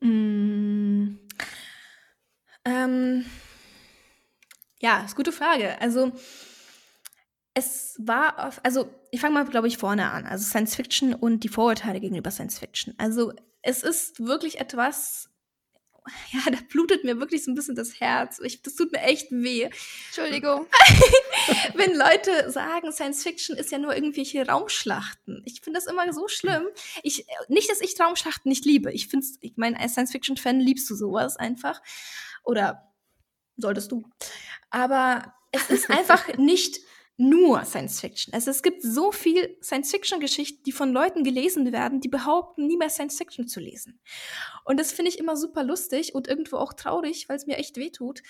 Mm, 0.00 1.18
ähm, 2.64 3.24
ja, 4.80 5.04
ist 5.04 5.16
gute 5.16 5.32
Frage. 5.32 5.80
Also, 5.80 6.12
es 7.54 7.96
war, 7.98 8.46
auf, 8.46 8.60
also 8.62 8.88
ich 9.10 9.20
fange 9.20 9.34
mal, 9.34 9.44
glaube 9.44 9.66
ich, 9.66 9.78
vorne 9.78 10.10
an. 10.10 10.26
Also 10.26 10.44
Science 10.44 10.76
Fiction 10.76 11.14
und 11.14 11.42
die 11.42 11.48
Vorurteile 11.48 12.00
gegenüber 12.00 12.30
Science 12.30 12.58
Fiction. 12.58 12.94
Also 12.98 13.32
es 13.62 13.82
ist 13.82 14.24
wirklich 14.24 14.60
etwas, 14.60 15.28
ja, 16.32 16.50
da 16.50 16.58
blutet 16.68 17.04
mir 17.04 17.18
wirklich 17.18 17.44
so 17.44 17.50
ein 17.50 17.54
bisschen 17.54 17.74
das 17.74 18.00
Herz. 18.00 18.40
Ich, 18.42 18.62
das 18.62 18.74
tut 18.74 18.92
mir 18.92 19.00
echt 19.00 19.30
weh. 19.30 19.68
Entschuldigung. 20.08 20.66
Wenn 21.74 21.94
Leute 21.94 22.50
sagen, 22.50 22.92
Science 22.92 23.22
Fiction 23.22 23.56
ist 23.56 23.70
ja 23.70 23.78
nur 23.78 23.94
irgendwelche 23.94 24.46
Raumschlachten. 24.46 25.42
Ich 25.44 25.60
finde 25.60 25.78
das 25.78 25.86
immer 25.86 26.12
so 26.12 26.28
schlimm. 26.28 26.66
Ich, 27.02 27.26
nicht, 27.48 27.70
dass 27.70 27.80
ich 27.80 27.98
Raumschlachten 27.98 28.48
nicht 28.48 28.64
liebe. 28.64 28.92
Ich 28.92 29.08
finde 29.08 29.26
ich 29.40 29.56
meine, 29.56 29.78
als 29.78 29.92
Science 29.92 30.12
Fiction 30.12 30.36
Fan 30.36 30.60
liebst 30.60 30.88
du 30.90 30.94
sowas 30.94 31.36
einfach. 31.36 31.80
Oder 32.44 32.92
solltest 33.56 33.92
du. 33.92 34.04
Aber 34.70 35.34
es 35.52 35.70
ist 35.70 35.90
einfach 35.90 36.36
nicht 36.36 36.80
nur 37.18 37.64
Science 37.64 38.00
Fiction. 38.00 38.32
Also 38.32 38.50
es 38.50 38.62
gibt 38.62 38.80
so 38.80 39.10
viel 39.10 39.56
Science 39.60 39.90
Fiction 39.90 40.20
Geschichten, 40.20 40.62
die 40.62 40.72
von 40.72 40.92
Leuten 40.92 41.24
gelesen 41.24 41.72
werden, 41.72 42.00
die 42.00 42.08
behaupten, 42.08 42.66
nie 42.66 42.76
mehr 42.76 42.90
Science 42.90 43.18
Fiction 43.18 43.48
zu 43.48 43.58
lesen. 43.58 44.00
Und 44.64 44.78
das 44.78 44.92
finde 44.92 45.10
ich 45.10 45.18
immer 45.18 45.36
super 45.36 45.64
lustig 45.64 46.14
und 46.14 46.28
irgendwo 46.28 46.56
auch 46.56 46.72
traurig, 46.72 47.28
weil 47.28 47.36
es 47.36 47.46
mir 47.46 47.58
echt 47.58 47.76
wehtut. 47.76 48.22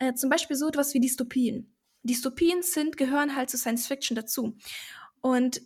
Äh, 0.00 0.14
zum 0.14 0.30
Beispiel 0.30 0.56
so 0.56 0.68
etwas 0.68 0.92
wie 0.94 1.00
Dystopien. 1.00 1.76
Dystopien 2.02 2.62
sind, 2.62 2.96
gehören 2.96 3.36
halt 3.36 3.50
zu 3.50 3.56
Science 3.56 3.86
Fiction 3.86 4.16
dazu. 4.16 4.56
Und 5.20 5.62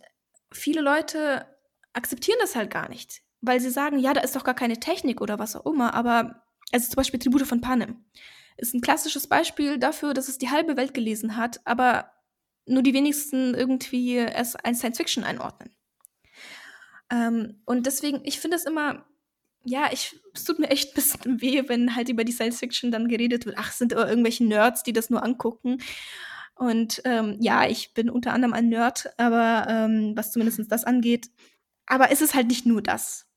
viele 0.51 0.81
Leute 0.81 1.47
akzeptieren 1.93 2.37
das 2.39 2.55
halt 2.55 2.69
gar 2.69 2.87
nicht, 2.87 3.23
weil 3.41 3.59
sie 3.59 3.71
sagen, 3.71 3.97
ja, 3.97 4.13
da 4.13 4.21
ist 4.21 4.35
doch 4.35 4.43
gar 4.43 4.53
keine 4.53 4.79
Technik 4.79 5.21
oder 5.21 5.39
was 5.39 5.55
auch 5.55 5.65
immer, 5.65 5.95
aber 5.95 6.43
also 6.71 6.87
zum 6.87 6.97
Beispiel 6.97 7.19
Tribute 7.19 7.47
von 7.47 7.61
Panem 7.61 8.05
ist 8.57 8.73
ein 8.73 8.81
klassisches 8.81 9.27
Beispiel 9.27 9.79
dafür, 9.79 10.13
dass 10.13 10.27
es 10.27 10.37
die 10.37 10.49
halbe 10.49 10.77
Welt 10.77 10.93
gelesen 10.93 11.35
hat, 11.35 11.61
aber 11.65 12.11
nur 12.69 12.83
die 12.83 12.93
wenigsten 12.93 13.53
irgendwie 13.53 14.17
es 14.17 14.55
als 14.55 14.79
Science 14.79 14.97
Fiction 14.97 15.23
einordnen. 15.23 15.75
Ähm, 17.11 17.61
und 17.65 17.85
deswegen, 17.85 18.21
ich 18.23 18.39
finde 18.39 18.57
es 18.57 18.65
immer, 18.65 19.05
ja, 19.63 19.89
ich, 19.91 20.19
es 20.33 20.45
tut 20.45 20.59
mir 20.59 20.69
echt 20.69 20.91
ein 20.91 20.95
bisschen 20.95 21.41
weh, 21.41 21.63
wenn 21.67 21.95
halt 21.95 22.09
über 22.09 22.23
die 22.23 22.31
Science 22.31 22.59
Fiction 22.59 22.91
dann 22.91 23.07
geredet 23.07 23.45
wird. 23.45 23.57
Ach, 23.57 23.71
sind 23.71 23.91
irgendwelche 23.91 24.45
Nerds, 24.45 24.83
die 24.83 24.93
das 24.93 25.09
nur 25.09 25.23
angucken. 25.23 25.81
Und 26.55 27.01
ähm, 27.05 27.37
ja, 27.39 27.67
ich 27.67 27.93
bin 27.93 28.09
unter 28.09 28.33
anderem 28.33 28.53
ein 28.53 28.69
Nerd, 28.69 29.09
aber 29.17 29.65
ähm, 29.69 30.13
was 30.15 30.31
zumindest 30.31 30.71
das 30.71 30.83
angeht. 30.83 31.29
Aber 31.85 32.11
es 32.11 32.21
ist 32.21 32.35
halt 32.35 32.47
nicht 32.47 32.65
nur 32.65 32.81
das. 32.81 33.27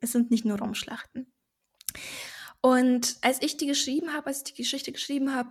Es 0.00 0.12
sind 0.12 0.30
nicht 0.30 0.44
nur 0.44 0.58
Raumschlachten. 0.58 1.32
Und 2.60 3.16
als 3.22 3.40
ich 3.42 3.56
die 3.56 3.66
geschrieben 3.66 4.12
habe, 4.12 4.26
als 4.26 4.38
ich 4.38 4.44
die 4.44 4.62
Geschichte 4.62 4.92
geschrieben 4.92 5.34
habe, 5.34 5.50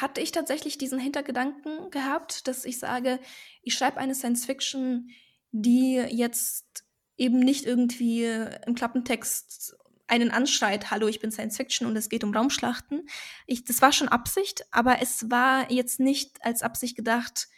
hatte 0.00 0.20
ich 0.20 0.32
tatsächlich 0.32 0.78
diesen 0.78 0.98
Hintergedanken 0.98 1.90
gehabt, 1.90 2.46
dass 2.48 2.64
ich 2.64 2.78
sage, 2.78 3.18
ich 3.62 3.74
schreibe 3.74 3.98
eine 3.98 4.14
Science 4.14 4.46
Fiction, 4.46 5.10
die 5.50 5.96
jetzt 5.96 6.84
eben 7.16 7.38
nicht 7.38 7.64
irgendwie 7.66 8.24
im 8.66 8.74
Klappentext 8.74 9.76
einen 10.08 10.30
anschreit, 10.30 10.90
hallo, 10.90 11.08
ich 11.08 11.20
bin 11.20 11.30
Science 11.30 11.56
Fiction 11.56 11.86
und 11.86 11.96
es 11.96 12.08
geht 12.08 12.24
um 12.24 12.34
Raumschlachten. 12.34 13.06
Ich, 13.46 13.64
das 13.64 13.80
war 13.80 13.92
schon 13.92 14.08
Absicht, 14.08 14.64
aber 14.70 15.00
es 15.00 15.30
war 15.30 15.70
jetzt 15.70 16.00
nicht 16.00 16.44
als 16.44 16.62
Absicht 16.62 16.96
gedacht, 16.96 17.48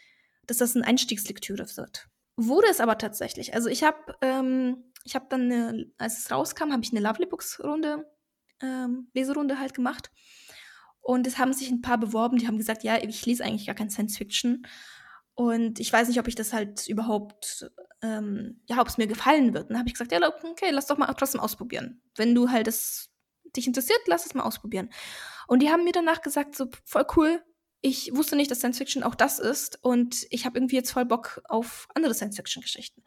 dass 0.46 0.58
das 0.58 0.76
eine 0.76 0.86
Einstiegslektüre 0.86 1.66
wird. 1.76 2.08
Wurde 2.36 2.68
es 2.68 2.80
aber 2.80 2.98
tatsächlich. 2.98 3.54
Also 3.54 3.68
ich 3.68 3.82
habe 3.82 4.16
ähm, 4.20 4.92
habe 5.12 5.26
dann, 5.28 5.42
eine, 5.50 5.92
als 5.98 6.18
es 6.18 6.30
rauskam, 6.30 6.72
habe 6.72 6.82
ich 6.82 6.92
eine 6.92 7.00
Lovely 7.00 7.26
Books 7.26 7.60
Runde, 7.62 8.06
ähm, 8.62 9.08
Leserunde 9.14 9.58
halt 9.58 9.74
gemacht 9.74 10.10
und 11.04 11.26
es 11.26 11.36
haben 11.36 11.52
sich 11.52 11.70
ein 11.70 11.82
paar 11.82 11.98
beworben, 11.98 12.38
die 12.38 12.46
haben 12.46 12.56
gesagt, 12.56 12.82
ja, 12.82 12.96
ich 12.96 13.26
lese 13.26 13.44
eigentlich 13.44 13.66
gar 13.66 13.74
kein 13.74 13.90
Science 13.90 14.16
Fiction. 14.16 14.66
Und 15.34 15.78
ich 15.78 15.92
weiß 15.92 16.08
nicht, 16.08 16.18
ob 16.18 16.28
ich 16.28 16.34
das 16.34 16.54
halt 16.54 16.88
überhaupt, 16.88 17.70
ähm, 18.00 18.62
ja, 18.64 18.80
ob 18.80 18.88
es 18.88 18.96
mir 18.96 19.06
gefallen 19.06 19.52
wird. 19.52 19.64
Und 19.64 19.70
dann 19.70 19.80
habe 19.80 19.88
ich 19.88 19.92
gesagt, 19.92 20.12
ja, 20.12 20.20
okay, 20.26 20.70
lass 20.70 20.86
doch 20.86 20.96
mal 20.96 21.12
trotzdem 21.12 21.42
ausprobieren. 21.42 22.00
Wenn 22.16 22.34
du 22.34 22.50
halt 22.50 22.66
das 22.66 23.10
dich 23.54 23.66
interessiert, 23.66 24.00
lass 24.06 24.24
es 24.24 24.32
mal 24.32 24.44
ausprobieren. 24.44 24.88
Und 25.46 25.60
die 25.60 25.68
haben 25.68 25.84
mir 25.84 25.92
danach 25.92 26.22
gesagt, 26.22 26.56
so 26.56 26.70
voll 26.86 27.06
cool. 27.16 27.42
Ich 27.82 28.16
wusste 28.16 28.34
nicht, 28.34 28.50
dass 28.50 28.60
Science 28.60 28.78
Fiction 28.78 29.02
auch 29.02 29.14
das 29.14 29.38
ist. 29.38 29.78
Und 29.82 30.26
ich 30.30 30.46
habe 30.46 30.56
irgendwie 30.56 30.76
jetzt 30.76 30.90
voll 30.90 31.04
Bock 31.04 31.42
auf 31.50 31.86
andere 31.94 32.14
Science 32.14 32.36
Fiction 32.36 32.62
Geschichten. 32.62 33.02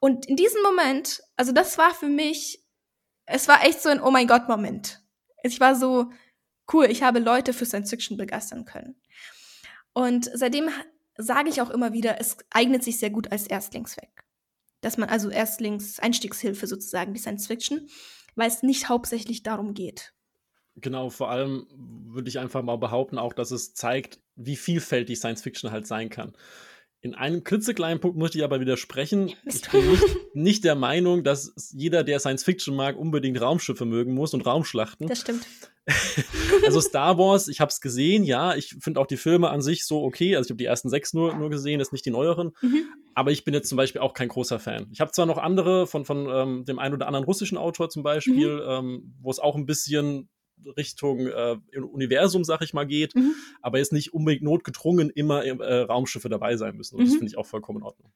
Und 0.00 0.24
in 0.24 0.36
diesem 0.36 0.62
Moment, 0.62 1.20
also 1.36 1.52
das 1.52 1.76
war 1.76 1.92
für 1.92 2.08
mich, 2.08 2.64
es 3.26 3.48
war 3.48 3.62
echt 3.66 3.82
so 3.82 3.90
ein 3.90 4.00
Oh 4.00 4.10
mein 4.10 4.28
Gott 4.28 4.48
Moment. 4.48 5.02
Ich 5.42 5.60
war 5.60 5.74
so, 5.74 6.10
cool, 6.72 6.86
ich 6.86 7.02
habe 7.02 7.18
Leute 7.18 7.52
für 7.52 7.66
Science 7.66 7.90
Fiction 7.90 8.16
begeistern 8.16 8.64
können. 8.64 8.96
Und 9.92 10.30
seitdem 10.34 10.68
sage 11.16 11.48
ich 11.48 11.60
auch 11.60 11.70
immer 11.70 11.92
wieder, 11.92 12.20
es 12.20 12.36
eignet 12.50 12.82
sich 12.82 12.98
sehr 12.98 13.10
gut 13.10 13.30
als 13.30 13.46
Erstlingsweg. 13.46 14.24
Dass 14.80 14.98
man 14.98 15.08
also 15.08 15.30
Erstlings-Einstiegshilfe 15.30 16.66
sozusagen, 16.66 17.14
die 17.14 17.20
Science 17.20 17.46
Fiction, 17.46 17.88
weil 18.34 18.48
es 18.48 18.62
nicht 18.62 18.88
hauptsächlich 18.88 19.42
darum 19.42 19.74
geht. 19.74 20.12
Genau, 20.76 21.08
vor 21.08 21.30
allem 21.30 21.66
würde 21.70 22.28
ich 22.28 22.40
einfach 22.40 22.62
mal 22.62 22.76
behaupten, 22.76 23.18
auch, 23.18 23.32
dass 23.32 23.52
es 23.52 23.74
zeigt, 23.74 24.20
wie 24.34 24.56
vielfältig 24.56 25.18
Science 25.18 25.42
Fiction 25.42 25.70
halt 25.70 25.86
sein 25.86 26.10
kann. 26.10 26.32
In 27.04 27.14
einem 27.14 27.44
klitzekleinen 27.44 28.00
Punkt 28.00 28.16
möchte 28.16 28.38
ich 28.38 28.44
aber 28.44 28.60
widersprechen. 28.60 29.30
Ich 29.44 29.70
bin 29.70 29.86
nicht, 29.90 30.04
nicht, 30.32 30.64
der 30.64 30.74
Meinung, 30.74 31.22
dass 31.22 31.52
jeder, 31.76 32.02
der 32.02 32.18
Science 32.18 32.44
Fiction 32.44 32.74
mag, 32.74 32.96
unbedingt 32.96 33.38
Raumschiffe 33.38 33.84
mögen 33.84 34.14
muss 34.14 34.32
und 34.32 34.46
Raumschlachten. 34.46 35.06
Das 35.06 35.20
stimmt. 35.20 35.46
also 36.64 36.80
Star 36.80 37.18
Wars, 37.18 37.48
ich 37.48 37.60
habe 37.60 37.68
es 37.68 37.82
gesehen, 37.82 38.24
ja. 38.24 38.54
Ich 38.54 38.76
finde 38.80 39.00
auch 39.00 39.06
die 39.06 39.18
Filme 39.18 39.50
an 39.50 39.60
sich 39.60 39.84
so 39.84 40.02
okay. 40.02 40.34
Also 40.34 40.46
ich 40.46 40.50
habe 40.52 40.56
die 40.56 40.64
ersten 40.64 40.88
sechs 40.88 41.12
nur, 41.12 41.34
nur 41.34 41.50
gesehen, 41.50 41.78
ist 41.78 41.92
nicht 41.92 42.06
die 42.06 42.10
neueren. 42.10 42.52
Mhm. 42.62 42.86
Aber 43.14 43.32
ich 43.32 43.44
bin 43.44 43.52
jetzt 43.52 43.68
zum 43.68 43.76
Beispiel 43.76 44.00
auch 44.00 44.14
kein 44.14 44.28
großer 44.28 44.58
Fan. 44.58 44.86
Ich 44.90 45.02
habe 45.02 45.12
zwar 45.12 45.26
noch 45.26 45.36
andere 45.36 45.86
von, 45.86 46.06
von 46.06 46.26
ähm, 46.26 46.64
dem 46.64 46.78
einen 46.78 46.94
oder 46.94 47.06
anderen 47.06 47.26
russischen 47.26 47.58
Autor 47.58 47.90
zum 47.90 48.02
Beispiel, 48.02 48.54
mhm. 48.54 48.62
ähm, 48.66 49.14
wo 49.20 49.30
es 49.30 49.40
auch 49.40 49.56
ein 49.56 49.66
bisschen 49.66 50.30
Richtung 50.76 51.26
äh, 51.26 51.56
Universum, 51.76 52.44
sag 52.44 52.62
ich 52.62 52.74
mal, 52.74 52.86
geht, 52.86 53.14
mhm. 53.14 53.34
aber 53.62 53.78
jetzt 53.78 53.92
nicht 53.92 54.14
unbedingt 54.14 54.42
notgedrungen 54.42 55.10
immer 55.10 55.44
äh, 55.44 55.80
Raumschiffe 55.82 56.28
dabei 56.28 56.56
sein 56.56 56.76
müssen. 56.76 56.96
Und 56.96 57.02
mhm. 57.02 57.06
das 57.06 57.14
finde 57.14 57.26
ich 57.26 57.38
auch 57.38 57.46
vollkommen 57.46 57.78
in 57.78 57.84
Ordnung. 57.84 58.12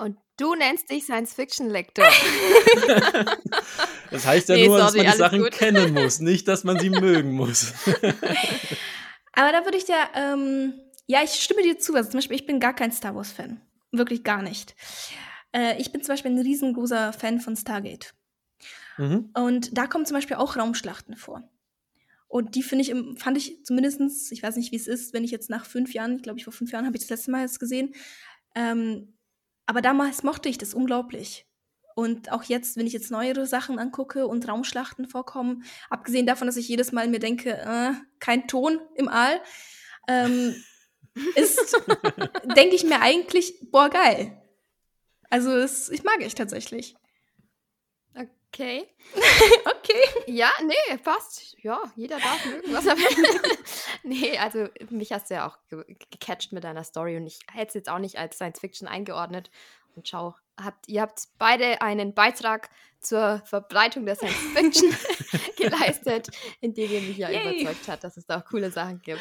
Und 0.00 0.16
du 0.38 0.54
nennst 0.54 0.90
dich 0.90 1.04
Science-Fiction-Lektor. 1.04 2.06
das 4.10 4.24
heißt 4.26 4.48
ja 4.48 4.54
nee, 4.54 4.66
nur, 4.66 4.78
sorry, 4.78 4.86
dass 4.86 4.94
man 4.96 5.12
die 5.12 5.18
Sachen 5.18 5.42
gut. 5.42 5.50
kennen 5.50 5.92
muss, 6.02 6.20
nicht, 6.20 6.48
dass 6.48 6.64
man 6.64 6.78
sie 6.78 6.88
mögen 6.88 7.32
muss. 7.32 7.74
aber 9.32 9.52
da 9.52 9.62
würde 9.64 9.76
ich 9.76 9.84
dir, 9.84 9.98
ähm, 10.14 10.72
ja, 11.06 11.22
ich 11.22 11.32
stimme 11.32 11.62
dir 11.62 11.78
zu. 11.78 11.94
Also 11.94 12.10
zum 12.10 12.18
Beispiel, 12.18 12.36
ich 12.36 12.46
bin 12.46 12.60
gar 12.60 12.74
kein 12.74 12.92
Star 12.92 13.14
Wars-Fan. 13.14 13.60
Wirklich 13.92 14.24
gar 14.24 14.40
nicht. 14.40 14.74
Äh, 15.52 15.78
ich 15.78 15.92
bin 15.92 16.02
zum 16.02 16.14
Beispiel 16.14 16.30
ein 16.30 16.38
riesengroßer 16.38 17.12
Fan 17.12 17.38
von 17.38 17.54
Stargate. 17.54 18.14
Mhm. 18.96 19.30
Und 19.34 19.76
da 19.76 19.86
kommen 19.86 20.06
zum 20.06 20.16
Beispiel 20.16 20.36
auch 20.36 20.56
Raumschlachten 20.56 21.16
vor. 21.16 21.42
Und 22.30 22.54
die 22.54 22.62
finde 22.62 22.84
ich, 22.84 23.20
fand 23.20 23.36
ich 23.36 23.64
zumindestens, 23.64 24.30
ich 24.30 24.40
weiß 24.40 24.54
nicht, 24.54 24.70
wie 24.70 24.76
es 24.76 24.86
ist, 24.86 25.12
wenn 25.12 25.24
ich 25.24 25.32
jetzt 25.32 25.50
nach 25.50 25.66
fünf 25.66 25.92
Jahren, 25.92 26.14
ich 26.14 26.22
glaube, 26.22 26.38
ich 26.38 26.44
vor 26.44 26.52
fünf 26.52 26.70
Jahren 26.70 26.86
habe 26.86 26.96
ich 26.96 27.02
das 27.02 27.10
letzte 27.10 27.32
Mal 27.32 27.42
jetzt 27.42 27.58
gesehen, 27.58 27.92
ähm, 28.54 29.18
aber 29.66 29.82
damals 29.82 30.22
mochte 30.22 30.48
ich 30.48 30.56
das 30.56 30.72
unglaublich. 30.72 31.44
Und 31.96 32.30
auch 32.30 32.44
jetzt, 32.44 32.76
wenn 32.76 32.86
ich 32.86 32.92
jetzt 32.92 33.10
neuere 33.10 33.46
Sachen 33.46 33.80
angucke 33.80 34.28
und 34.28 34.46
Raumschlachten 34.46 35.08
vorkommen, 35.08 35.64
abgesehen 35.90 36.24
davon, 36.24 36.46
dass 36.46 36.56
ich 36.56 36.68
jedes 36.68 36.92
Mal 36.92 37.08
mir 37.08 37.18
denke, 37.18 37.50
äh, 37.50 37.94
kein 38.20 38.46
Ton 38.46 38.78
im 38.94 39.08
All, 39.08 39.40
ähm, 40.06 40.54
ist, 41.34 41.76
denke 42.44 42.76
ich 42.76 42.84
mir 42.84 43.00
eigentlich, 43.00 43.54
boah, 43.72 43.90
geil. 43.90 44.40
Also, 45.30 45.50
es, 45.50 45.88
ich 45.88 46.04
mag 46.04 46.20
ich 46.20 46.36
tatsächlich. 46.36 46.94
Okay. 48.52 48.84
okay. 49.64 50.02
Ja, 50.26 50.50
nee, 50.64 50.96
passt. 50.98 51.56
Ja, 51.62 51.82
jeder 51.94 52.18
darf 52.18 52.44
mögen, 52.46 52.72
was 52.74 52.84
er 52.84 52.96
will. 52.96 53.58
nee, 54.02 54.36
also 54.38 54.66
mich 54.90 55.12
hast 55.12 55.30
du 55.30 55.34
ja 55.34 55.48
auch 55.48 55.56
ge 55.68 55.84
gecatcht 56.10 56.52
mit 56.52 56.64
deiner 56.64 56.82
Story 56.82 57.16
und 57.16 57.26
ich 57.26 57.38
hätte 57.52 57.68
es 57.68 57.74
jetzt 57.74 57.88
auch 57.88 58.00
nicht 58.00 58.18
als 58.18 58.36
Science 58.36 58.58
Fiction 58.58 58.88
eingeordnet. 58.88 59.50
Und 59.96 60.08
schau, 60.08 60.34
habt, 60.58 60.88
ihr 60.88 61.02
habt 61.02 61.28
beide 61.38 61.82
einen 61.82 62.14
Beitrag 62.14 62.70
zur 63.00 63.40
Verbreitung 63.46 64.04
der 64.04 64.14
Science 64.14 64.36
Fiction 64.54 64.94
geleistet, 65.56 66.28
indem 66.60 66.90
ihr 66.90 67.00
mich 67.00 67.16
ja 67.16 67.30
Yay. 67.30 67.62
überzeugt 67.62 67.88
hat, 67.88 68.04
dass 68.04 68.16
es 68.16 68.26
da 68.26 68.40
auch 68.40 68.44
coole 68.44 68.70
Sachen 68.70 69.00
gibt. 69.00 69.20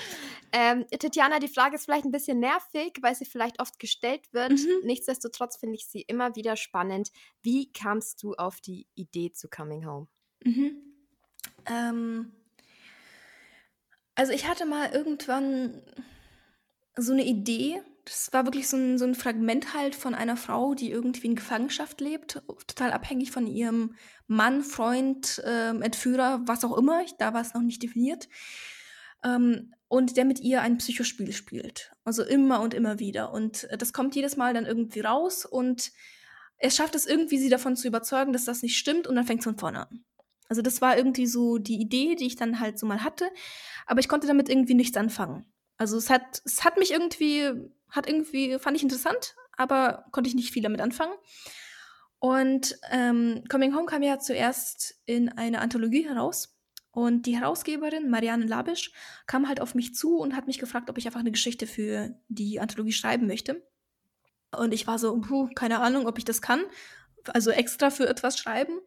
Ähm, 0.52 0.86
Tatjana, 0.88 1.40
die 1.40 1.48
Frage 1.48 1.76
ist 1.76 1.86
vielleicht 1.86 2.06
ein 2.06 2.12
bisschen 2.12 2.40
nervig, 2.40 2.98
weil 3.02 3.16
sie 3.16 3.26
vielleicht 3.26 3.62
oft 3.62 3.80
gestellt 3.80 4.34
wird. 4.34 4.52
Mhm. 4.52 4.82
Nichtsdestotrotz 4.84 5.58
finde 5.58 5.76
ich 5.76 5.88
sie 5.88 6.02
immer 6.02 6.36
wieder 6.36 6.58
spannend. 6.58 7.12
Wie 7.42 7.72
kamst 7.72 8.22
du 8.22 8.34
auf 8.36 8.60
die 8.60 8.88
Idee 8.96 9.32
zu 9.32 9.50
Coming 9.50 9.86
Home? 9.86 10.08
Mhm. 10.44 10.78
Ähm, 11.66 12.34
also 14.16 14.34
ich 14.34 14.48
hatte 14.48 14.66
mal 14.66 14.92
irgendwann 14.92 15.82
so 16.98 17.14
eine 17.14 17.24
Idee, 17.24 17.82
das 18.10 18.30
war 18.32 18.46
wirklich 18.46 18.68
so 18.68 18.76
ein, 18.76 18.98
so 18.98 19.06
ein 19.06 19.14
Fragment 19.14 19.74
halt 19.74 19.94
von 19.96 20.16
einer 20.16 20.36
Frau, 20.36 20.74
die 20.74 20.90
irgendwie 20.90 21.28
in 21.28 21.36
Gefangenschaft 21.36 22.02
lebt, 22.02 22.42
total 22.68 22.92
abhängig 22.92 23.32
von 23.32 23.46
ihrem 23.46 23.96
Mann, 24.28 24.64
Freund, 24.64 25.42
ähm, 25.46 25.82
Entführer, 25.82 26.42
was 26.46 26.64
auch 26.64 26.76
immer. 26.78 27.04
Da 27.20 27.34
war 27.34 27.42
es 27.42 27.54
noch 27.54 27.62
nicht 27.62 27.84
definiert. 27.84 28.28
Ähm, 29.24 29.74
und 29.88 30.18
der 30.18 30.26
mit 30.26 30.40
ihr 30.40 30.62
ein 30.62 30.78
Psychospiel 30.78 31.32
spielt. 31.34 31.92
Also 32.04 32.24
immer 32.24 32.62
und 32.62 32.74
immer 32.74 33.00
wieder. 33.00 33.32
Und 33.32 33.66
äh, 33.66 33.78
das 33.78 33.94
kommt 33.94 34.16
jedes 34.16 34.38
Mal 34.38 34.54
dann 34.54 34.66
irgendwie 34.66 35.02
raus 35.02 35.46
und 35.46 35.92
er 36.58 36.72
schafft 36.72 36.96
es 36.96 37.06
irgendwie, 37.06 37.38
sie 37.38 37.50
davon 37.50 37.76
zu 37.76 37.88
überzeugen, 37.88 38.34
dass 38.34 38.46
das 38.46 38.62
nicht 38.62 38.78
stimmt 38.78 39.08
und 39.08 39.16
dann 39.16 39.26
fängt 39.26 39.40
es 39.40 39.46
von 39.46 39.58
vorne 39.58 39.88
an. 39.88 40.04
Also 40.50 40.62
das 40.62 40.82
war 40.82 40.98
irgendwie 40.98 41.28
so 41.28 41.58
die 41.58 41.80
Idee, 41.80 42.16
die 42.16 42.26
ich 42.26 42.36
dann 42.36 42.60
halt 42.60 42.80
so 42.80 42.86
mal 42.86 43.04
hatte, 43.04 43.30
aber 43.86 44.00
ich 44.00 44.10
konnte 44.10 44.28
damit 44.28 44.50
irgendwie 44.50 44.74
nichts 44.74 44.98
anfangen. 44.98 45.46
Also 45.78 45.96
es 45.98 46.10
hat, 46.10 46.42
es 46.44 46.66
hat 46.66 46.78
mich 46.78 46.92
irgendwie 46.92 47.52
hat 47.92 48.08
irgendwie, 48.08 48.58
fand 48.60 48.78
ich 48.78 48.84
interessant, 48.84 49.36
aber 49.58 50.06
konnte 50.12 50.30
ich 50.30 50.36
nicht 50.36 50.52
viel 50.52 50.64
damit 50.64 50.82
anfangen. 50.82 51.14
Und 52.20 52.78
ähm, 52.92 53.44
Coming 53.50 53.76
Home 53.76 53.86
kam 53.86 54.04
ja 54.04 54.20
zuerst 54.20 55.02
in 55.06 55.30
eine 55.30 55.62
Anthologie 55.62 56.08
heraus. 56.08 56.56
Und 56.92 57.28
die 57.28 57.38
Herausgeberin, 57.38 58.10
Marianne 58.10 58.46
Labisch, 58.46 58.92
kam 59.28 59.48
halt 59.48 59.62
auf 59.62 59.76
mich 59.76 59.96
zu 59.96 60.18
und 60.18 60.36
hat 60.36 60.48
mich 60.48 60.60
gefragt, 60.60 60.90
ob 60.90 60.98
ich 60.98 61.06
einfach 61.06 61.20
eine 61.20 61.32
Geschichte 61.32 61.68
für 61.68 62.16
die 62.28 62.60
Anthologie 62.60 62.92
schreiben 62.92 63.28
möchte. 63.28 63.66
Und 64.58 64.74
ich 64.74 64.88
war 64.88 64.98
so, 64.98 65.20
puh, 65.22 65.50
keine 65.56 65.80
Ahnung, 65.80 66.08
ob 66.08 66.18
ich 66.18 66.26
das 66.26 66.42
kann. 66.42 66.62
Also 67.26 67.52
extra 67.52 67.90
für 67.90 68.08
etwas 68.10 68.38
schreiben. 68.38 68.80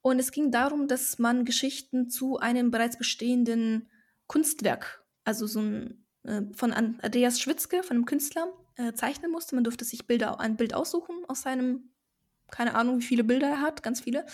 Und 0.00 0.18
es 0.18 0.32
ging 0.32 0.50
darum, 0.50 0.88
dass 0.88 1.18
man 1.18 1.44
Geschichten 1.44 2.08
zu 2.08 2.38
einem 2.38 2.70
bereits 2.70 2.96
bestehenden 2.96 3.90
Kunstwerk, 4.26 5.04
also 5.24 5.46
so 5.46 5.60
ein 5.60 6.05
äh, 6.26 6.42
von 6.54 6.72
Andreas 6.72 7.40
Schwitzke, 7.40 7.82
von 7.82 7.96
einem 7.96 8.06
Künstler, 8.06 8.52
äh, 8.76 8.92
zeichnen 8.92 9.30
musste. 9.30 9.54
Man 9.54 9.64
durfte 9.64 9.84
sich 9.84 10.06
Bilder, 10.06 10.40
ein 10.40 10.56
Bild 10.56 10.74
aussuchen 10.74 11.24
aus 11.28 11.42
seinem, 11.42 11.90
keine 12.50 12.74
Ahnung, 12.74 12.98
wie 12.98 13.04
viele 13.04 13.24
Bilder 13.24 13.48
er 13.48 13.60
hat, 13.60 13.82
ganz 13.82 14.00
viele. 14.00 14.26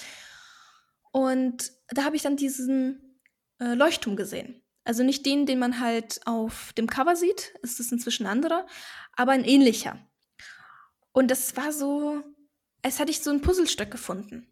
Und 1.13 1.73
da 1.89 2.05
habe 2.05 2.17
ich 2.17 2.23
dann 2.23 2.37
diesen 2.37 3.21
äh, 3.61 3.75
Leuchtturm 3.75 4.17
gesehen. 4.17 4.63
Also 4.85 5.05
nicht 5.05 5.25
den, 5.27 5.47
den 5.47 5.59
man 5.59 5.79
halt 5.79 6.21
auf 6.27 6.73
dem 6.73 6.89
Cover 6.89 7.15
sieht, 7.15 7.55
ist 7.63 7.79
es 7.79 7.93
inzwischen 7.93 8.27
anderer, 8.27 8.67
aber 9.13 9.33
ein 9.33 9.45
ähnlicher. 9.45 9.99
Und 11.13 11.31
das 11.31 11.57
war 11.57 11.73
so, 11.73 12.23
als 12.83 12.99
hätte 12.99 13.11
ich 13.11 13.21
so 13.21 13.31
ein 13.31 13.43
Puzzlestück 13.43 13.91
gefunden, 13.91 14.49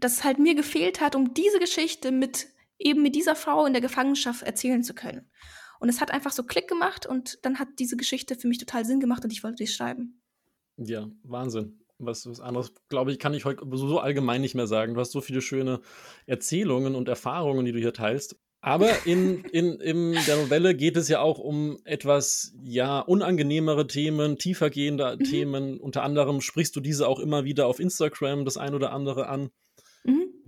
das 0.00 0.24
halt 0.24 0.38
mir 0.38 0.54
gefehlt 0.54 1.00
hat, 1.00 1.14
um 1.14 1.34
diese 1.34 1.60
Geschichte 1.60 2.10
mit 2.10 2.48
eben 2.78 3.02
mit 3.02 3.14
dieser 3.14 3.34
Frau 3.34 3.66
in 3.66 3.72
der 3.72 3.82
Gefangenschaft 3.82 4.42
erzählen 4.42 4.82
zu 4.82 4.94
können. 4.94 5.30
Und 5.80 5.88
es 5.88 6.00
hat 6.00 6.10
einfach 6.10 6.32
so 6.32 6.42
Klick 6.42 6.68
gemacht 6.68 7.06
und 7.06 7.38
dann 7.44 7.58
hat 7.58 7.68
diese 7.78 7.96
Geschichte 7.96 8.34
für 8.34 8.48
mich 8.48 8.58
total 8.58 8.84
Sinn 8.84 9.00
gemacht 9.00 9.24
und 9.24 9.32
ich 9.32 9.44
wollte 9.44 9.56
die 9.56 9.66
schreiben. 9.66 10.20
Ja, 10.76 11.08
Wahnsinn. 11.22 11.80
Was, 11.98 12.26
was 12.26 12.40
anderes, 12.40 12.72
glaube 12.88 13.10
ich, 13.10 13.18
kann 13.18 13.34
ich 13.34 13.44
heute 13.44 13.64
so 13.72 13.98
allgemein 13.98 14.40
nicht 14.40 14.54
mehr 14.54 14.68
sagen. 14.68 14.94
Du 14.94 15.00
hast 15.00 15.10
so 15.10 15.20
viele 15.20 15.40
schöne 15.40 15.80
Erzählungen 16.26 16.94
und 16.94 17.08
Erfahrungen, 17.08 17.64
die 17.64 17.72
du 17.72 17.78
hier 17.78 17.92
teilst. 17.92 18.36
Aber 18.60 19.06
in, 19.06 19.44
in, 19.44 19.80
in 19.80 20.12
der 20.26 20.36
Novelle 20.36 20.74
geht 20.74 20.96
es 20.96 21.08
ja 21.08 21.20
auch 21.20 21.38
um 21.38 21.78
etwas, 21.84 22.54
ja, 22.62 23.00
unangenehmere 23.00 23.86
Themen, 23.86 24.36
tiefergehende 24.36 25.16
mhm. 25.18 25.24
Themen. 25.24 25.80
Unter 25.80 26.02
anderem 26.02 26.40
sprichst 26.40 26.74
du 26.74 26.80
diese 26.80 27.06
auch 27.06 27.20
immer 27.20 27.44
wieder 27.44 27.66
auf 27.66 27.78
Instagram, 27.78 28.44
das 28.44 28.56
ein 28.56 28.74
oder 28.74 28.92
andere 28.92 29.28
an. 29.28 29.50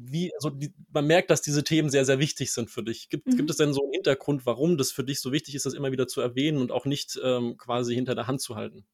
Wie, 0.03 0.35
also 0.35 0.51
die, 0.51 0.73
man 0.93 1.07
merkt, 1.07 1.31
dass 1.31 1.43
diese 1.43 1.65
Themen 1.65 1.91
sehr, 1.91 2.05
sehr 2.05 2.19
wichtig 2.19 2.53
sind 2.53 2.71
für 2.71 2.83
dich. 2.83 3.09
Gibt, 3.09 3.27
mhm. 3.27 3.37
gibt 3.37 3.51
es 3.51 3.57
denn 3.57 3.73
so 3.73 3.83
einen 3.83 3.93
Hintergrund, 3.93 4.47
warum 4.47 4.79
das 4.79 4.93
für 4.93 5.05
dich 5.05 5.21
so 5.21 5.33
wichtig 5.33 5.55
ist, 5.55 5.67
das 5.67 5.75
immer 5.75 5.93
wieder 5.93 6.09
zu 6.09 6.21
erwähnen 6.21 6.59
und 6.59 6.73
auch 6.73 6.85
nicht 6.85 7.19
ähm, 7.23 7.57
quasi 7.57 7.95
hinter 7.95 8.15
der 8.15 8.27
Hand 8.27 8.41
zu 8.41 8.57
halten? 8.57 8.85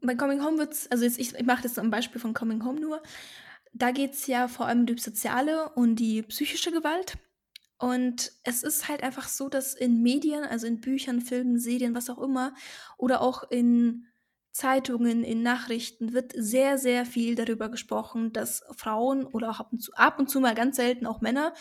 Bei 0.00 0.14
Coming 0.14 0.44
Home 0.44 0.58
wird 0.58 0.72
es, 0.72 0.90
also 0.90 1.04
jetzt, 1.04 1.18
ich, 1.18 1.34
ich 1.34 1.46
mache 1.46 1.62
das 1.62 1.78
am 1.78 1.90
Beispiel 1.90 2.20
von 2.20 2.34
Coming 2.34 2.64
Home 2.64 2.80
nur, 2.80 3.02
da 3.72 3.90
geht 3.90 4.12
es 4.12 4.26
ja 4.26 4.48
vor 4.48 4.66
allem 4.66 4.80
um 4.80 4.86
die 4.86 4.98
soziale 4.98 5.70
und 5.70 5.96
die 5.96 6.22
psychische 6.22 6.72
Gewalt. 6.72 7.14
Und 7.78 8.32
es 8.44 8.62
ist 8.62 8.88
halt 8.88 9.02
einfach 9.02 9.28
so, 9.28 9.48
dass 9.48 9.74
in 9.74 10.02
Medien, 10.02 10.44
also 10.44 10.66
in 10.66 10.80
Büchern, 10.80 11.20
Filmen, 11.20 11.58
Serien, 11.58 11.94
was 11.94 12.10
auch 12.10 12.18
immer, 12.18 12.54
oder 12.96 13.20
auch 13.20 13.50
in 13.50 14.06
Zeitungen, 14.52 15.24
in 15.24 15.42
Nachrichten 15.42 16.12
wird 16.12 16.32
sehr, 16.36 16.78
sehr 16.78 17.06
viel 17.06 17.34
darüber 17.34 17.70
gesprochen, 17.70 18.32
dass 18.32 18.62
Frauen 18.76 19.24
oder 19.24 19.50
auch 19.50 19.60
ab 19.60 19.72
und 19.72 19.80
zu, 19.80 19.92
ab 19.94 20.18
und 20.18 20.28
zu 20.28 20.40
mal 20.40 20.54
ganz 20.54 20.76
selten 20.76 21.06
auch 21.06 21.20
Männer, 21.22 21.54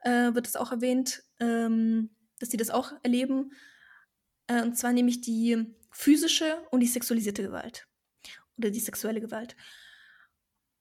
äh, 0.00 0.34
wird 0.34 0.48
es 0.48 0.56
auch 0.56 0.72
erwähnt, 0.72 1.22
ähm, 1.38 2.10
dass 2.40 2.50
sie 2.50 2.56
das 2.56 2.70
auch 2.70 2.92
erleben. 3.02 3.52
Äh, 4.48 4.62
und 4.62 4.76
zwar 4.76 4.92
nämlich 4.92 5.20
die 5.20 5.76
physische 5.92 6.58
und 6.70 6.80
die 6.80 6.88
sexualisierte 6.88 7.42
Gewalt 7.42 7.86
oder 8.58 8.70
die 8.70 8.80
sexuelle 8.80 9.20
Gewalt. 9.20 9.56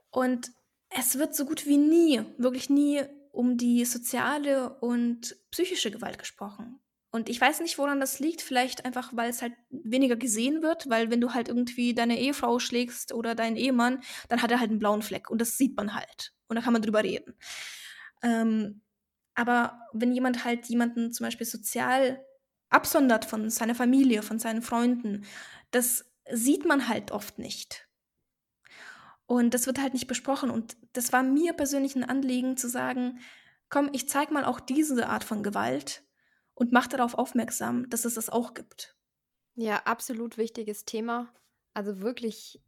Und 0.10 0.52
es 0.90 1.18
wird 1.18 1.36
so 1.36 1.46
gut 1.46 1.66
wie 1.68 1.78
nie, 1.78 2.22
wirklich 2.38 2.70
nie 2.70 3.02
um 3.32 3.58
die 3.58 3.86
soziale 3.86 4.78
und 4.80 5.38
psychische 5.52 5.92
Gewalt 5.92 6.20
gesprochen. 6.20 6.81
Und 7.12 7.28
ich 7.28 7.42
weiß 7.42 7.60
nicht, 7.60 7.78
woran 7.78 8.00
das 8.00 8.20
liegt. 8.20 8.42
Vielleicht 8.42 8.86
einfach, 8.86 9.12
weil 9.14 9.30
es 9.30 9.42
halt 9.42 9.54
weniger 9.70 10.16
gesehen 10.16 10.62
wird, 10.64 10.90
weil 10.90 11.12
wenn 11.12 11.20
du 11.20 11.34
halt 11.34 11.50
irgendwie 11.50 11.94
deine 11.94 12.18
Ehefrau 12.18 12.60
schlägst 12.60 13.14
oder 13.14 13.36
deinen 13.36 13.58
Ehemann, 13.58 14.02
dann 14.30 14.42
hat 14.42 14.52
er 14.52 14.60
halt 14.62 14.70
einen 14.70 14.80
blauen 14.80 15.02
Fleck 15.02 15.30
und 15.30 15.42
das 15.42 15.58
sieht 15.58 15.76
man 15.76 15.94
halt. 15.94 16.34
Und 16.48 16.56
da 16.56 16.62
kann 16.62 16.74
man 16.74 16.82
drüber 16.82 17.04
reden. 17.04 17.36
Ähm, 18.24 18.82
aber 19.36 19.88
wenn 19.94 20.14
jemand 20.14 20.46
halt 20.46 20.68
jemanden 20.68 21.12
zum 21.12 21.26
Beispiel 21.26 21.48
sozial 21.48 22.24
absondert 22.70 23.26
von 23.26 23.50
seiner 23.50 23.76
Familie, 23.76 24.24
von 24.24 24.40
seinen 24.40 24.62
Freunden, 24.62 25.26
das 25.72 26.06
sieht 26.32 26.66
man 26.66 26.88
halt 26.88 27.12
oft 27.12 27.40
nicht. 27.40 27.90
Und 29.26 29.54
das 29.54 29.68
wird 29.68 29.82
halt 29.82 29.94
nicht 29.94 30.08
besprochen. 30.08 30.50
Und 30.50 30.78
das 30.94 31.12
war 31.12 31.24
mir 31.24 31.54
persönlich 31.54 31.96
ein 31.96 32.04
Anliegen 32.04 32.56
zu 32.56 32.70
sagen, 32.70 33.20
komm, 33.70 33.90
ich 33.92 34.08
zeig 34.08 34.32
mal 34.32 34.46
auch 34.46 34.60
diese 34.60 35.08
Art 35.08 35.24
von 35.24 35.44
Gewalt 35.44 36.04
und 36.62 36.72
macht 36.72 36.94
darauf 36.94 37.16
aufmerksam, 37.16 37.90
dass 37.90 38.06
es 38.06 38.14
das 38.14 38.30
auch 38.30 38.54
gibt. 38.54 38.96
Ja, 39.56 39.78
absolut 39.78 40.38
wichtiges 40.38 40.86
Thema. 40.86 41.34
Also 41.74 42.02
wirklich, 42.02 42.62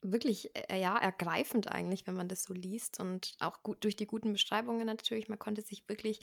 wirklich, 0.00 0.52
äh, 0.54 0.80
ja, 0.80 0.96
ergreifend 0.96 1.66
eigentlich, 1.66 2.06
wenn 2.06 2.14
man 2.14 2.28
das 2.28 2.44
so 2.44 2.54
liest 2.54 3.00
und 3.00 3.34
auch 3.40 3.64
gut 3.64 3.82
durch 3.82 3.96
die 3.96 4.06
guten 4.06 4.32
Beschreibungen 4.32 4.86
natürlich. 4.86 5.28
Man 5.28 5.40
konnte 5.40 5.62
sich 5.62 5.88
wirklich 5.88 6.20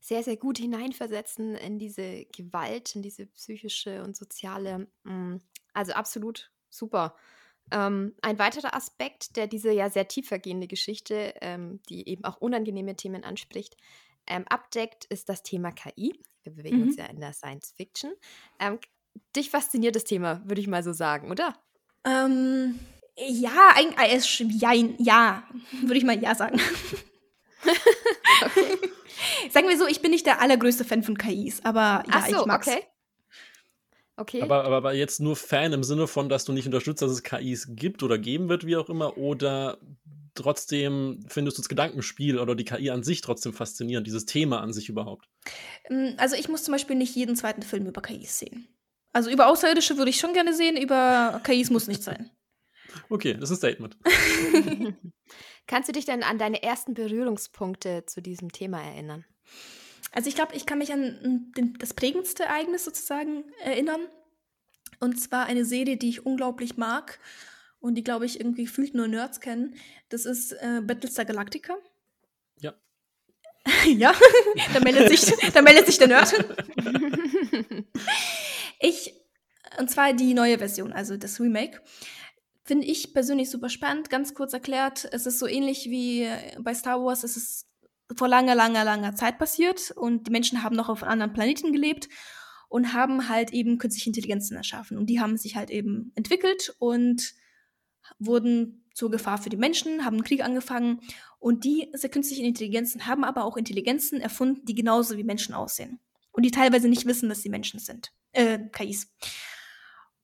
sehr, 0.00 0.24
sehr 0.24 0.36
gut 0.36 0.58
hineinversetzen 0.58 1.54
in 1.54 1.78
diese 1.78 2.24
Gewalt, 2.36 2.96
in 2.96 3.02
diese 3.02 3.26
psychische 3.26 4.02
und 4.02 4.16
soziale. 4.16 4.88
Mm, 5.04 5.36
also 5.74 5.92
absolut 5.92 6.50
super. 6.70 7.14
Ähm, 7.70 8.16
ein 8.20 8.40
weiterer 8.40 8.74
Aspekt, 8.74 9.36
der 9.36 9.46
diese 9.46 9.70
ja 9.70 9.90
sehr 9.90 10.08
tiefergehende 10.08 10.66
Geschichte, 10.66 11.34
ähm, 11.40 11.80
die 11.88 12.08
eben 12.08 12.24
auch 12.24 12.38
unangenehme 12.38 12.96
Themen 12.96 13.22
anspricht, 13.22 13.76
ähm, 14.28 14.44
abdeckt, 14.48 15.04
ist 15.06 15.28
das 15.28 15.42
Thema 15.42 15.72
KI. 15.72 16.18
Wir 16.42 16.52
bewegen 16.52 16.78
mhm. 16.78 16.82
uns 16.84 16.96
ja 16.96 17.06
in 17.06 17.20
der 17.20 17.32
Science 17.32 17.72
Fiction. 17.76 18.12
Ähm, 18.60 18.78
dich 19.36 19.50
fasziniert 19.50 19.96
das 19.96 20.04
Thema, 20.04 20.42
würde 20.44 20.60
ich 20.60 20.66
mal 20.66 20.82
so 20.82 20.92
sagen, 20.92 21.30
oder? 21.30 21.54
Ähm, 22.04 22.78
ja, 23.16 23.72
eigentlich, 23.74 24.60
ja, 24.60 24.72
ja, 24.98 25.42
würde 25.82 25.98
ich 25.98 26.04
mal 26.04 26.20
ja 26.22 26.34
sagen. 26.34 26.60
okay. 28.44 28.78
Sagen 29.50 29.68
wir 29.68 29.78
so, 29.78 29.86
ich 29.86 30.00
bin 30.00 30.10
nicht 30.10 30.26
der 30.26 30.40
allergrößte 30.40 30.84
Fan 30.84 31.02
von 31.02 31.18
KIs, 31.18 31.64
aber 31.64 32.04
ja, 32.08 32.26
so, 32.28 32.40
ich 32.40 32.46
mag's. 32.46 32.68
Okay. 32.68 32.82
Okay. 34.16 34.42
Aber, 34.42 34.64
aber 34.64 34.94
jetzt 34.94 35.20
nur 35.20 35.36
Fan 35.36 35.72
im 35.72 35.84
Sinne 35.84 36.08
von, 36.08 36.28
dass 36.28 36.44
du 36.44 36.52
nicht 36.52 36.66
unterstützt, 36.66 37.02
dass 37.02 37.10
es 37.12 37.22
KIs 37.22 37.68
gibt 37.76 38.02
oder 38.02 38.18
geben 38.18 38.48
wird, 38.48 38.66
wie 38.66 38.76
auch 38.76 38.88
immer, 38.88 39.16
oder 39.16 39.78
trotzdem 40.38 41.24
findest 41.28 41.58
du 41.58 41.62
das 41.62 41.68
Gedankenspiel 41.68 42.38
oder 42.38 42.54
die 42.54 42.64
KI 42.64 42.90
an 42.90 43.02
sich 43.02 43.20
trotzdem 43.20 43.52
faszinierend, 43.52 44.06
dieses 44.06 44.24
Thema 44.24 44.60
an 44.60 44.72
sich 44.72 44.88
überhaupt? 44.88 45.28
Ähm, 45.90 46.14
also 46.16 46.36
ich 46.36 46.48
muss 46.48 46.64
zum 46.64 46.72
Beispiel 46.72 46.96
nicht 46.96 47.14
jeden 47.14 47.36
zweiten 47.36 47.62
Film 47.62 47.86
über 47.86 48.02
KIs 48.02 48.38
sehen. 48.38 48.68
Also 49.12 49.30
über 49.30 49.48
Außerirdische 49.48 49.96
würde 49.96 50.10
ich 50.10 50.20
schon 50.20 50.32
gerne 50.32 50.54
sehen, 50.54 50.76
über 50.76 51.40
KIs 51.44 51.70
muss 51.70 51.88
nicht 51.88 52.02
sein. 52.02 52.30
Okay, 53.10 53.34
das 53.34 53.50
ist 53.50 53.62
ein 53.64 53.72
Statement. 53.72 53.96
Kannst 55.66 55.88
du 55.88 55.92
dich 55.92 56.04
denn 56.04 56.22
an 56.22 56.38
deine 56.38 56.62
ersten 56.62 56.94
Berührungspunkte 56.94 58.04
zu 58.06 58.22
diesem 58.22 58.52
Thema 58.52 58.82
erinnern? 58.82 59.24
Also 60.12 60.28
ich 60.28 60.34
glaube, 60.34 60.54
ich 60.54 60.66
kann 60.66 60.78
mich 60.78 60.92
an 60.92 61.52
das 61.78 61.94
prägendste 61.94 62.44
Ereignis 62.44 62.84
sozusagen 62.84 63.44
erinnern. 63.62 64.00
Und 65.00 65.20
zwar 65.20 65.46
eine 65.46 65.64
Serie, 65.64 65.96
die 65.96 66.08
ich 66.08 66.26
unglaublich 66.26 66.76
mag 66.76 67.18
und 67.80 67.94
die, 67.94 68.04
glaube 68.04 68.26
ich, 68.26 68.40
irgendwie 68.40 68.64
gefühlt 68.64 68.94
nur 68.94 69.08
Nerds 69.08 69.40
kennen. 69.40 69.74
Das 70.08 70.26
ist 70.26 70.52
äh, 70.52 70.80
Battlestar 70.82 71.24
Galactica. 71.24 71.74
Ja. 72.60 72.74
ja, 73.86 74.12
da 74.74 74.80
meldet, 74.80 75.08
sich, 75.10 75.52
da 75.52 75.62
meldet 75.62 75.86
sich 75.86 75.98
der 75.98 76.08
Nerd. 76.08 76.32
ich, 78.80 79.14
und 79.78 79.90
zwar 79.90 80.12
die 80.12 80.34
neue 80.34 80.58
Version, 80.58 80.92
also 80.92 81.16
das 81.16 81.40
Remake. 81.40 81.80
Finde 82.64 82.86
ich 82.86 83.14
persönlich 83.14 83.48
super 83.48 83.70
spannend. 83.70 84.10
Ganz 84.10 84.34
kurz 84.34 84.52
erklärt, 84.52 85.08
es 85.12 85.24
ist 85.24 85.38
so 85.38 85.46
ähnlich 85.46 85.86
wie 85.86 86.28
bei 86.60 86.74
Star 86.74 87.02
Wars. 87.02 87.24
Es 87.24 87.36
ist 87.36 87.66
vor 88.14 88.28
langer, 88.28 88.54
langer, 88.54 88.84
langer 88.84 89.14
Zeit 89.14 89.38
passiert 89.38 89.90
und 89.90 90.26
die 90.26 90.30
Menschen 90.30 90.62
haben 90.62 90.76
noch 90.76 90.88
auf 90.88 91.02
anderen 91.02 91.32
Planeten 91.32 91.72
gelebt 91.72 92.08
und 92.68 92.92
haben 92.92 93.28
halt 93.28 93.52
eben 93.52 93.78
künstliche 93.78 94.10
Intelligenzen 94.10 94.56
erschaffen. 94.56 94.98
Und 94.98 95.06
die 95.06 95.20
haben 95.20 95.36
sich 95.36 95.56
halt 95.56 95.70
eben 95.70 96.12
entwickelt 96.14 96.74
und 96.78 97.34
wurden 98.18 98.84
zur 98.94 99.10
Gefahr 99.10 99.38
für 99.38 99.48
die 99.48 99.56
Menschen, 99.56 100.04
haben 100.04 100.16
einen 100.16 100.24
Krieg 100.24 100.42
angefangen. 100.42 101.00
Und 101.38 101.64
diese 101.64 102.08
künstlichen 102.08 102.44
Intelligenzen 102.44 103.06
haben 103.06 103.24
aber 103.24 103.44
auch 103.44 103.56
Intelligenzen 103.56 104.20
erfunden, 104.20 104.64
die 104.64 104.74
genauso 104.74 105.16
wie 105.16 105.24
Menschen 105.24 105.54
aussehen. 105.54 106.00
Und 106.32 106.44
die 106.44 106.50
teilweise 106.50 106.88
nicht 106.88 107.06
wissen, 107.06 107.28
dass 107.28 107.42
sie 107.42 107.48
Menschen 107.48 107.80
sind. 107.80 108.12
Äh, 108.32 108.58
KIs. 108.72 109.12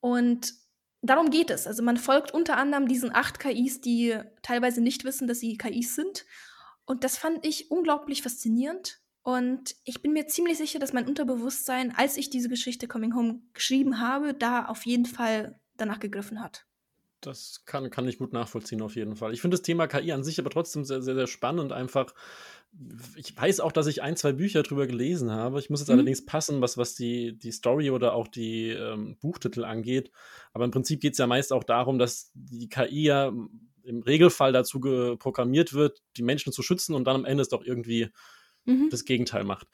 Und 0.00 0.52
darum 1.02 1.30
geht 1.30 1.50
es. 1.50 1.66
Also 1.66 1.82
man 1.82 1.96
folgt 1.96 2.32
unter 2.32 2.56
anderem 2.56 2.88
diesen 2.88 3.14
acht 3.14 3.38
KIs, 3.38 3.80
die 3.80 4.18
teilweise 4.42 4.80
nicht 4.80 5.04
wissen, 5.04 5.28
dass 5.28 5.40
sie 5.40 5.56
KIs 5.56 5.94
sind. 5.94 6.26
Und 6.84 7.04
das 7.04 7.16
fand 7.16 7.46
ich 7.46 7.70
unglaublich 7.70 8.22
faszinierend. 8.22 9.00
Und 9.22 9.74
ich 9.84 10.02
bin 10.02 10.12
mir 10.12 10.26
ziemlich 10.26 10.58
sicher, 10.58 10.78
dass 10.78 10.92
mein 10.92 11.08
Unterbewusstsein, 11.08 11.94
als 11.96 12.18
ich 12.18 12.28
diese 12.28 12.48
Geschichte 12.50 12.88
Coming 12.88 13.14
Home 13.14 13.40
geschrieben 13.54 13.98
habe, 13.98 14.34
da 14.34 14.66
auf 14.66 14.84
jeden 14.84 15.06
Fall 15.06 15.58
danach 15.76 15.98
gegriffen 15.98 16.42
hat. 16.42 16.66
Das 17.26 17.64
kann, 17.64 17.90
kann 17.90 18.06
ich 18.06 18.18
gut 18.18 18.32
nachvollziehen, 18.32 18.82
auf 18.82 18.96
jeden 18.96 19.16
Fall. 19.16 19.32
Ich 19.32 19.40
finde 19.40 19.56
das 19.56 19.62
Thema 19.62 19.86
KI 19.86 20.12
an 20.12 20.24
sich 20.24 20.38
aber 20.38 20.50
trotzdem 20.50 20.84
sehr, 20.84 21.00
sehr, 21.00 21.14
sehr 21.14 21.26
spannend. 21.26 21.72
Einfach, 21.72 22.14
ich 23.16 23.36
weiß 23.36 23.60
auch, 23.60 23.72
dass 23.72 23.86
ich 23.86 24.02
ein, 24.02 24.16
zwei 24.16 24.32
Bücher 24.32 24.62
drüber 24.62 24.86
gelesen 24.86 25.30
habe. 25.30 25.58
Ich 25.58 25.70
muss 25.70 25.80
jetzt 25.80 25.88
mhm. 25.88 25.94
allerdings 25.94 26.26
passen, 26.26 26.60
was, 26.60 26.76
was 26.76 26.94
die, 26.94 27.38
die 27.38 27.52
Story 27.52 27.90
oder 27.90 28.14
auch 28.14 28.28
die 28.28 28.68
ähm, 28.68 29.16
Buchtitel 29.20 29.64
angeht. 29.64 30.10
Aber 30.52 30.64
im 30.66 30.70
Prinzip 30.70 31.00
geht 31.00 31.12
es 31.12 31.18
ja 31.18 31.26
meist 31.26 31.52
auch 31.52 31.64
darum, 31.64 31.98
dass 31.98 32.30
die 32.34 32.68
KI 32.68 33.04
ja 33.04 33.32
im 33.84 34.02
Regelfall 34.02 34.52
dazu 34.52 34.80
programmiert 35.18 35.72
wird, 35.72 36.02
die 36.16 36.22
Menschen 36.22 36.52
zu 36.52 36.62
schützen 36.62 36.94
und 36.94 37.04
dann 37.04 37.16
am 37.16 37.24
Ende 37.24 37.42
es 37.42 37.48
doch 37.48 37.64
irgendwie 37.64 38.10
mhm. 38.64 38.88
das 38.90 39.04
Gegenteil 39.04 39.44
macht. 39.44 39.68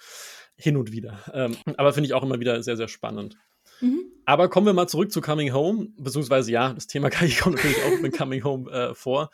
Hin 0.56 0.76
und 0.76 0.92
wieder. 0.92 1.18
Ähm, 1.32 1.56
aber 1.76 1.92
finde 1.92 2.06
ich 2.06 2.14
auch 2.14 2.22
immer 2.22 2.38
wieder 2.38 2.62
sehr, 2.62 2.76
sehr 2.76 2.88
spannend. 2.88 3.36
Mhm. 3.80 4.04
Aber 4.24 4.48
kommen 4.48 4.66
wir 4.66 4.72
mal 4.72 4.88
zurück 4.88 5.10
zu 5.10 5.20
Coming 5.20 5.52
Home, 5.52 5.88
beziehungsweise 5.96 6.52
ja, 6.52 6.72
das 6.72 6.86
Thema 6.86 7.10
KI 7.10 7.34
kommt 7.34 7.56
natürlich 7.56 7.82
auch 7.84 8.00
mit 8.00 8.16
Coming 8.16 8.44
Home 8.44 8.70
äh, 8.70 8.94
vor. 8.94 9.30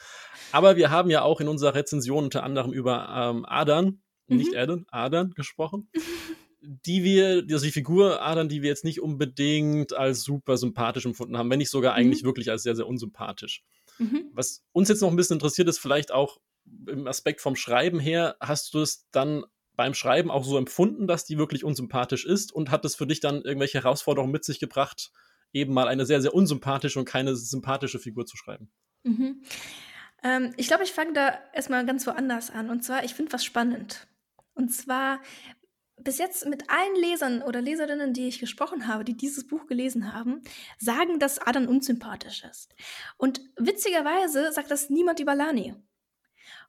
Aber 0.53 0.76
wir 0.76 0.90
haben 0.90 1.11
ja 1.11 1.22
auch 1.22 1.40
in 1.40 1.49
unserer 1.49 1.74
Rezension 1.74 2.24
unter 2.24 2.42
anderem 2.42 2.72
über 2.72 3.09
ähm, 3.14 3.44
Adern, 3.47 4.01
mhm. 4.28 4.36
nicht 4.36 4.57
Adam, 4.57 4.86
Adern 4.90 5.32
gesprochen. 5.34 5.88
die 6.66 7.05
wir, 7.05 7.44
also 7.49 7.64
die 7.64 7.72
Figur 7.72 8.22
Adern, 8.22 8.49
die 8.49 8.62
wir 8.62 8.68
jetzt 8.68 8.84
nicht 8.84 9.01
unbedingt 9.01 9.92
als 9.92 10.24
super 10.24 10.57
sympathisch 10.57 11.07
empfunden 11.07 11.36
haben, 11.36 11.49
wenn 11.51 11.59
nicht 11.59 11.70
sogar 11.70 11.94
eigentlich 11.94 12.22
mhm. 12.22 12.26
wirklich 12.26 12.51
als 12.51 12.64
sehr, 12.64 12.74
sehr 12.74 12.88
unsympathisch. 12.88 13.62
Mhm. 13.99 14.30
Was 14.32 14.64
uns 14.72 14.88
jetzt 14.88 15.01
noch 15.01 15.11
ein 15.11 15.16
bisschen 15.16 15.34
interessiert, 15.34 15.68
ist 15.68 15.78
vielleicht 15.78 16.12
auch 16.12 16.38
im 16.88 17.07
Aspekt 17.07 17.40
vom 17.40 17.55
Schreiben 17.55 18.01
her, 18.01 18.36
hast 18.40 18.74
du 18.74 18.80
es 18.80 19.07
dann 19.12 19.44
beim 19.77 19.95
Schreiben 19.95 20.31
auch 20.31 20.45
so 20.45 20.57
empfunden, 20.57 21.07
dass 21.07 21.24
die 21.24 21.39
wirklich 21.39 21.64
unsympathisch 21.64 22.24
ist 22.24 22.53
und 22.53 22.70
hat 22.70 22.85
es 22.85 22.97
für 22.97 23.07
dich 23.07 23.20
dann 23.20 23.43
irgendwelche 23.43 23.83
Herausforderungen 23.83 24.33
mit 24.33 24.45
sich 24.45 24.59
gebracht, 24.59 25.12
eben 25.53 25.72
mal 25.72 25.89
eine 25.89 26.07
sehr, 26.07 26.20
sehr 26.20 26.35
unsympathische 26.35 26.99
und 26.99 27.05
keine 27.05 27.37
sympathische 27.37 27.99
Figur 27.99 28.27
zu 28.27 28.37
schreiben? 28.37 28.70
Mhm. 29.05 29.43
Ähm, 30.22 30.53
ich 30.57 30.66
glaube, 30.66 30.85
ich 30.85 30.93
fange 30.93 31.12
da 31.12 31.39
erstmal 31.53 31.85
ganz 31.87 32.07
woanders 32.07 32.51
an. 32.51 32.70
Und 32.70 32.83
zwar, 32.83 33.05
ich 33.05 33.14
finde 33.14 33.33
was 33.33 33.45
spannend. 33.45 34.09
Und 34.55 34.70
zwar, 34.70 35.20
bis 35.99 36.18
jetzt 36.18 36.47
mit 36.47 36.70
allen 36.70 36.97
Lesern 36.97 37.43
oder 37.43 37.61
Leserinnen, 37.61 38.12
die 38.12 38.29
ich 38.29 38.39
gesprochen 38.39 38.87
habe, 38.87 39.05
die 39.05 39.16
dieses 39.16 39.47
Buch 39.47 39.66
gelesen 39.66 40.12
haben, 40.12 40.43
sagen, 40.79 41.18
dass 41.18 41.39
Adam 41.39 41.68
unsympathisch 41.68 42.45
ist. 42.45 42.74
Und 43.16 43.41
witzigerweise 43.57 44.53
sagt 44.53 44.70
das 44.70 44.91
niemand 44.91 45.20
über 45.20 45.35
Lani. 45.35 45.74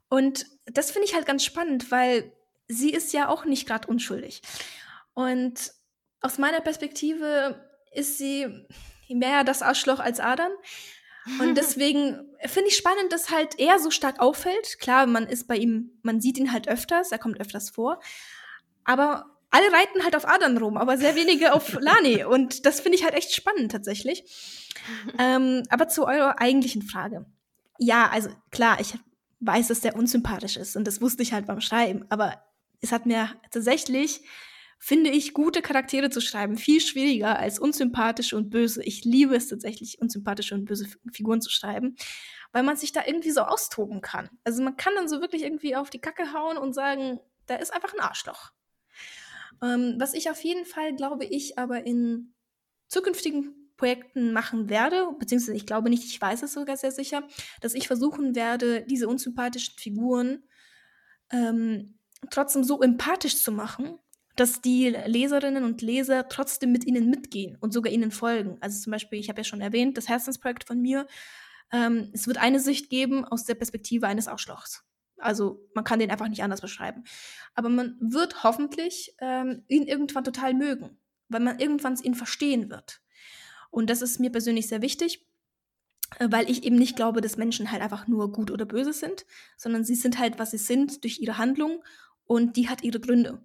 Und 0.10 0.46
das 0.66 0.92
finde 0.92 1.08
ich 1.08 1.16
halt 1.16 1.26
ganz 1.26 1.44
spannend, 1.44 1.92
weil 1.92 2.32
sie 2.68 2.92
ist 2.92 3.14
ja 3.14 3.30
auch 3.30 3.46
nicht 3.46 3.68
gerade 3.68 3.88
unschuldig. 3.88 4.42
Und 5.14 5.72
aus 6.22 6.38
meiner 6.38 6.62
Perspektive 6.62 7.62
ist 7.94 8.18
sie 8.18 8.48
mehr 9.10 9.44
das 9.44 9.62
Arschloch 9.62 10.00
als 10.00 10.20
Adam. 10.20 10.52
Und 11.40 11.56
deswegen 11.58 12.36
finde 12.46 12.70
ich 12.70 12.78
spannend, 12.78 13.12
dass 13.12 13.30
halt 13.32 13.60
er 13.60 13.80
so 13.80 13.92
stark 13.92 14.20
auffällt. 14.20 14.80
Klar, 14.80 15.08
man 15.08 15.28
ist 15.28 15.48
bei 15.48 15.58
ihm, 15.58 16.00
man 16.04 16.22
sieht 16.22 16.38
ihn 16.38 16.52
halt 16.52 16.68
öfters, 16.68 17.12
er 17.12 17.20
kommt 17.20 17.40
öfters 17.40 17.70
vor. 17.70 18.00
Aber 18.84 19.38
alle 19.50 19.72
reiten 19.72 20.04
halt 20.04 20.16
auf 20.16 20.28
Adam 20.28 20.58
rum, 20.58 20.78
aber 20.78 20.98
sehr 20.98 21.16
wenige 21.16 21.54
auf 21.54 21.74
Lani. 21.80 22.24
Und 22.24 22.66
das 22.66 22.80
finde 22.80 22.98
ich 22.98 23.04
halt 23.04 23.14
echt 23.14 23.34
spannend 23.34 23.72
tatsächlich. 23.72 24.24
ähm, 25.20 25.64
aber 25.70 25.88
zu 25.88 26.06
eurer 26.06 26.40
eigentlichen 26.40 26.82
Frage. 26.82 27.26
Ja, 27.80 28.10
also 28.10 28.30
klar, 28.52 28.80
ich 28.80 28.96
weiß, 29.40 29.68
dass 29.68 29.82
der 29.82 29.96
unsympathisch 29.96 30.58
ist 30.58 30.76
und 30.76 30.86
das 30.86 31.02
wusste 31.02 31.22
ich 31.22 31.34
halt 31.34 31.46
beim 31.46 31.62
Schreiben. 31.62 32.06
Aber 32.10 32.42
es 32.82 32.92
hat 32.92 33.06
mir 33.06 33.30
tatsächlich, 33.52 34.22
finde 34.80 35.10
ich, 35.10 35.34
gute 35.34 35.62
Charaktere 35.62 36.10
zu 36.10 36.22
schreiben 36.22 36.58
viel 36.58 36.82
schwieriger 36.82 37.40
als 37.40 37.60
unsympathische 37.60 38.38
und 38.38 38.50
böse. 38.50 38.84
Ich 38.84 39.04
liebe 39.04 39.36
es 39.36 39.48
tatsächlich, 39.48 40.00
unsympathische 40.00 40.56
und 40.56 40.66
böse 40.66 40.88
Figuren 41.12 41.42
zu 41.42 41.50
schreiben, 41.50 41.96
weil 42.52 42.64
man 42.64 42.78
sich 42.78 42.92
da 42.92 43.02
irgendwie 43.06 43.32
so 43.32 43.42
austoben 43.42 44.02
kann. 44.02 44.30
Also 44.44 44.62
man 44.62 44.78
kann 44.78 44.94
dann 44.96 45.08
so 45.08 45.22
wirklich 45.22 45.44
irgendwie 45.44 45.76
auf 45.76 45.90
die 45.90 46.02
Kacke 46.02 46.34
hauen 46.34 46.58
und 46.58 46.74
sagen, 46.74 47.20
da 47.48 47.56
ist 47.56 47.74
einfach 47.74 47.94
ein 47.94 48.00
Arschloch. 48.00 48.52
Ähm, 49.64 49.96
was 49.98 50.14
ich 50.14 50.30
auf 50.30 50.44
jeden 50.44 50.66
Fall, 50.66 50.96
glaube 50.96 51.26
ich, 51.26 51.58
aber 51.58 51.86
in 51.86 52.34
zukünftigen 52.88 53.72
Projekten 53.78 54.34
machen 54.34 54.70
werde, 54.70 55.08
beziehungsweise 55.20 55.56
ich 55.56 55.66
glaube 55.66 55.90
nicht, 55.90 56.04
ich 56.04 56.20
weiß 56.20 56.44
es 56.44 56.54
sogar 56.54 56.78
sehr 56.78 56.92
sicher, 56.92 57.28
dass 57.62 57.76
ich 57.76 57.88
versuchen 57.88 58.36
werde, 58.36 58.84
diese 58.84 59.08
unsympathischen 59.08 59.76
Figuren 59.78 60.44
ähm, 61.32 61.97
trotzdem 62.30 62.64
so 62.64 62.82
empathisch 62.82 63.42
zu 63.42 63.52
machen, 63.52 64.00
dass 64.36 64.62
die 64.62 64.90
Leserinnen 64.90 65.64
und 65.64 65.82
Leser 65.82 66.30
trotzdem 66.30 66.72
mit 66.72 66.86
ihnen 66.86 67.10
mitgehen 67.10 67.58
und 67.60 67.74
sogar 67.74 67.92
ihnen 67.92 68.12
folgen. 68.12 68.58
Also 68.62 68.80
zum 68.80 68.92
Beispiel, 68.92 69.20
ich 69.20 69.30
habe 69.30 69.40
ja 69.40 69.44
schon 69.44 69.62
erwähnt, 69.62 69.98
das 69.98 70.08
Herzensprojekt 70.08 70.64
von 70.64 70.80
mir. 70.80 71.08
Ähm, 71.72 72.12
es 72.14 72.28
wird 72.28 72.38
eine 72.38 72.60
Sicht 72.60 72.90
geben 72.90 73.26
aus 73.26 73.46
der 73.46 73.56
Perspektive 73.56 74.08
eines 74.08 74.28
Arschlochs. 74.28 74.84
Also 75.18 75.68
man 75.74 75.84
kann 75.84 76.00
den 76.00 76.12
einfach 76.12 76.28
nicht 76.28 76.44
anders 76.44 76.62
beschreiben. 76.62 77.04
Aber 77.56 77.70
man 77.70 77.98
wird 78.00 78.44
hoffentlich 78.44 79.16
ähm, 79.20 79.64
ihn 79.68 79.88
irgendwann 79.88 80.24
total 80.24 80.54
mögen, 80.54 81.00
weil 81.30 81.42
man 81.42 81.60
irgendwann 81.60 81.98
ihn 81.98 82.16
verstehen 82.16 82.70
wird. 82.70 83.02
Und 83.72 83.90
das 83.90 84.04
ist 84.04 84.20
mir 84.20 84.32
persönlich 84.32 84.68
sehr 84.68 84.84
wichtig, 84.84 85.26
äh, 86.20 86.28
weil 86.30 86.50
ich 86.50 86.64
eben 86.64 86.76
nicht 86.76 86.96
glaube, 86.96 87.22
dass 87.22 87.38
Menschen 87.38 87.72
halt 87.72 87.82
einfach 87.82 88.08
nur 88.08 88.32
gut 88.32 88.52
oder 88.52 88.66
böse 88.66 88.94
sind, 88.94 89.26
sondern 89.58 89.84
sie 89.84 89.96
sind 89.96 90.20
halt, 90.20 90.38
was 90.38 90.52
sie 90.52 90.58
sind 90.58 91.04
durch 91.04 91.20
ihre 91.20 91.40
Handlung 91.40 91.84
und 92.28 92.58
die 92.58 92.70
hat 92.70 92.84
ihre 92.84 93.00
Gründe. 93.00 93.42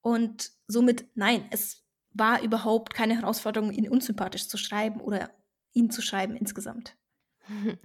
Und 0.00 0.52
somit, 0.66 1.06
nein, 1.14 1.46
es 1.50 1.84
war 2.14 2.42
überhaupt 2.42 2.94
keine 2.94 3.16
Herausforderung, 3.16 3.72
ihn 3.72 3.88
unsympathisch 3.88 4.48
zu 4.48 4.56
schreiben 4.56 5.00
oder 5.00 5.30
ihn 5.72 5.90
zu 5.90 6.02
schreiben 6.02 6.36
insgesamt. 6.36 6.96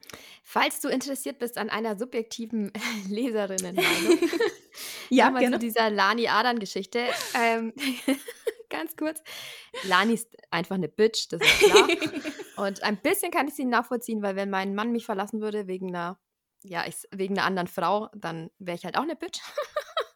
Falls 0.44 0.82
du 0.82 0.90
interessiert 0.90 1.40
bist 1.40 1.58
an 1.58 1.70
einer 1.70 1.98
subjektiven 1.98 2.72
Leserinnenmeinung, 3.10 4.20
ja, 5.10 5.30
mal 5.30 5.52
zu 5.52 5.60
dieser 5.60 5.90
Lani 5.90 6.28
Adan 6.28 6.60
Geschichte. 6.60 7.08
Ähm, 7.34 7.74
ganz 8.70 8.96
kurz. 8.96 9.22
Lani 9.84 10.14
ist 10.14 10.30
einfach 10.52 10.76
eine 10.76 10.90
Bitch, 10.90 11.28
das 11.30 11.42
ist 11.42 11.60
klar. 11.60 11.88
Und 12.66 12.84
ein 12.84 12.98
bisschen 12.98 13.32
kann 13.32 13.48
ich 13.48 13.56
sie 13.56 13.66
nachvollziehen, 13.66 14.22
weil 14.22 14.36
wenn 14.36 14.50
mein 14.50 14.76
Mann 14.76 14.92
mich 14.92 15.06
verlassen 15.06 15.42
würde 15.42 15.68
wegen 15.68 15.90
einer 15.90 16.20
ja, 16.64 16.86
ich, 16.88 16.96
wegen 17.12 17.38
einer 17.38 17.46
anderen 17.48 17.68
Frau, 17.68 18.10
dann 18.16 18.50
wäre 18.60 18.78
ich 18.78 18.86
halt 18.86 18.98
auch 18.98 19.04
eine 19.04 19.16
Bitch. 19.16 19.40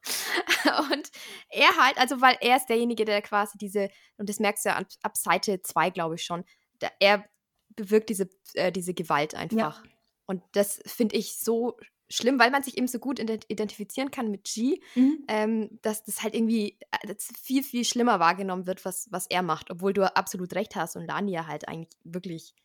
und 0.91 1.11
er 1.49 1.75
halt, 1.77 1.97
also 1.97 2.21
weil 2.21 2.37
er 2.41 2.57
ist 2.57 2.67
derjenige, 2.67 3.05
der 3.05 3.21
quasi 3.21 3.57
diese, 3.57 3.89
und 4.17 4.29
das 4.29 4.39
merkst 4.39 4.65
du 4.65 4.69
ja 4.69 4.77
ab, 4.77 4.87
ab 5.01 5.17
Seite 5.17 5.61
2, 5.61 5.89
glaube 5.91 6.15
ich 6.15 6.23
schon, 6.23 6.43
der, 6.81 6.91
er 6.99 7.25
bewirkt 7.69 8.09
diese, 8.09 8.29
äh, 8.53 8.71
diese 8.71 8.93
Gewalt 8.93 9.35
einfach. 9.35 9.83
Ja. 9.83 9.91
Und 10.25 10.43
das 10.51 10.81
finde 10.85 11.15
ich 11.15 11.37
so 11.37 11.77
schlimm, 12.09 12.39
weil 12.39 12.51
man 12.51 12.63
sich 12.63 12.77
eben 12.77 12.87
so 12.87 12.99
gut 12.99 13.19
identifizieren 13.19 14.11
kann 14.11 14.31
mit 14.31 14.45
G, 14.45 14.81
mhm. 14.95 15.25
ähm, 15.27 15.79
dass 15.81 16.03
das 16.03 16.23
halt 16.23 16.35
irgendwie 16.35 16.77
äh, 16.91 17.07
das 17.07 17.27
viel, 17.41 17.63
viel 17.63 17.83
schlimmer 17.83 18.19
wahrgenommen 18.19 18.65
wird, 18.65 18.85
was, 18.85 19.07
was 19.11 19.27
er 19.27 19.41
macht, 19.41 19.69
obwohl 19.71 19.93
du 19.93 20.15
absolut 20.15 20.53
recht 20.53 20.75
hast 20.75 20.95
und 20.95 21.05
Lania 21.05 21.47
halt 21.47 21.67
eigentlich 21.67 21.93
wirklich 22.03 22.55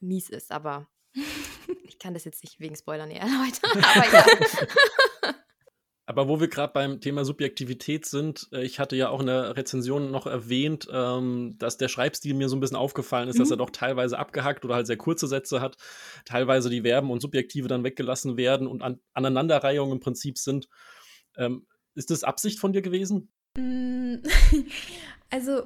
mies 0.00 0.30
ist, 0.30 0.52
aber 0.52 0.88
ich 1.88 1.98
kann 1.98 2.14
das 2.14 2.24
jetzt 2.24 2.44
nicht 2.44 2.60
wegen 2.60 2.76
Spoilern 2.76 3.10
erläutern, 3.10 3.84
aber 3.84 4.12
ja. 4.12 4.26
Aber 6.08 6.26
wo 6.26 6.40
wir 6.40 6.48
gerade 6.48 6.72
beim 6.72 7.02
Thema 7.02 7.22
Subjektivität 7.26 8.06
sind, 8.06 8.48
äh, 8.50 8.64
ich 8.64 8.80
hatte 8.80 8.96
ja 8.96 9.10
auch 9.10 9.20
in 9.20 9.26
der 9.26 9.58
Rezension 9.58 10.10
noch 10.10 10.26
erwähnt, 10.26 10.88
ähm, 10.90 11.56
dass 11.58 11.76
der 11.76 11.88
Schreibstil 11.88 12.32
mir 12.32 12.48
so 12.48 12.56
ein 12.56 12.60
bisschen 12.60 12.78
aufgefallen 12.78 13.28
ist, 13.28 13.34
mhm. 13.34 13.40
dass 13.40 13.50
er 13.50 13.58
doch 13.58 13.68
teilweise 13.68 14.18
abgehackt 14.18 14.64
oder 14.64 14.74
halt 14.74 14.86
sehr 14.86 14.96
kurze 14.96 15.26
Sätze 15.26 15.60
hat, 15.60 15.76
teilweise 16.24 16.70
die 16.70 16.80
Verben 16.80 17.10
und 17.10 17.20
Subjektive 17.20 17.68
dann 17.68 17.84
weggelassen 17.84 18.38
werden 18.38 18.66
und 18.66 18.80
an 18.80 19.00
Aneinanderreihungen 19.12 19.98
im 19.98 20.00
Prinzip 20.00 20.38
sind. 20.38 20.70
Ähm, 21.36 21.66
ist 21.94 22.10
das 22.10 22.24
Absicht 22.24 22.58
von 22.58 22.72
dir 22.72 22.80
gewesen? 22.80 23.30
Mm, 23.58 24.22
also 25.30 25.64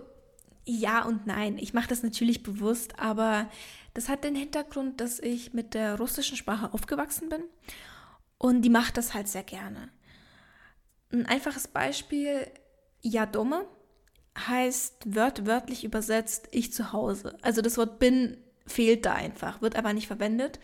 ja 0.64 1.04
und 1.04 1.26
nein. 1.26 1.58
Ich 1.58 1.74
mache 1.74 1.88
das 1.88 2.02
natürlich 2.02 2.42
bewusst, 2.42 2.98
aber 2.98 3.48
das 3.94 4.08
hat 4.08 4.24
den 4.24 4.34
Hintergrund, 4.34 5.00
dass 5.00 5.18
ich 5.18 5.52
mit 5.52 5.74
der 5.74 5.96
russischen 5.98 6.36
Sprache 6.36 6.72
aufgewachsen 6.72 7.28
bin 7.28 7.42
und 8.38 8.62
die 8.62 8.70
macht 8.70 8.96
das 8.96 9.14
halt 9.14 9.28
sehr 9.28 9.44
gerne. 9.44 9.90
Ein 11.12 11.26
einfaches 11.26 11.68
Beispiel, 11.68 12.46
ja 13.02 13.26
dumme 13.26 13.66
heißt 14.38 15.14
wört 15.14 15.46
wörtlich 15.46 15.84
übersetzt 15.84 16.48
ich 16.52 16.72
zu 16.72 16.92
Hause. 16.92 17.36
Also 17.42 17.60
das 17.60 17.76
Wort 17.76 17.98
bin 17.98 18.38
fehlt 18.66 19.04
da 19.04 19.14
einfach, 19.14 19.60
wird 19.60 19.76
aber 19.76 19.92
nicht 19.92 20.06
verwendet, 20.06 20.58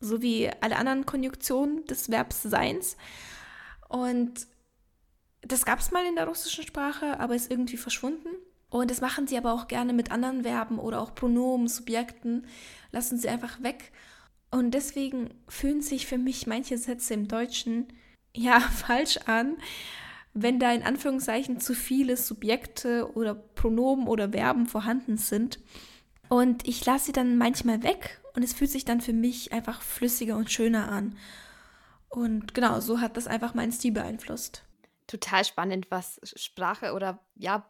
so 0.00 0.20
wie 0.20 0.50
alle 0.60 0.76
anderen 0.76 1.06
Konjunktionen 1.06 1.84
des 1.86 2.10
Verbs 2.10 2.42
seins. 2.42 2.96
Und 3.88 4.46
das 5.42 5.64
gab 5.64 5.78
es 5.78 5.92
mal 5.92 6.04
in 6.06 6.16
der 6.16 6.26
russischen 6.26 6.64
Sprache, 6.64 7.18
aber 7.20 7.34
ist 7.34 7.50
irgendwie 7.50 7.76
verschwunden. 7.76 8.28
Und 8.80 8.90
das 8.90 9.00
machen 9.00 9.26
sie 9.26 9.38
aber 9.38 9.52
auch 9.52 9.68
gerne 9.68 9.92
mit 9.92 10.10
anderen 10.10 10.42
Verben 10.42 10.78
oder 10.78 11.00
auch 11.00 11.14
Pronomen, 11.14 11.68
Subjekten, 11.68 12.46
lassen 12.92 13.18
sie 13.18 13.28
einfach 13.28 13.62
weg. 13.62 13.92
Und 14.50 14.72
deswegen 14.72 15.30
fühlen 15.48 15.82
sich 15.82 16.06
für 16.06 16.18
mich 16.18 16.46
manche 16.46 16.78
Sätze 16.78 17.14
im 17.14 17.28
Deutschen 17.28 17.86
ja 18.34 18.60
falsch 18.86 19.18
an, 19.26 19.56
wenn 20.34 20.58
da 20.58 20.72
in 20.72 20.82
Anführungszeichen 20.82 21.60
zu 21.60 21.74
viele 21.74 22.16
Subjekte 22.16 23.10
oder 23.14 23.34
Pronomen 23.34 24.06
oder 24.06 24.30
Verben 24.30 24.66
vorhanden 24.66 25.16
sind. 25.16 25.58
Und 26.28 26.66
ich 26.68 26.84
lasse 26.84 27.06
sie 27.06 27.12
dann 27.12 27.38
manchmal 27.38 27.82
weg 27.82 28.20
und 28.34 28.42
es 28.42 28.52
fühlt 28.52 28.70
sich 28.70 28.84
dann 28.84 29.00
für 29.00 29.12
mich 29.12 29.52
einfach 29.52 29.80
flüssiger 29.80 30.36
und 30.36 30.50
schöner 30.50 30.90
an. 30.90 31.16
Und 32.08 32.54
genau, 32.54 32.80
so 32.80 33.00
hat 33.00 33.16
das 33.16 33.26
einfach 33.26 33.54
meinen 33.54 33.72
Stil 33.72 33.92
beeinflusst. 33.92 34.62
Total 35.06 35.44
spannend, 35.44 35.86
was 35.90 36.20
Sprache 36.34 36.92
oder 36.92 37.20
ja, 37.36 37.64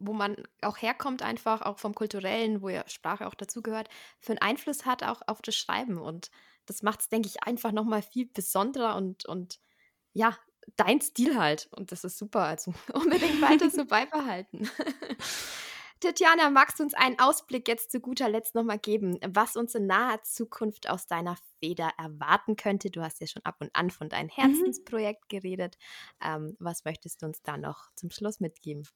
wo, 0.00 0.12
man 0.12 0.36
auch 0.62 0.78
herkommt, 0.78 1.22
einfach 1.22 1.62
auch 1.62 1.78
vom 1.78 1.94
Kulturellen, 1.94 2.62
wo 2.62 2.68
ja 2.68 2.88
Sprache 2.88 3.26
auch 3.26 3.34
dazugehört, 3.34 3.88
für 4.18 4.32
einen 4.32 4.42
Einfluss 4.42 4.86
hat 4.86 5.02
auch 5.02 5.22
auf 5.26 5.42
das 5.42 5.54
Schreiben. 5.54 5.98
Und 5.98 6.30
das 6.66 6.82
macht 6.82 7.00
es, 7.00 7.08
denke 7.08 7.28
ich, 7.28 7.44
einfach 7.44 7.72
nochmal 7.72 8.02
viel 8.02 8.26
besonderer 8.26 8.96
und, 8.96 9.26
und 9.26 9.60
ja, 10.12 10.36
dein 10.76 11.00
Stil 11.00 11.38
halt. 11.38 11.68
Und 11.72 11.92
das 11.92 12.04
ist 12.04 12.18
super. 12.18 12.40
Also 12.40 12.72
unbedingt 12.92 13.40
weiter 13.40 13.70
so 13.70 13.84
beibehalten. 13.86 14.68
Tatjana, 16.00 16.48
magst 16.48 16.78
du 16.78 16.84
uns 16.84 16.94
einen 16.94 17.18
Ausblick 17.18 17.68
jetzt 17.68 17.92
zu 17.92 18.00
guter 18.00 18.30
Letzt 18.30 18.54
nochmal 18.54 18.78
geben, 18.78 19.18
was 19.28 19.56
uns 19.56 19.74
in 19.74 19.86
naher 19.86 20.22
Zukunft 20.22 20.88
aus 20.88 21.06
deiner 21.06 21.36
Feder 21.58 21.90
erwarten 21.98 22.56
könnte? 22.56 22.90
Du 22.90 23.02
hast 23.02 23.20
ja 23.20 23.26
schon 23.26 23.44
ab 23.44 23.56
und 23.60 23.68
an 23.74 23.90
von 23.90 24.08
deinem 24.08 24.28
mhm. 24.28 24.42
Herzensprojekt 24.42 25.24
mhm. 25.24 25.28
geredet. 25.28 25.76
Ähm, 26.24 26.56
was 26.58 26.86
möchtest 26.86 27.20
du 27.20 27.26
uns 27.26 27.42
da 27.42 27.58
noch 27.58 27.92
zum 27.96 28.10
Schluss 28.10 28.40
mitgeben? 28.40 28.88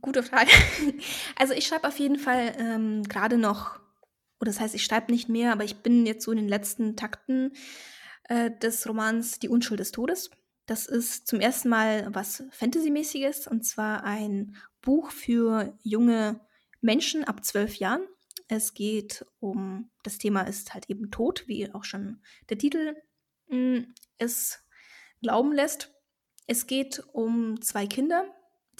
Gute 0.00 0.22
Frage. 0.22 0.50
Also 1.36 1.54
ich 1.54 1.66
schreibe 1.66 1.88
auf 1.88 1.98
jeden 1.98 2.18
Fall 2.18 2.54
ähm, 2.58 3.02
gerade 3.04 3.38
noch, 3.38 3.78
oder 4.40 4.50
das 4.50 4.60
heißt, 4.60 4.74
ich 4.74 4.84
schreibe 4.84 5.12
nicht 5.12 5.28
mehr, 5.28 5.52
aber 5.52 5.64
ich 5.64 5.76
bin 5.76 6.06
jetzt 6.06 6.24
so 6.24 6.32
in 6.32 6.38
den 6.38 6.48
letzten 6.48 6.96
Takten 6.96 7.52
äh, 8.24 8.50
des 8.50 8.88
Romans 8.88 9.38
Die 9.38 9.48
Unschuld 9.48 9.80
des 9.80 9.92
Todes. 9.92 10.30
Das 10.66 10.86
ist 10.86 11.26
zum 11.26 11.40
ersten 11.40 11.68
Mal 11.68 12.08
was 12.14 12.44
Fantasy-mäßiges 12.50 13.46
und 13.46 13.64
zwar 13.64 14.04
ein 14.04 14.56
Buch 14.82 15.10
für 15.10 15.76
junge 15.82 16.40
Menschen 16.80 17.24
ab 17.24 17.44
zwölf 17.44 17.76
Jahren. 17.76 18.02
Es 18.48 18.74
geht 18.74 19.24
um, 19.40 19.90
das 20.02 20.18
Thema 20.18 20.42
ist 20.42 20.74
halt 20.74 20.90
eben 20.90 21.10
Tod, 21.10 21.46
wie 21.48 21.72
auch 21.72 21.84
schon 21.84 22.20
der 22.48 22.58
Titel 22.58 22.96
mh, 23.48 23.56
hm, 23.56 23.94
es 24.18 24.60
glauben 25.22 25.52
lässt. 25.52 25.94
Es 26.46 26.66
geht 26.66 27.02
um 27.12 27.60
zwei 27.60 27.86
Kinder, 27.86 28.24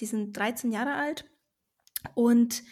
die 0.01 0.07
sind 0.07 0.37
13 0.37 0.73
Jahre 0.73 0.95
alt 0.95 1.25
und 2.15 2.63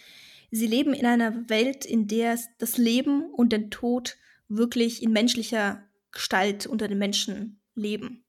sie 0.51 0.67
leben 0.67 0.95
in 0.95 1.07
einer 1.07 1.49
Welt, 1.49 1.85
in 1.85 2.09
der 2.09 2.39
das 2.59 2.77
Leben 2.77 3.31
und 3.33 3.53
den 3.53 3.71
Tod 3.71 4.17
wirklich 4.49 5.03
in 5.03 5.13
menschlicher 5.13 5.83
Gestalt 6.13 6.67
unter 6.67 6.89
den 6.89 6.99
Menschen 6.99 7.61
leben 7.75 8.25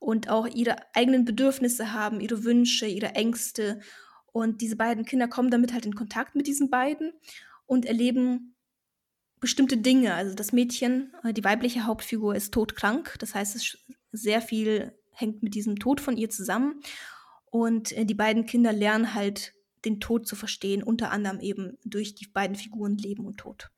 und 0.00 0.28
auch 0.28 0.46
ihre 0.46 0.76
eigenen 0.94 1.24
Bedürfnisse 1.24 1.92
haben, 1.92 2.20
ihre 2.20 2.42
Wünsche, 2.42 2.86
ihre 2.86 3.14
Ängste. 3.14 3.80
Und 4.32 4.60
diese 4.62 4.76
beiden 4.76 5.04
Kinder 5.04 5.28
kommen 5.28 5.50
damit 5.50 5.72
halt 5.72 5.86
in 5.86 5.94
Kontakt 5.94 6.34
mit 6.34 6.46
diesen 6.46 6.70
beiden 6.70 7.12
und 7.66 7.84
erleben 7.84 8.56
bestimmte 9.40 9.76
Dinge. 9.76 10.14
Also 10.14 10.34
das 10.34 10.52
Mädchen, 10.52 11.12
äh, 11.22 11.32
die 11.32 11.44
weibliche 11.44 11.86
Hauptfigur, 11.86 12.34
ist 12.34 12.52
todkrank. 12.52 13.16
Das 13.18 13.34
heißt, 13.34 13.54
es 13.56 13.78
sehr 14.10 14.40
viel 14.40 14.92
hängt 15.12 15.42
mit 15.42 15.54
diesem 15.54 15.78
Tod 15.78 16.00
von 16.00 16.16
ihr 16.16 16.30
zusammen. 16.30 16.80
Und 17.50 17.92
äh, 17.92 18.04
die 18.04 18.14
beiden 18.14 18.46
Kinder 18.46 18.72
lernen 18.72 19.14
halt 19.14 19.54
den 19.84 20.00
Tod 20.00 20.26
zu 20.26 20.36
verstehen, 20.36 20.82
unter 20.82 21.10
anderem 21.10 21.40
eben 21.40 21.78
durch 21.84 22.14
die 22.14 22.26
beiden 22.26 22.56
Figuren 22.56 22.96
Leben 22.96 23.26
und 23.26 23.38
Tod. 23.38 23.70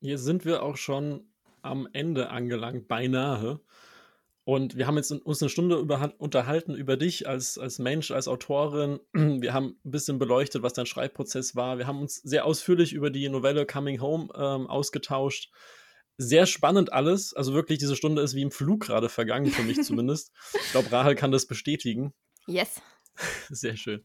Hier 0.00 0.18
sind 0.18 0.44
wir 0.44 0.62
auch 0.62 0.76
schon 0.76 1.28
am 1.62 1.88
Ende 1.92 2.30
angelangt, 2.30 2.88
beinahe. 2.88 3.60
Und 4.44 4.76
wir 4.76 4.86
haben 4.86 4.96
jetzt 4.96 5.12
uns 5.12 5.42
eine 5.42 5.50
Stunde 5.50 5.76
über, 5.76 6.14
unterhalten 6.18 6.74
über 6.74 6.96
dich 6.96 7.28
als, 7.28 7.58
als 7.58 7.78
Mensch, 7.78 8.10
als 8.10 8.26
Autorin. 8.26 8.98
Wir 9.12 9.52
haben 9.52 9.78
ein 9.84 9.90
bisschen 9.90 10.18
beleuchtet, 10.18 10.62
was 10.62 10.72
dein 10.72 10.86
Schreibprozess 10.86 11.54
war. 11.54 11.78
Wir 11.78 11.86
haben 11.86 12.00
uns 12.00 12.16
sehr 12.16 12.46
ausführlich 12.46 12.92
über 12.92 13.10
die 13.10 13.28
Novelle 13.28 13.66
Coming 13.66 14.00
Home 14.00 14.28
ähm, 14.34 14.66
ausgetauscht. 14.66 15.52
Sehr 16.16 16.46
spannend 16.46 16.92
alles. 16.92 17.32
Also 17.34 17.54
wirklich, 17.54 17.78
diese 17.78 17.94
Stunde 17.94 18.22
ist 18.22 18.34
wie 18.34 18.42
im 18.42 18.50
Flug 18.50 18.80
gerade 18.80 19.08
vergangen, 19.08 19.52
für 19.52 19.62
mich 19.62 19.82
zumindest. 19.84 20.32
Ich 20.54 20.72
glaube, 20.72 20.90
Rahel 20.90 21.14
kann 21.14 21.30
das 21.30 21.46
bestätigen. 21.46 22.12
Yes. 22.46 22.80
Sehr 23.50 23.76
schön. 23.76 24.04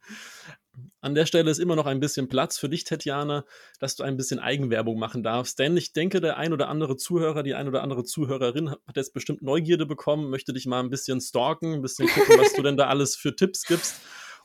An 1.02 1.16
der 1.16 1.26
Stelle 1.26 1.50
ist 1.50 1.60
immer 1.60 1.76
noch 1.76 1.86
ein 1.86 2.00
bisschen 2.00 2.28
Platz 2.28 2.58
für 2.58 2.68
dich, 2.68 2.84
Tatjana, 2.84 3.46
dass 3.80 3.96
du 3.96 4.04
ein 4.04 4.18
bisschen 4.18 4.40
Eigenwerbung 4.40 5.00
machen 5.00 5.24
darfst. 5.24 5.58
Denn 5.60 5.78
ich 5.78 5.94
denke, 5.94 6.20
der 6.20 6.38
ein 6.38 6.52
oder 6.52 6.68
andere 6.68 6.98
Zuhörer, 6.98 7.44
die 7.44 7.54
ein 7.54 7.68
oder 7.68 7.82
andere 7.82 8.04
Zuhörerin 8.04 8.72
hat 8.72 8.98
jetzt 8.98 9.14
bestimmt 9.14 9.42
Neugierde 9.42 9.86
bekommen, 9.86 10.30
möchte 10.30 10.54
dich 10.54 10.66
mal 10.66 10.82
ein 10.82 10.90
bisschen 10.90 11.22
stalken, 11.22 11.76
ein 11.76 11.82
bisschen 11.82 12.08
gucken, 12.08 12.38
was 12.40 12.54
du 12.54 12.62
denn 12.62 12.78
da 12.78 12.88
alles 12.88 13.16
für 13.16 13.36
Tipps 13.36 13.66
gibst. 13.66 14.02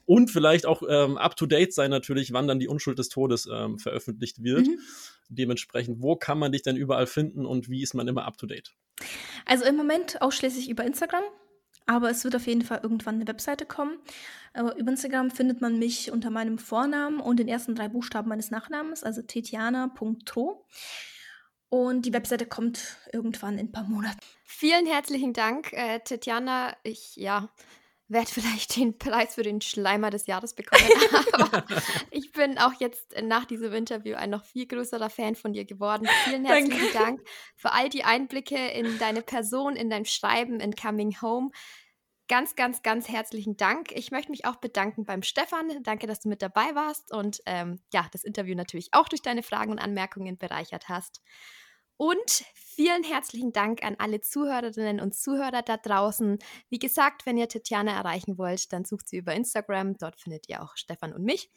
Und 0.07 0.31
vielleicht 0.31 0.67
auch 0.67 0.83
ähm, 0.89 1.19
up 1.19 1.37
to 1.37 1.47
date 1.47 1.73
sein, 1.73 1.91
natürlich, 1.91 2.33
wann 2.33 2.49
dann 2.49 2.59
die 2.59 2.69
Unschuld 2.69 2.99
des 2.99 3.09
Todes 3.11 3.49
ähm, 3.53 3.79
veröffentlicht 3.79 4.43
wird. 4.43 4.67
Mhm. 4.67 4.79
Dementsprechend, 5.29 6.03
wo 6.03 6.17
kann 6.17 6.39
man 6.39 6.53
dich 6.53 6.63
denn 6.63 6.77
überall 6.77 7.07
finden 7.07 7.47
und 7.47 7.69
wie 7.69 7.83
ist 7.83 7.95
man 7.95 8.09
immer 8.09 8.25
up 8.25 8.37
to 8.37 8.47
date? 8.47 8.75
Also 9.47 9.65
im 9.65 9.77
Moment 9.77 10.21
ausschließlich 10.21 10.69
über 10.69 10.85
Instagram. 10.85 11.23
Aber 11.91 12.09
es 12.09 12.23
wird 12.23 12.37
auf 12.37 12.47
jeden 12.47 12.63
Fall 12.63 12.79
irgendwann 12.85 13.17
eine 13.17 13.27
Webseite 13.27 13.67
kommen. 13.67 13.99
Aber 14.55 14.77
über 14.77 14.93
Instagram 14.93 15.33
findet 15.33 15.61
man 15.61 15.77
mich 15.77 16.13
unter 16.13 16.31
meinem 16.31 16.57
Vornamen 16.57 17.19
und 17.19 17.41
den 17.41 17.49
ersten 17.49 17.75
drei 17.75 17.89
Buchstaben 17.89 18.29
meines 18.29 18.53
Nachnamens, 18.53 19.03
also 19.03 19.23
tetiana.tro. 19.23 20.65
Und 21.69 22.07
die 22.07 22.13
Webseite 22.13 22.47
kommt 22.47 22.97
irgendwann 23.13 23.55
in 23.55 23.67
ein 23.67 23.73
paar 23.73 23.89
Monaten. 23.89 24.21
Vielen 24.45 24.87
herzlichen 24.87 25.33
Dank, 25.33 25.73
äh, 25.73 25.99
Tetjana. 25.99 26.77
Ich, 26.85 27.17
ja, 27.17 27.49
werde 28.11 28.31
vielleicht 28.33 28.77
den 28.77 28.99
Preis 28.99 29.35
für 29.35 29.43
den 29.43 29.61
Schleimer 29.61 30.11
des 30.11 30.27
Jahres 30.27 30.55
bekommen. 30.55 30.85
Aber 31.33 31.65
ich 32.11 32.31
bin 32.33 32.59
auch 32.59 32.75
jetzt 32.79 33.15
nach 33.23 33.47
diesem 33.47 33.73
Interview 33.73 34.17
ein 34.17 34.31
noch 34.31 34.45
viel 34.45 34.67
größerer 34.67 35.11
Fan 35.11 35.35
von 35.35 35.53
dir 35.53 35.65
geworden. 35.65 36.07
Vielen 36.25 36.45
herzlichen 36.45 36.93
Danke. 36.93 36.99
Dank 36.99 37.21
für 37.57 37.73
all 37.73 37.89
die 37.89 38.05
Einblicke 38.05 38.69
in 38.69 38.99
deine 38.99 39.23
Person, 39.23 39.77
in 39.77 39.91
dein 39.91 40.05
Schreiben, 40.05 40.61
in 40.61 40.75
Coming 40.75 41.21
Home. 41.23 41.51
Ganz, 42.31 42.55
ganz, 42.55 42.85
ganz 42.85 43.09
herzlichen 43.09 43.57
Dank. 43.57 43.91
Ich 43.91 44.13
möchte 44.13 44.31
mich 44.31 44.45
auch 44.45 44.55
bedanken 44.55 45.05
beim 45.05 45.25
Stefan. 45.25 45.83
Danke, 45.83 46.07
dass 46.07 46.21
du 46.21 46.29
mit 46.29 46.43
dabei 46.43 46.77
warst 46.77 47.13
und 47.13 47.41
ähm, 47.45 47.81
ja, 47.93 48.07
das 48.13 48.23
Interview 48.23 48.55
natürlich 48.55 48.87
auch 48.93 49.09
durch 49.09 49.21
deine 49.21 49.43
Fragen 49.43 49.73
und 49.73 49.81
Anmerkungen 49.81 50.39
bereichert 50.39 50.89
hast. 50.89 51.23
Und 51.97 52.45
vielen 52.55 53.03
herzlichen 53.03 53.53
Dank 53.53 53.83
an 53.83 53.97
alle 53.99 54.21
Zuhörerinnen 54.21 55.01
und 55.01 55.13
Zuhörer 55.13 55.63
da 55.63 55.77
draußen. 55.77 56.39
Wie 56.69 56.79
gesagt, 56.79 57.27
wenn 57.27 57.37
ihr 57.37 57.49
Tatjana 57.49 57.97
erreichen 57.97 58.39
wollt, 58.39 58.73
dann 58.73 58.85
sucht 58.85 59.09
sie 59.09 59.17
über 59.17 59.35
Instagram. 59.35 59.99
Dort 59.99 60.21
findet 60.21 60.49
ihr 60.49 60.63
auch 60.63 60.77
Stefan 60.77 61.13
und 61.13 61.25
mich. 61.25 61.51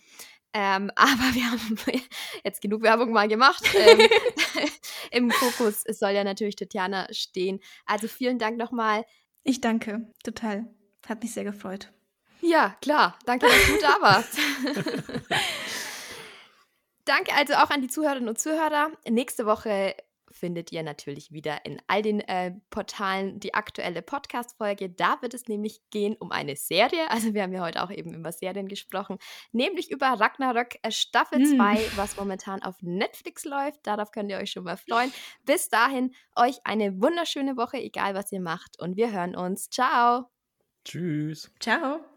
Ähm, 0.53 0.89
aber 0.95 1.36
wir 1.36 1.51
haben 1.51 1.78
jetzt 2.43 2.61
genug 2.61 2.82
Werbung 2.82 3.11
mal 3.11 3.28
gemacht. 3.28 3.63
Ähm, 3.76 4.07
Im 5.11 5.30
Fokus 5.30 5.84
soll 5.84 6.11
ja 6.11 6.24
natürlich 6.24 6.55
Tatjana 6.55 7.07
stehen. 7.11 7.59
Also 7.86 8.07
vielen 8.07 8.39
Dank 8.39 8.57
nochmal. 8.57 9.05
Ich 9.43 9.61
danke, 9.61 10.07
total. 10.23 10.65
Hat 11.07 11.21
mich 11.21 11.33
sehr 11.33 11.43
gefreut. 11.43 11.91
Ja, 12.41 12.75
klar. 12.81 13.17
Danke, 13.25 13.47
dass 13.47 13.67
du 13.67 13.81
da 13.81 14.01
warst. 14.01 14.37
danke 17.05 17.33
also 17.33 17.53
auch 17.55 17.69
an 17.69 17.81
die 17.81 17.87
Zuhörerinnen 17.87 18.29
und 18.29 18.39
Zuhörer. 18.39 18.91
Nächste 19.09 19.45
Woche 19.45 19.95
findet 20.34 20.71
ihr 20.71 20.84
natürlich 20.84 21.31
wieder 21.31 21.65
in 21.65 21.81
all 21.88 22.01
den 22.01 22.19
äh, 22.21 22.53
Portalen 22.69 23.39
die 23.39 23.53
aktuelle 23.53 24.01
Podcast-Folge. 24.01 24.89
Da 24.89 25.21
wird 25.21 25.34
es 25.34 25.47
nämlich 25.47 25.81
gehen 25.89 26.15
um 26.19 26.31
eine 26.31 26.55
Serie. 26.55 27.07
Also 27.13 27.36
wir 27.36 27.43
haben 27.43 27.53
ja 27.53 27.61
heute 27.61 27.84
auch 27.84 27.91
eben 27.91 28.13
über 28.13 28.31
Serien 28.31 28.67
gesprochen, 28.67 29.19
nämlich 29.51 29.91
über 29.91 30.07
Ragnarök 30.07 30.79
äh, 30.81 30.89
Staffel 30.91 31.45
2, 31.45 31.75
hm. 31.75 31.91
was 31.95 32.17
momentan 32.17 32.63
auf 32.63 32.75
Netflix 32.81 33.45
läuft. 33.45 33.86
Darauf 33.86 34.11
könnt 34.11 34.31
ihr 34.31 34.38
euch 34.38 34.51
schon 34.51 34.63
mal 34.63 34.77
freuen. 34.77 35.13
Bis 35.45 35.69
dahin, 35.69 36.13
euch 36.36 36.57
eine 36.63 36.99
wunderschöne 37.01 37.55
Woche, 37.55 37.77
egal 37.77 38.15
was 38.15 38.31
ihr 38.31 38.41
macht. 38.41 38.79
Und 38.79 38.97
wir 38.97 39.11
hören 39.11 39.36
uns. 39.36 39.69
Ciao. 39.69 40.31
Tschüss. 40.84 41.51
Ciao. 41.59 42.12